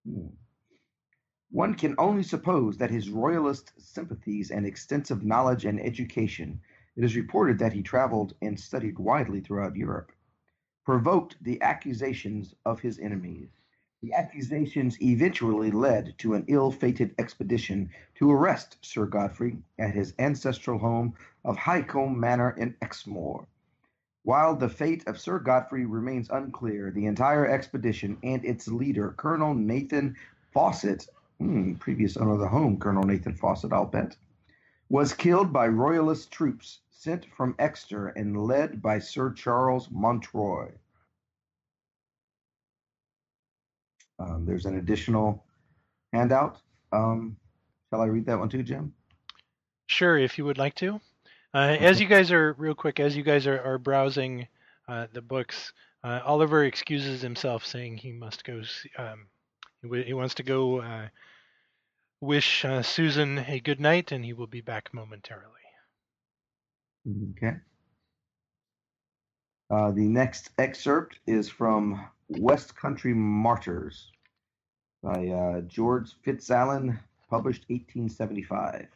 [0.05, 0.27] Hmm.
[1.49, 6.61] One can only suppose that his royalist sympathies and extensive knowledge and education,
[6.95, 10.11] it is reported that he traveled and studied widely throughout Europe,
[10.85, 13.49] provoked the accusations of his enemies.
[14.03, 20.15] The accusations eventually led to an ill fated expedition to arrest Sir Godfrey at his
[20.17, 21.13] ancestral home
[21.45, 23.45] of Highcombe Manor in Exmoor.
[24.23, 29.53] While the fate of Sir Godfrey remains unclear, the entire expedition and its leader, Colonel
[29.53, 30.15] Nathan
[30.51, 31.07] Fawcett,
[31.37, 34.17] hmm, previous owner of the home, Colonel Nathan Fawcett, I'll bet,
[34.89, 40.71] was killed by royalist troops sent from Exeter and led by Sir Charles Montroy.
[44.21, 45.43] Um, there's an additional
[46.13, 46.57] handout.
[46.91, 47.37] Um,
[47.89, 48.93] shall I read that one too, Jim?
[49.87, 51.01] Sure, if you would like to.
[51.53, 54.47] Uh, as you guys are real quick, as you guys are, are browsing
[54.87, 55.73] uh, the books,
[56.03, 58.61] uh, Oliver excuses himself, saying he must go.
[58.97, 59.27] Um,
[59.81, 61.07] he, he wants to go uh,
[62.21, 65.47] wish uh, Susan a good night, and he will be back momentarily.
[67.31, 67.55] Okay.
[69.69, 72.05] Uh, the next excerpt is from
[72.37, 74.09] West Country Martyrs
[75.03, 76.97] by uh, George Fitzallen,
[77.29, 78.87] published 1875.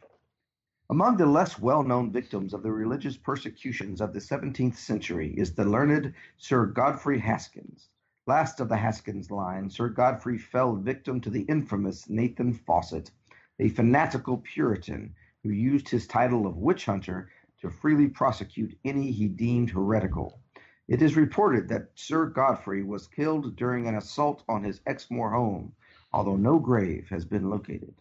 [0.88, 5.52] Among the less well known victims of the religious persecutions of the 17th century is
[5.52, 7.90] the learned Sir Godfrey Haskins.
[8.26, 13.10] Last of the Haskins line, Sir Godfrey fell victim to the infamous Nathan Fawcett,
[13.58, 17.28] a fanatical Puritan who used his title of witch hunter
[17.60, 20.40] to freely prosecute any he deemed heretical.
[20.88, 25.72] It is reported that Sir Godfrey was killed during an assault on his Exmoor home,
[26.12, 27.94] although no grave has been located.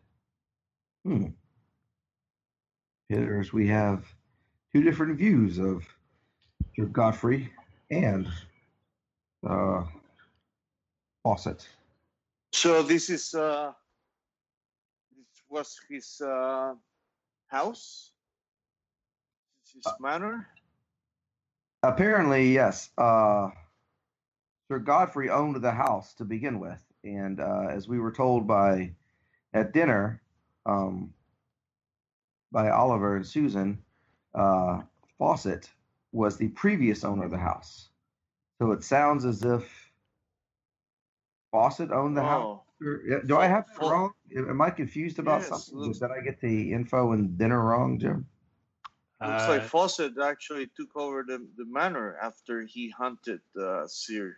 [1.03, 1.27] Hmm.
[3.09, 4.05] Hitters, we have
[4.73, 5.83] two different views of
[6.75, 7.51] Sir Godfrey
[7.89, 8.27] and
[9.47, 9.83] uh,
[11.23, 11.67] Fawcett.
[12.53, 13.71] So this is uh,
[15.15, 16.73] this was his uh,
[17.47, 18.11] house,
[19.63, 20.47] This is his manor.
[21.87, 22.89] Apparently, yes.
[22.97, 23.49] Uh,
[24.67, 28.91] Sir Godfrey owned the house to begin with, and uh, as we were told by
[29.53, 30.21] at dinner
[30.65, 31.13] um,
[32.51, 33.83] by Oliver and Susan,
[34.33, 34.81] uh,
[35.19, 35.69] Fawcett
[36.11, 37.89] was the previous owner of the house.
[38.59, 39.91] So it sounds as if
[41.51, 42.59] Fawcett owned the house.
[42.81, 44.13] Oh, yeah, Do I have that wrong?
[44.35, 45.93] Am I confused about Yes, something?
[45.93, 48.25] Did I get the info and dinner wrong, Jim?
[49.25, 54.37] Looks Uh, like Fawcett actually took over the, the manor after he hunted uh, Sir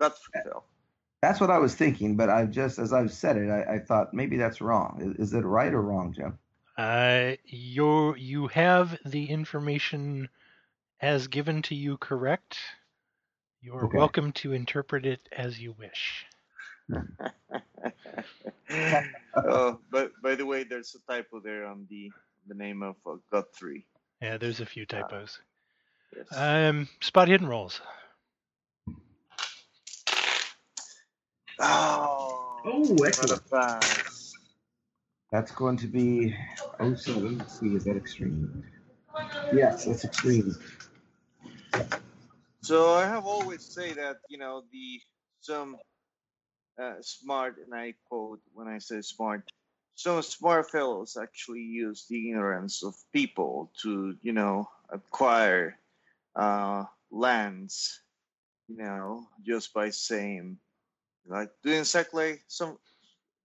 [0.00, 0.40] Godfrey.
[1.22, 4.14] That's what I was thinking, but I just, as I've said it, I, I thought
[4.14, 5.16] maybe that's wrong.
[5.18, 6.38] Is, is it right or wrong, Jim?
[6.76, 10.28] Uh, you you have the information
[11.00, 12.58] as given to you correct.
[13.60, 13.88] You are Okay.
[13.88, 16.26] welcome to interpret it as you wish.
[19.44, 22.10] oh, but by the way, there's a typo there on the
[22.48, 23.86] the name of uh, Godfrey.
[24.20, 25.38] Yeah, there's a few typos.
[26.16, 26.26] Yes.
[26.36, 27.80] Um, spot hidden rolls.
[31.60, 33.42] oh, Oh, excellent.
[35.30, 36.34] That's going to be
[36.80, 37.38] 07.
[37.38, 38.64] Let's see, is that extreme?
[39.52, 40.54] Yes, that's extreme.
[42.62, 45.00] So I have always say that you know the
[45.40, 45.76] some
[46.80, 49.50] uh, smart, and I quote when I say smart,
[49.98, 55.76] some smart fellows actually use the ignorance of people to you know acquire
[56.36, 58.00] uh, lands,
[58.68, 60.56] you know, just by saying
[61.26, 62.78] like doing exactly some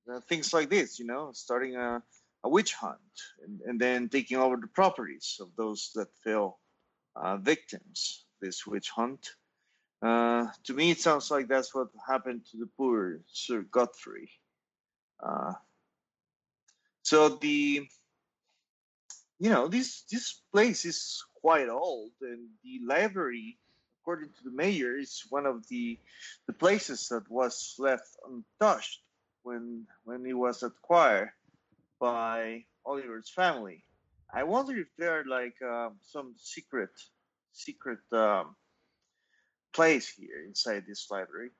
[0.07, 2.03] uh, things like this, you know, starting a,
[2.43, 2.99] a witch hunt
[3.43, 6.59] and, and then taking over the properties of those that fell
[7.15, 9.27] uh, victims this witch hunt.
[10.03, 14.29] Uh, to me, it sounds like that's what happened to the poor Sir Godfrey.
[15.19, 15.53] Uh,
[17.03, 17.87] so the,
[19.39, 23.57] you know, this this place is quite old, and the library,
[24.01, 25.99] according to the mayor, is one of the
[26.47, 29.01] the places that was left untouched
[29.43, 31.31] when when it was acquired
[31.99, 33.83] by Oliver's family.
[34.33, 36.89] I wonder if there are like um, some secret
[37.51, 38.55] secret um,
[39.73, 41.51] place here inside this library.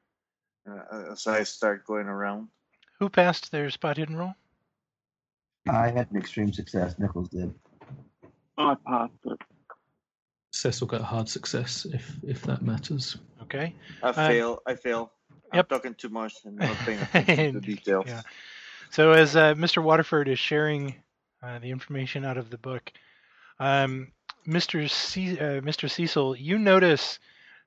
[0.66, 2.48] Uh, as I start going around.
[3.00, 4.34] Who passed their spot hidden roll?
[5.70, 6.96] I had an extreme success.
[7.00, 7.54] Nichols did.
[8.58, 9.38] I passed it.
[10.52, 13.18] Cecil got a hard success if if that matters.
[13.44, 13.74] Okay.
[14.04, 14.60] I Uh, fail.
[14.68, 15.12] I fail.
[15.54, 15.66] yep.
[15.72, 18.06] I'm talking too much and not paying attention to the details.
[18.08, 18.22] yeah.
[18.92, 19.82] So as uh, Mr.
[19.82, 20.96] Waterford is sharing
[21.42, 22.92] uh, the information out of the book,
[23.60, 24.12] um,
[24.48, 24.88] Mr.
[24.88, 25.90] Ce- uh, Mr.
[25.90, 27.18] Cecil, you notice,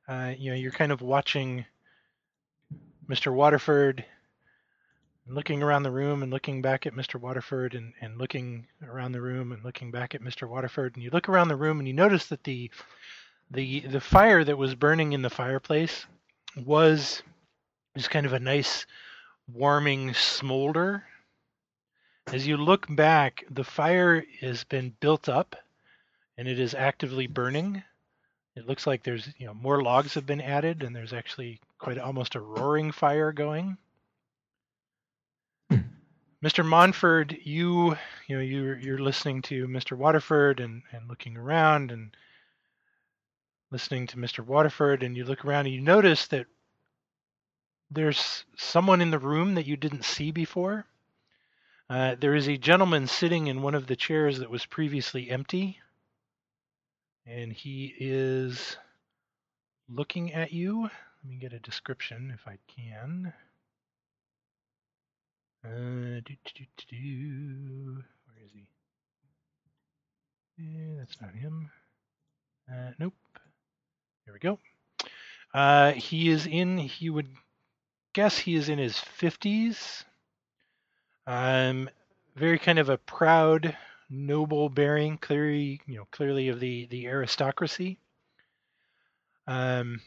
[0.09, 1.65] uh, you know, you're kind of watching
[3.09, 3.33] Mr.
[3.35, 4.05] Waterford,
[5.29, 7.21] looking around the room and looking back at Mr.
[7.21, 10.49] Waterford and, and looking around the room and looking back at Mr.
[10.49, 12.71] Waterford, and you look around the room and you notice that the
[13.51, 16.07] the the fire that was burning in the fireplace
[16.57, 17.23] was
[17.97, 18.87] just kind of a nice
[19.53, 21.05] warming smolder.
[22.33, 25.55] As you look back, the fire has been built up
[26.37, 27.83] and it is actively burning.
[28.57, 31.99] It looks like there's, you know, more logs have been added and there's actually quite
[31.99, 33.77] almost a roaring fire going.
[35.71, 36.65] Mr.
[36.65, 39.97] Montfort, you you know you're you're listening to Mr.
[39.97, 42.17] Waterford and and looking around and
[43.71, 44.45] listening to Mr.
[44.45, 46.47] Waterford, and you look around and you notice that
[47.91, 50.87] there's someone in the room that you didn't see before.
[51.89, 55.79] Uh, there is a gentleman sitting in one of the chairs that was previously empty,
[57.27, 58.77] and he is
[59.89, 60.83] looking at you.
[60.83, 63.33] Let me get a description if I can.
[65.67, 68.03] Uh, do, do, do, do.
[68.27, 68.69] Where is he?
[70.61, 71.71] Eh, that's not him.
[72.71, 73.15] Uh, nope.
[74.25, 74.59] Here we go.
[75.53, 76.79] Uh, he is in.
[76.79, 77.29] He would
[78.13, 80.05] guess he is in his fifties.
[81.27, 81.91] Um,
[82.37, 83.77] very kind of a proud,
[84.09, 87.99] noble bearing, clearly, you know, clearly of the the aristocracy.
[89.49, 90.01] Um,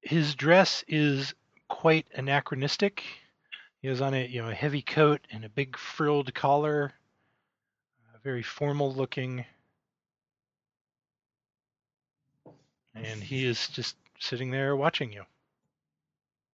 [0.00, 1.34] his dress is
[1.70, 3.02] quite anachronistic.
[3.80, 6.92] He has on a you know a heavy coat and a big frilled collar,
[8.04, 9.46] uh, very formal looking,
[12.94, 15.22] and he is just sitting there watching you.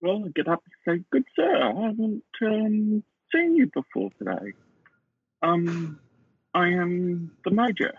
[0.01, 3.03] Well, I get up and say, "Good sir, I haven't um,
[3.35, 4.53] seen you before today.
[5.43, 5.99] Um,
[6.55, 7.95] I am the major,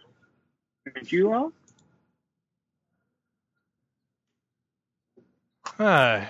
[0.96, 1.52] and you are."
[5.80, 6.30] Ah,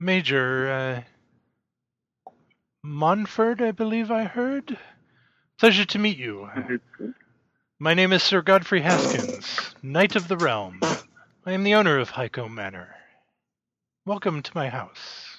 [0.00, 1.02] Major uh,
[2.84, 4.78] Montfort, I believe I heard.
[5.58, 6.48] Pleasure to meet you.
[7.80, 10.80] My name is Sir Godfrey Haskins, Knight of the Realm.
[11.44, 12.94] I am the owner of Highcombe Manor.
[14.06, 15.38] Welcome to my house.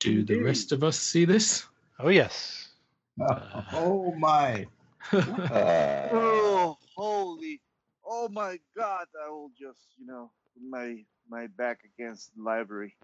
[0.00, 1.66] Do the rest of us see this?
[1.98, 2.68] Oh yes.
[3.20, 4.66] oh my!
[5.12, 7.60] Uh, Oh, holy!
[8.06, 9.06] Oh my God!
[9.24, 12.96] I will just, you know, put my my back against the library.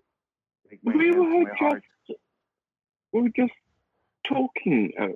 [0.69, 1.82] Take my We were my heart.
[2.07, 2.20] just
[3.12, 3.53] we were just
[4.27, 5.07] talking uh,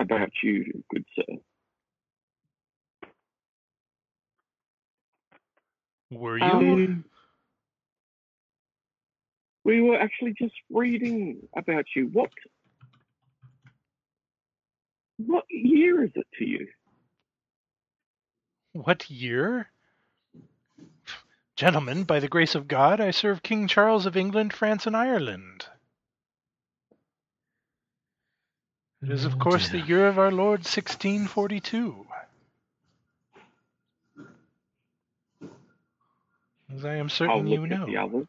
[0.00, 1.36] about you, good sir.
[6.12, 6.44] Were you?
[6.44, 7.04] Um,
[9.64, 12.08] we were actually just reading about you.
[12.12, 12.30] What
[15.18, 16.66] what year is it to you?
[18.72, 19.68] What year?
[21.60, 25.66] Gentlemen, by the grace of God, I serve King Charles of England, France, and Ireland.
[29.02, 32.06] It is, of Oh, course, the year of our Lord 1642.
[36.74, 37.82] As I am I'll certain you know.
[37.82, 38.26] at the others.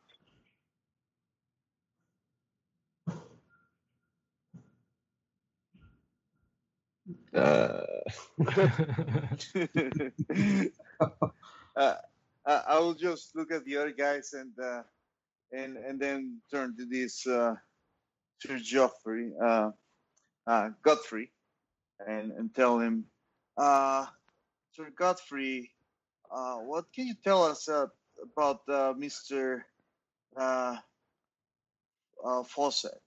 [7.33, 7.85] uh,
[12.51, 14.83] uh, I will just look at the other guys and uh,
[15.51, 17.55] and and then turn to this uh,
[18.41, 19.71] to Joffrey, uh,
[20.47, 21.31] uh, Godfrey,
[22.05, 23.05] and and tell him,
[23.57, 24.05] uh,
[24.75, 25.71] Sir Godfrey,
[26.31, 27.87] uh, what can you tell us uh,
[28.21, 29.65] about uh, Mister
[30.35, 30.75] uh,
[32.25, 33.01] uh, Fawcett?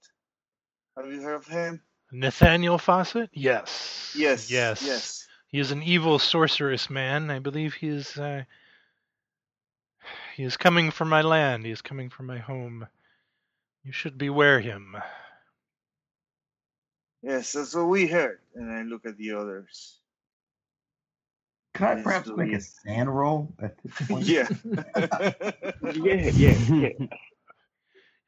[0.97, 1.83] Have you heard of him?
[2.13, 3.31] Nathaniel Fawcett?
[3.33, 4.15] Yes.
[4.17, 4.51] Yes.
[4.51, 4.83] Yes.
[4.87, 5.27] Yes.
[5.49, 7.31] He is an evil sorceress man.
[7.31, 8.19] I believe he is.
[10.35, 11.65] He is coming from my land.
[11.65, 12.87] He is coming from my home.
[13.85, 14.97] You should beware him.
[17.23, 18.41] Yes, that's what we heard.
[18.55, 19.99] And I look at the others.
[21.75, 24.27] Can I perhaps make a sand roll at this point?
[24.27, 24.49] yeah.
[25.95, 26.89] Yeah, yeah, yeah.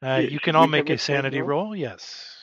[0.01, 1.65] Uh, Yeah, you can all we make a a sanity roll?
[1.65, 1.75] roll.
[1.75, 2.35] Yes.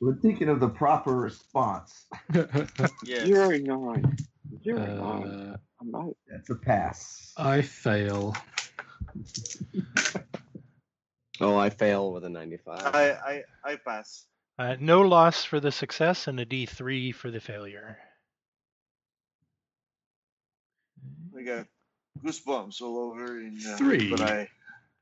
[0.00, 2.06] We're thinking of the proper response.
[2.34, 3.26] yes.
[3.26, 4.16] Zero nine.
[4.64, 5.52] Zero nine.
[5.52, 6.16] uh, I know.
[6.30, 7.32] That's a pass.
[7.36, 8.34] I fail.
[11.40, 12.94] oh, I fail with a 95.
[12.94, 14.26] I, I I pass.
[14.58, 17.98] Uh, no loss for the success and a D3 for the failure.
[21.36, 21.66] I got
[22.22, 23.40] goosebumps all over.
[23.40, 24.10] In, uh, Three.
[24.10, 24.48] But I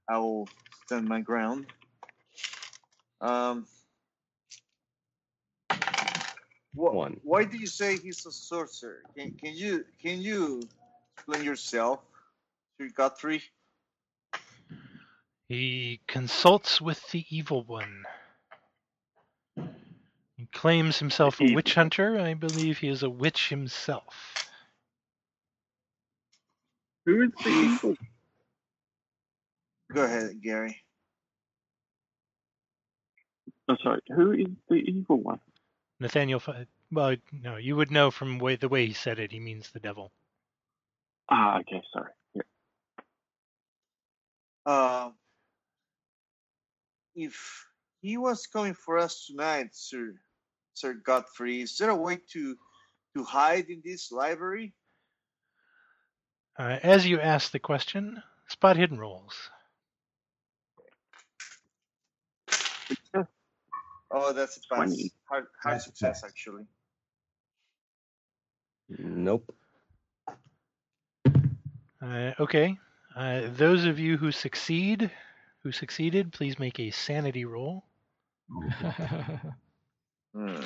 [0.09, 0.48] I will
[0.86, 1.66] stand my ground.
[3.20, 3.66] Um.
[6.74, 7.20] What, One.
[7.24, 9.02] Why do you say he's a sorcerer?
[9.16, 10.62] Can can you can you
[11.16, 12.01] explain yourself,
[12.78, 13.43] Sir Godfrey?
[15.49, 18.05] He consults with the evil one.
[20.37, 22.20] He claims himself a witch hunter.
[22.20, 24.51] I believe he is a witch himself.
[27.07, 27.97] Who is the evil?
[29.93, 30.77] Go ahead, Gary.
[33.69, 34.01] Oh, sorry.
[34.15, 35.41] Who is the evil one?
[35.99, 36.43] Nathaniel,
[36.93, 39.33] well, no, you would know from way, the way he said it.
[39.33, 40.12] He means the devil.
[41.31, 42.12] Ah, okay, sorry.
[42.35, 42.43] Yeah.
[44.66, 45.11] Uh,
[47.19, 47.66] if
[48.01, 50.15] he was coming for us tonight, Sir
[50.74, 52.57] Sir Godfrey, is there a way to
[53.16, 54.74] to hide in this library?
[56.59, 59.51] Uh, as you ask the question, spot hidden rolls.
[64.11, 64.89] Oh, that's a pass.
[64.89, 65.12] 20.
[65.28, 66.31] Hard, hard That's a success, pass.
[66.31, 66.65] actually.
[68.99, 69.55] Nope.
[72.01, 72.78] Uh, okay.
[73.15, 75.11] Uh, those of you who succeed,
[75.69, 77.85] who succeeded, please make a sanity roll.
[80.35, 80.62] Hmm.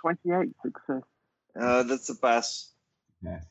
[0.00, 1.02] 28 success.
[1.60, 2.72] Uh, that's a pass.
[3.22, 3.44] Yes.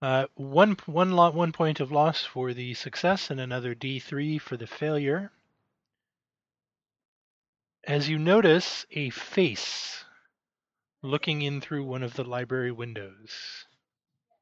[0.00, 4.56] Uh, one one lo- one point of loss for the success, and another D3 for
[4.56, 5.30] the failure.
[7.86, 10.04] As you notice a face
[11.02, 13.66] looking in through one of the library windows,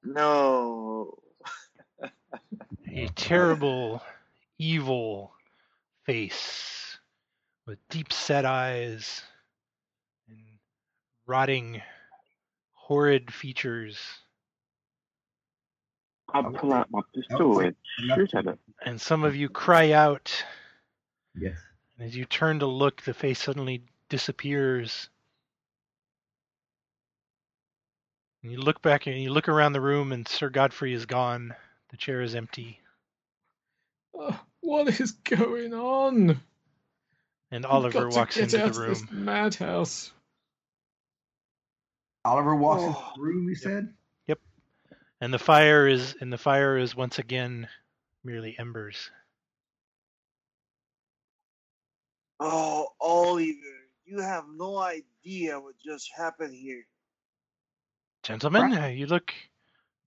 [0.05, 1.18] No.
[2.86, 4.02] a terrible,
[4.59, 5.32] evil
[6.05, 6.98] face
[7.66, 9.22] with deep set eyes
[10.28, 10.39] and
[11.26, 11.82] rotting,
[12.72, 13.98] horrid features.
[16.32, 17.76] I'll pull out my pistol and
[18.14, 18.59] shoot at it.
[18.85, 20.44] And some of you cry out
[21.35, 21.59] Yes.
[21.98, 25.09] And as you turn to look, the face suddenly disappears.
[28.43, 31.55] And you look back and you look around the room, and Sir Godfrey is gone.
[31.90, 32.81] The chair is empty,
[34.18, 36.40] Oh, what is going on?
[37.52, 39.08] and Oliver walks get into out the of This room.
[39.10, 40.12] madhouse.
[42.24, 42.88] Oliver walks Oh.
[42.88, 43.48] into the room.
[43.48, 43.94] You said.
[44.28, 44.40] Yep.
[45.20, 47.68] And the fire is and the fire is once again
[48.24, 49.10] merely embers.
[52.40, 53.52] Oh, Oliver,
[54.04, 56.84] you have no idea what just happened here.
[58.24, 59.34] Gentlemen, uh, you look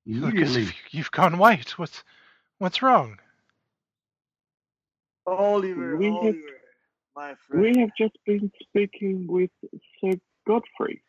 [0.05, 1.71] you look as if you've gone white.
[1.79, 2.03] What's
[2.59, 3.19] what's wrong?
[5.27, 6.61] Oliver, We have- Oliver,
[7.15, 7.61] my friend.
[7.61, 9.51] We have just been speaking with
[9.99, 10.13] Sir
[10.47, 11.03] Godfrey.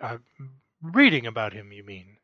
[0.00, 0.18] Uh,
[0.80, 2.16] reading about him, you mean?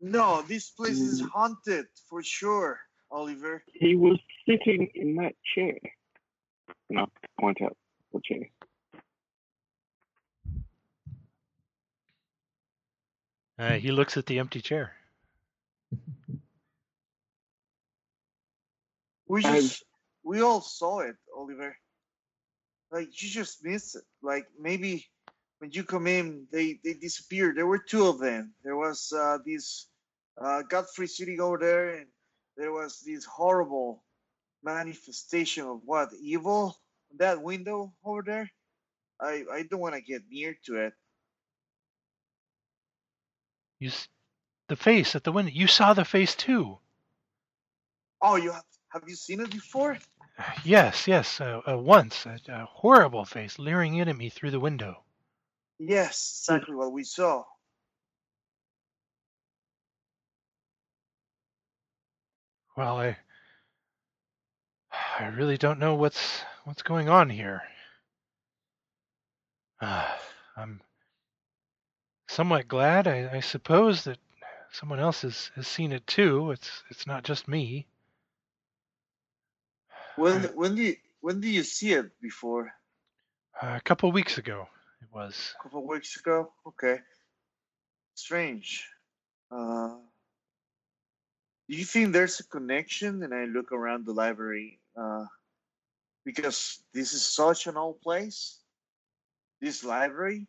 [0.00, 1.28] No, this place is Mm.
[1.28, 2.80] haunted for sure,
[3.10, 3.62] Oliver.
[3.66, 5.78] He was sitting in that chair.
[6.88, 7.76] And I'll point out
[8.12, 8.48] the chair.
[13.58, 14.96] Uh, he looks at the empty chair.
[19.32, 19.82] We just,
[20.22, 21.74] we all saw it, Oliver.
[22.90, 24.02] Like you just missed it.
[24.20, 25.06] Like maybe
[25.58, 27.56] when you come in, they they disappeared.
[27.56, 28.52] There were two of them.
[28.62, 29.86] There was uh, this
[30.36, 32.06] uh, Godfrey sitting over there, and
[32.58, 34.04] there was this horrible
[34.62, 36.76] manifestation of what evil
[37.16, 38.50] that window over there.
[39.18, 40.92] I I don't want to get near to it.
[43.78, 43.92] You,
[44.68, 45.52] the face at the window.
[45.54, 46.76] You saw the face too.
[48.20, 49.98] Oh, you have have you seen it before?
[50.64, 52.26] Yes, yes, uh, uh, once.
[52.26, 55.02] A, a horrible face leering in at me through the window.
[55.78, 57.44] Yes, exactly what we saw.
[62.76, 63.16] Well, I,
[65.18, 67.62] I really don't know what's what's going on here.
[69.80, 70.08] Uh,
[70.56, 70.80] I'm
[72.28, 74.18] somewhat glad, I, I suppose, that
[74.70, 76.52] someone else has, has seen it too.
[76.52, 77.86] It's it's not just me.
[80.16, 82.72] When when do you, when did you see it before?
[83.60, 84.68] Uh, a couple weeks ago,
[85.00, 85.54] it was.
[85.60, 86.52] A couple of weeks ago.
[86.66, 87.00] Okay.
[88.14, 88.88] Strange.
[89.50, 89.96] Uh,
[91.68, 93.22] do you think there's a connection?
[93.22, 95.24] And I look around the library uh,
[96.24, 98.58] because this is such an old place.
[99.60, 100.48] This library,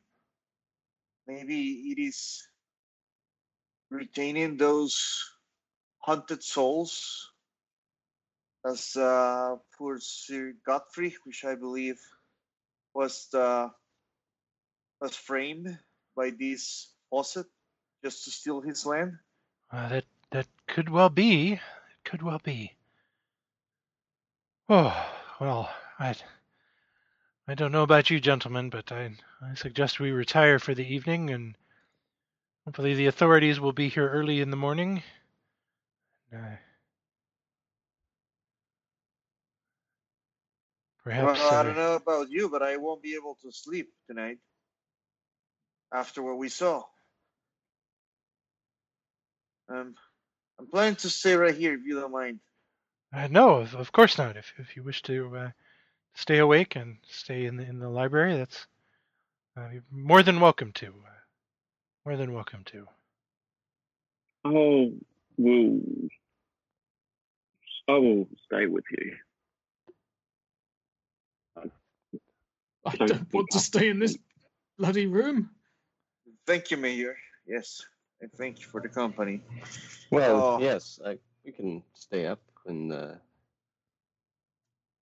[1.28, 2.48] maybe it is
[3.92, 5.30] retaining those
[6.00, 7.30] haunted souls
[8.66, 12.00] as uh, poor Sir Godfrey, which I believe
[12.94, 13.72] was the
[15.02, 15.78] was framed
[16.16, 17.48] by this Fawcett
[18.04, 19.18] just to steal his land.
[19.72, 21.54] Uh, that that could well be.
[21.54, 21.60] It
[22.04, 22.74] could well be.
[24.70, 24.96] Oh
[25.42, 25.70] well,
[26.00, 26.16] I
[27.50, 29.12] I don't know about you, gentlemen, but I
[29.42, 31.58] I suggest we retire for the evening, and
[32.64, 35.04] hopefully the authorities will be here early in the morning.
[36.34, 36.56] Uh,
[41.04, 41.40] perhaps.
[41.40, 44.38] well, I don't know about you, but I won't be able to sleep tonight
[45.94, 46.84] after what we saw.
[49.70, 49.96] Um,
[50.60, 52.40] I'm planning to stay right here if you don't mind.
[53.14, 54.38] Uh, no, of, of course not.
[54.38, 55.50] If if you wish to uh,
[56.16, 58.68] stay awake and stay in the in the library, that's
[59.58, 60.88] uh, you're more than welcome to.
[60.88, 61.20] Uh,
[62.06, 62.88] more than welcome to.
[64.46, 64.92] Oh,
[65.38, 65.80] well,
[67.88, 69.16] I will stay with you.
[72.86, 74.18] I Don't don't want to stay in this
[74.78, 75.50] bloody room.
[76.46, 77.16] Thank you, Mayor.
[77.48, 77.86] Yes,
[78.22, 79.42] and thank you for the company.
[80.12, 80.60] Well, Oh.
[80.60, 83.20] yes, I, we can stay up in the,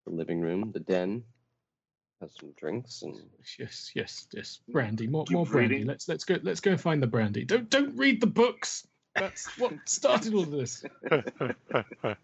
[0.06, 1.24] the living room, the den,
[2.22, 3.20] have some drinks, and
[3.58, 4.60] Yes, yes, yes.
[4.70, 5.76] Brandy, more, more brandy.
[5.76, 5.88] reading.
[5.88, 7.44] Let's let's go let's go find the brandy.
[7.46, 8.88] Don't don't read the books.
[9.16, 10.84] That's what started all this.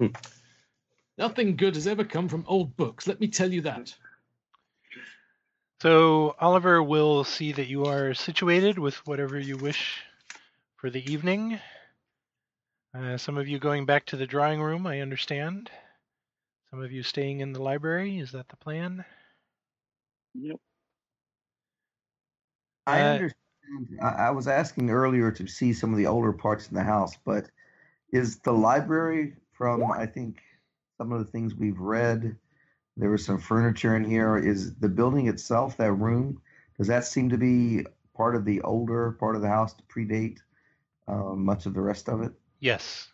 [0.00, 0.06] Hmm.
[1.22, 3.06] Nothing good has ever come from old books.
[3.06, 3.94] Let me tell you that.
[5.80, 10.02] So Oliver will see that you are situated with whatever you wish
[10.78, 11.60] for the evening.
[12.92, 15.70] Uh, some of you going back to the drawing room, I understand.
[16.72, 18.18] Some of you staying in the library.
[18.18, 19.04] Is that the plan?
[20.34, 20.56] Yep.
[22.88, 24.00] I Uh, understand.
[24.02, 27.16] I, I was asking earlier to see some of the older parts in the house,
[27.24, 27.48] but
[28.12, 30.42] is the library from I think
[31.02, 32.36] some of the things we've read?
[32.96, 34.38] There was some furniture in here.
[34.38, 36.40] Is the building itself, that room,
[36.78, 37.84] does that seem to be
[38.14, 40.38] part of the older part of the house to predate
[41.08, 42.32] uh, much of the rest of it?
[42.60, 43.08] Yes.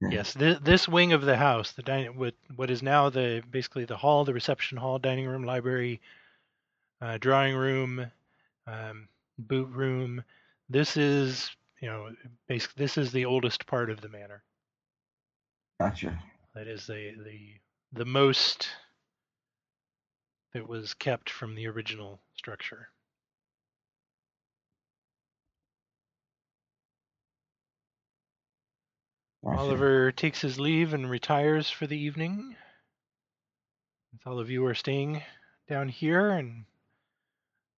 [0.00, 0.10] Yeah.
[0.12, 0.34] Yes.
[0.34, 3.96] This, this wing of the house, the dining, what what is now the basically the
[3.96, 6.00] hall, the reception hall, dining room, library,
[7.00, 8.06] uh, drawing room,
[8.68, 9.08] um,
[9.38, 10.22] boot room.
[10.68, 11.50] This is
[11.80, 12.10] you know
[12.46, 14.44] basically this is the oldest part of the manor.
[15.80, 16.22] Gotcha.
[16.54, 17.60] That is the the
[17.92, 18.68] the most
[20.52, 22.88] that was kept from the original structure.
[29.44, 32.54] Oliver takes his leave and retires for the evening.
[34.10, 35.22] Since all of you are staying
[35.68, 36.64] down here, and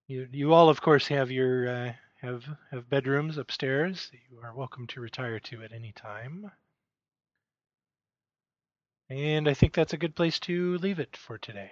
[0.07, 4.09] you you all, of course, have your uh, have have bedrooms upstairs.
[4.11, 6.51] that You are welcome to retire to at any time.
[9.09, 11.71] And I think that's a good place to leave it for today.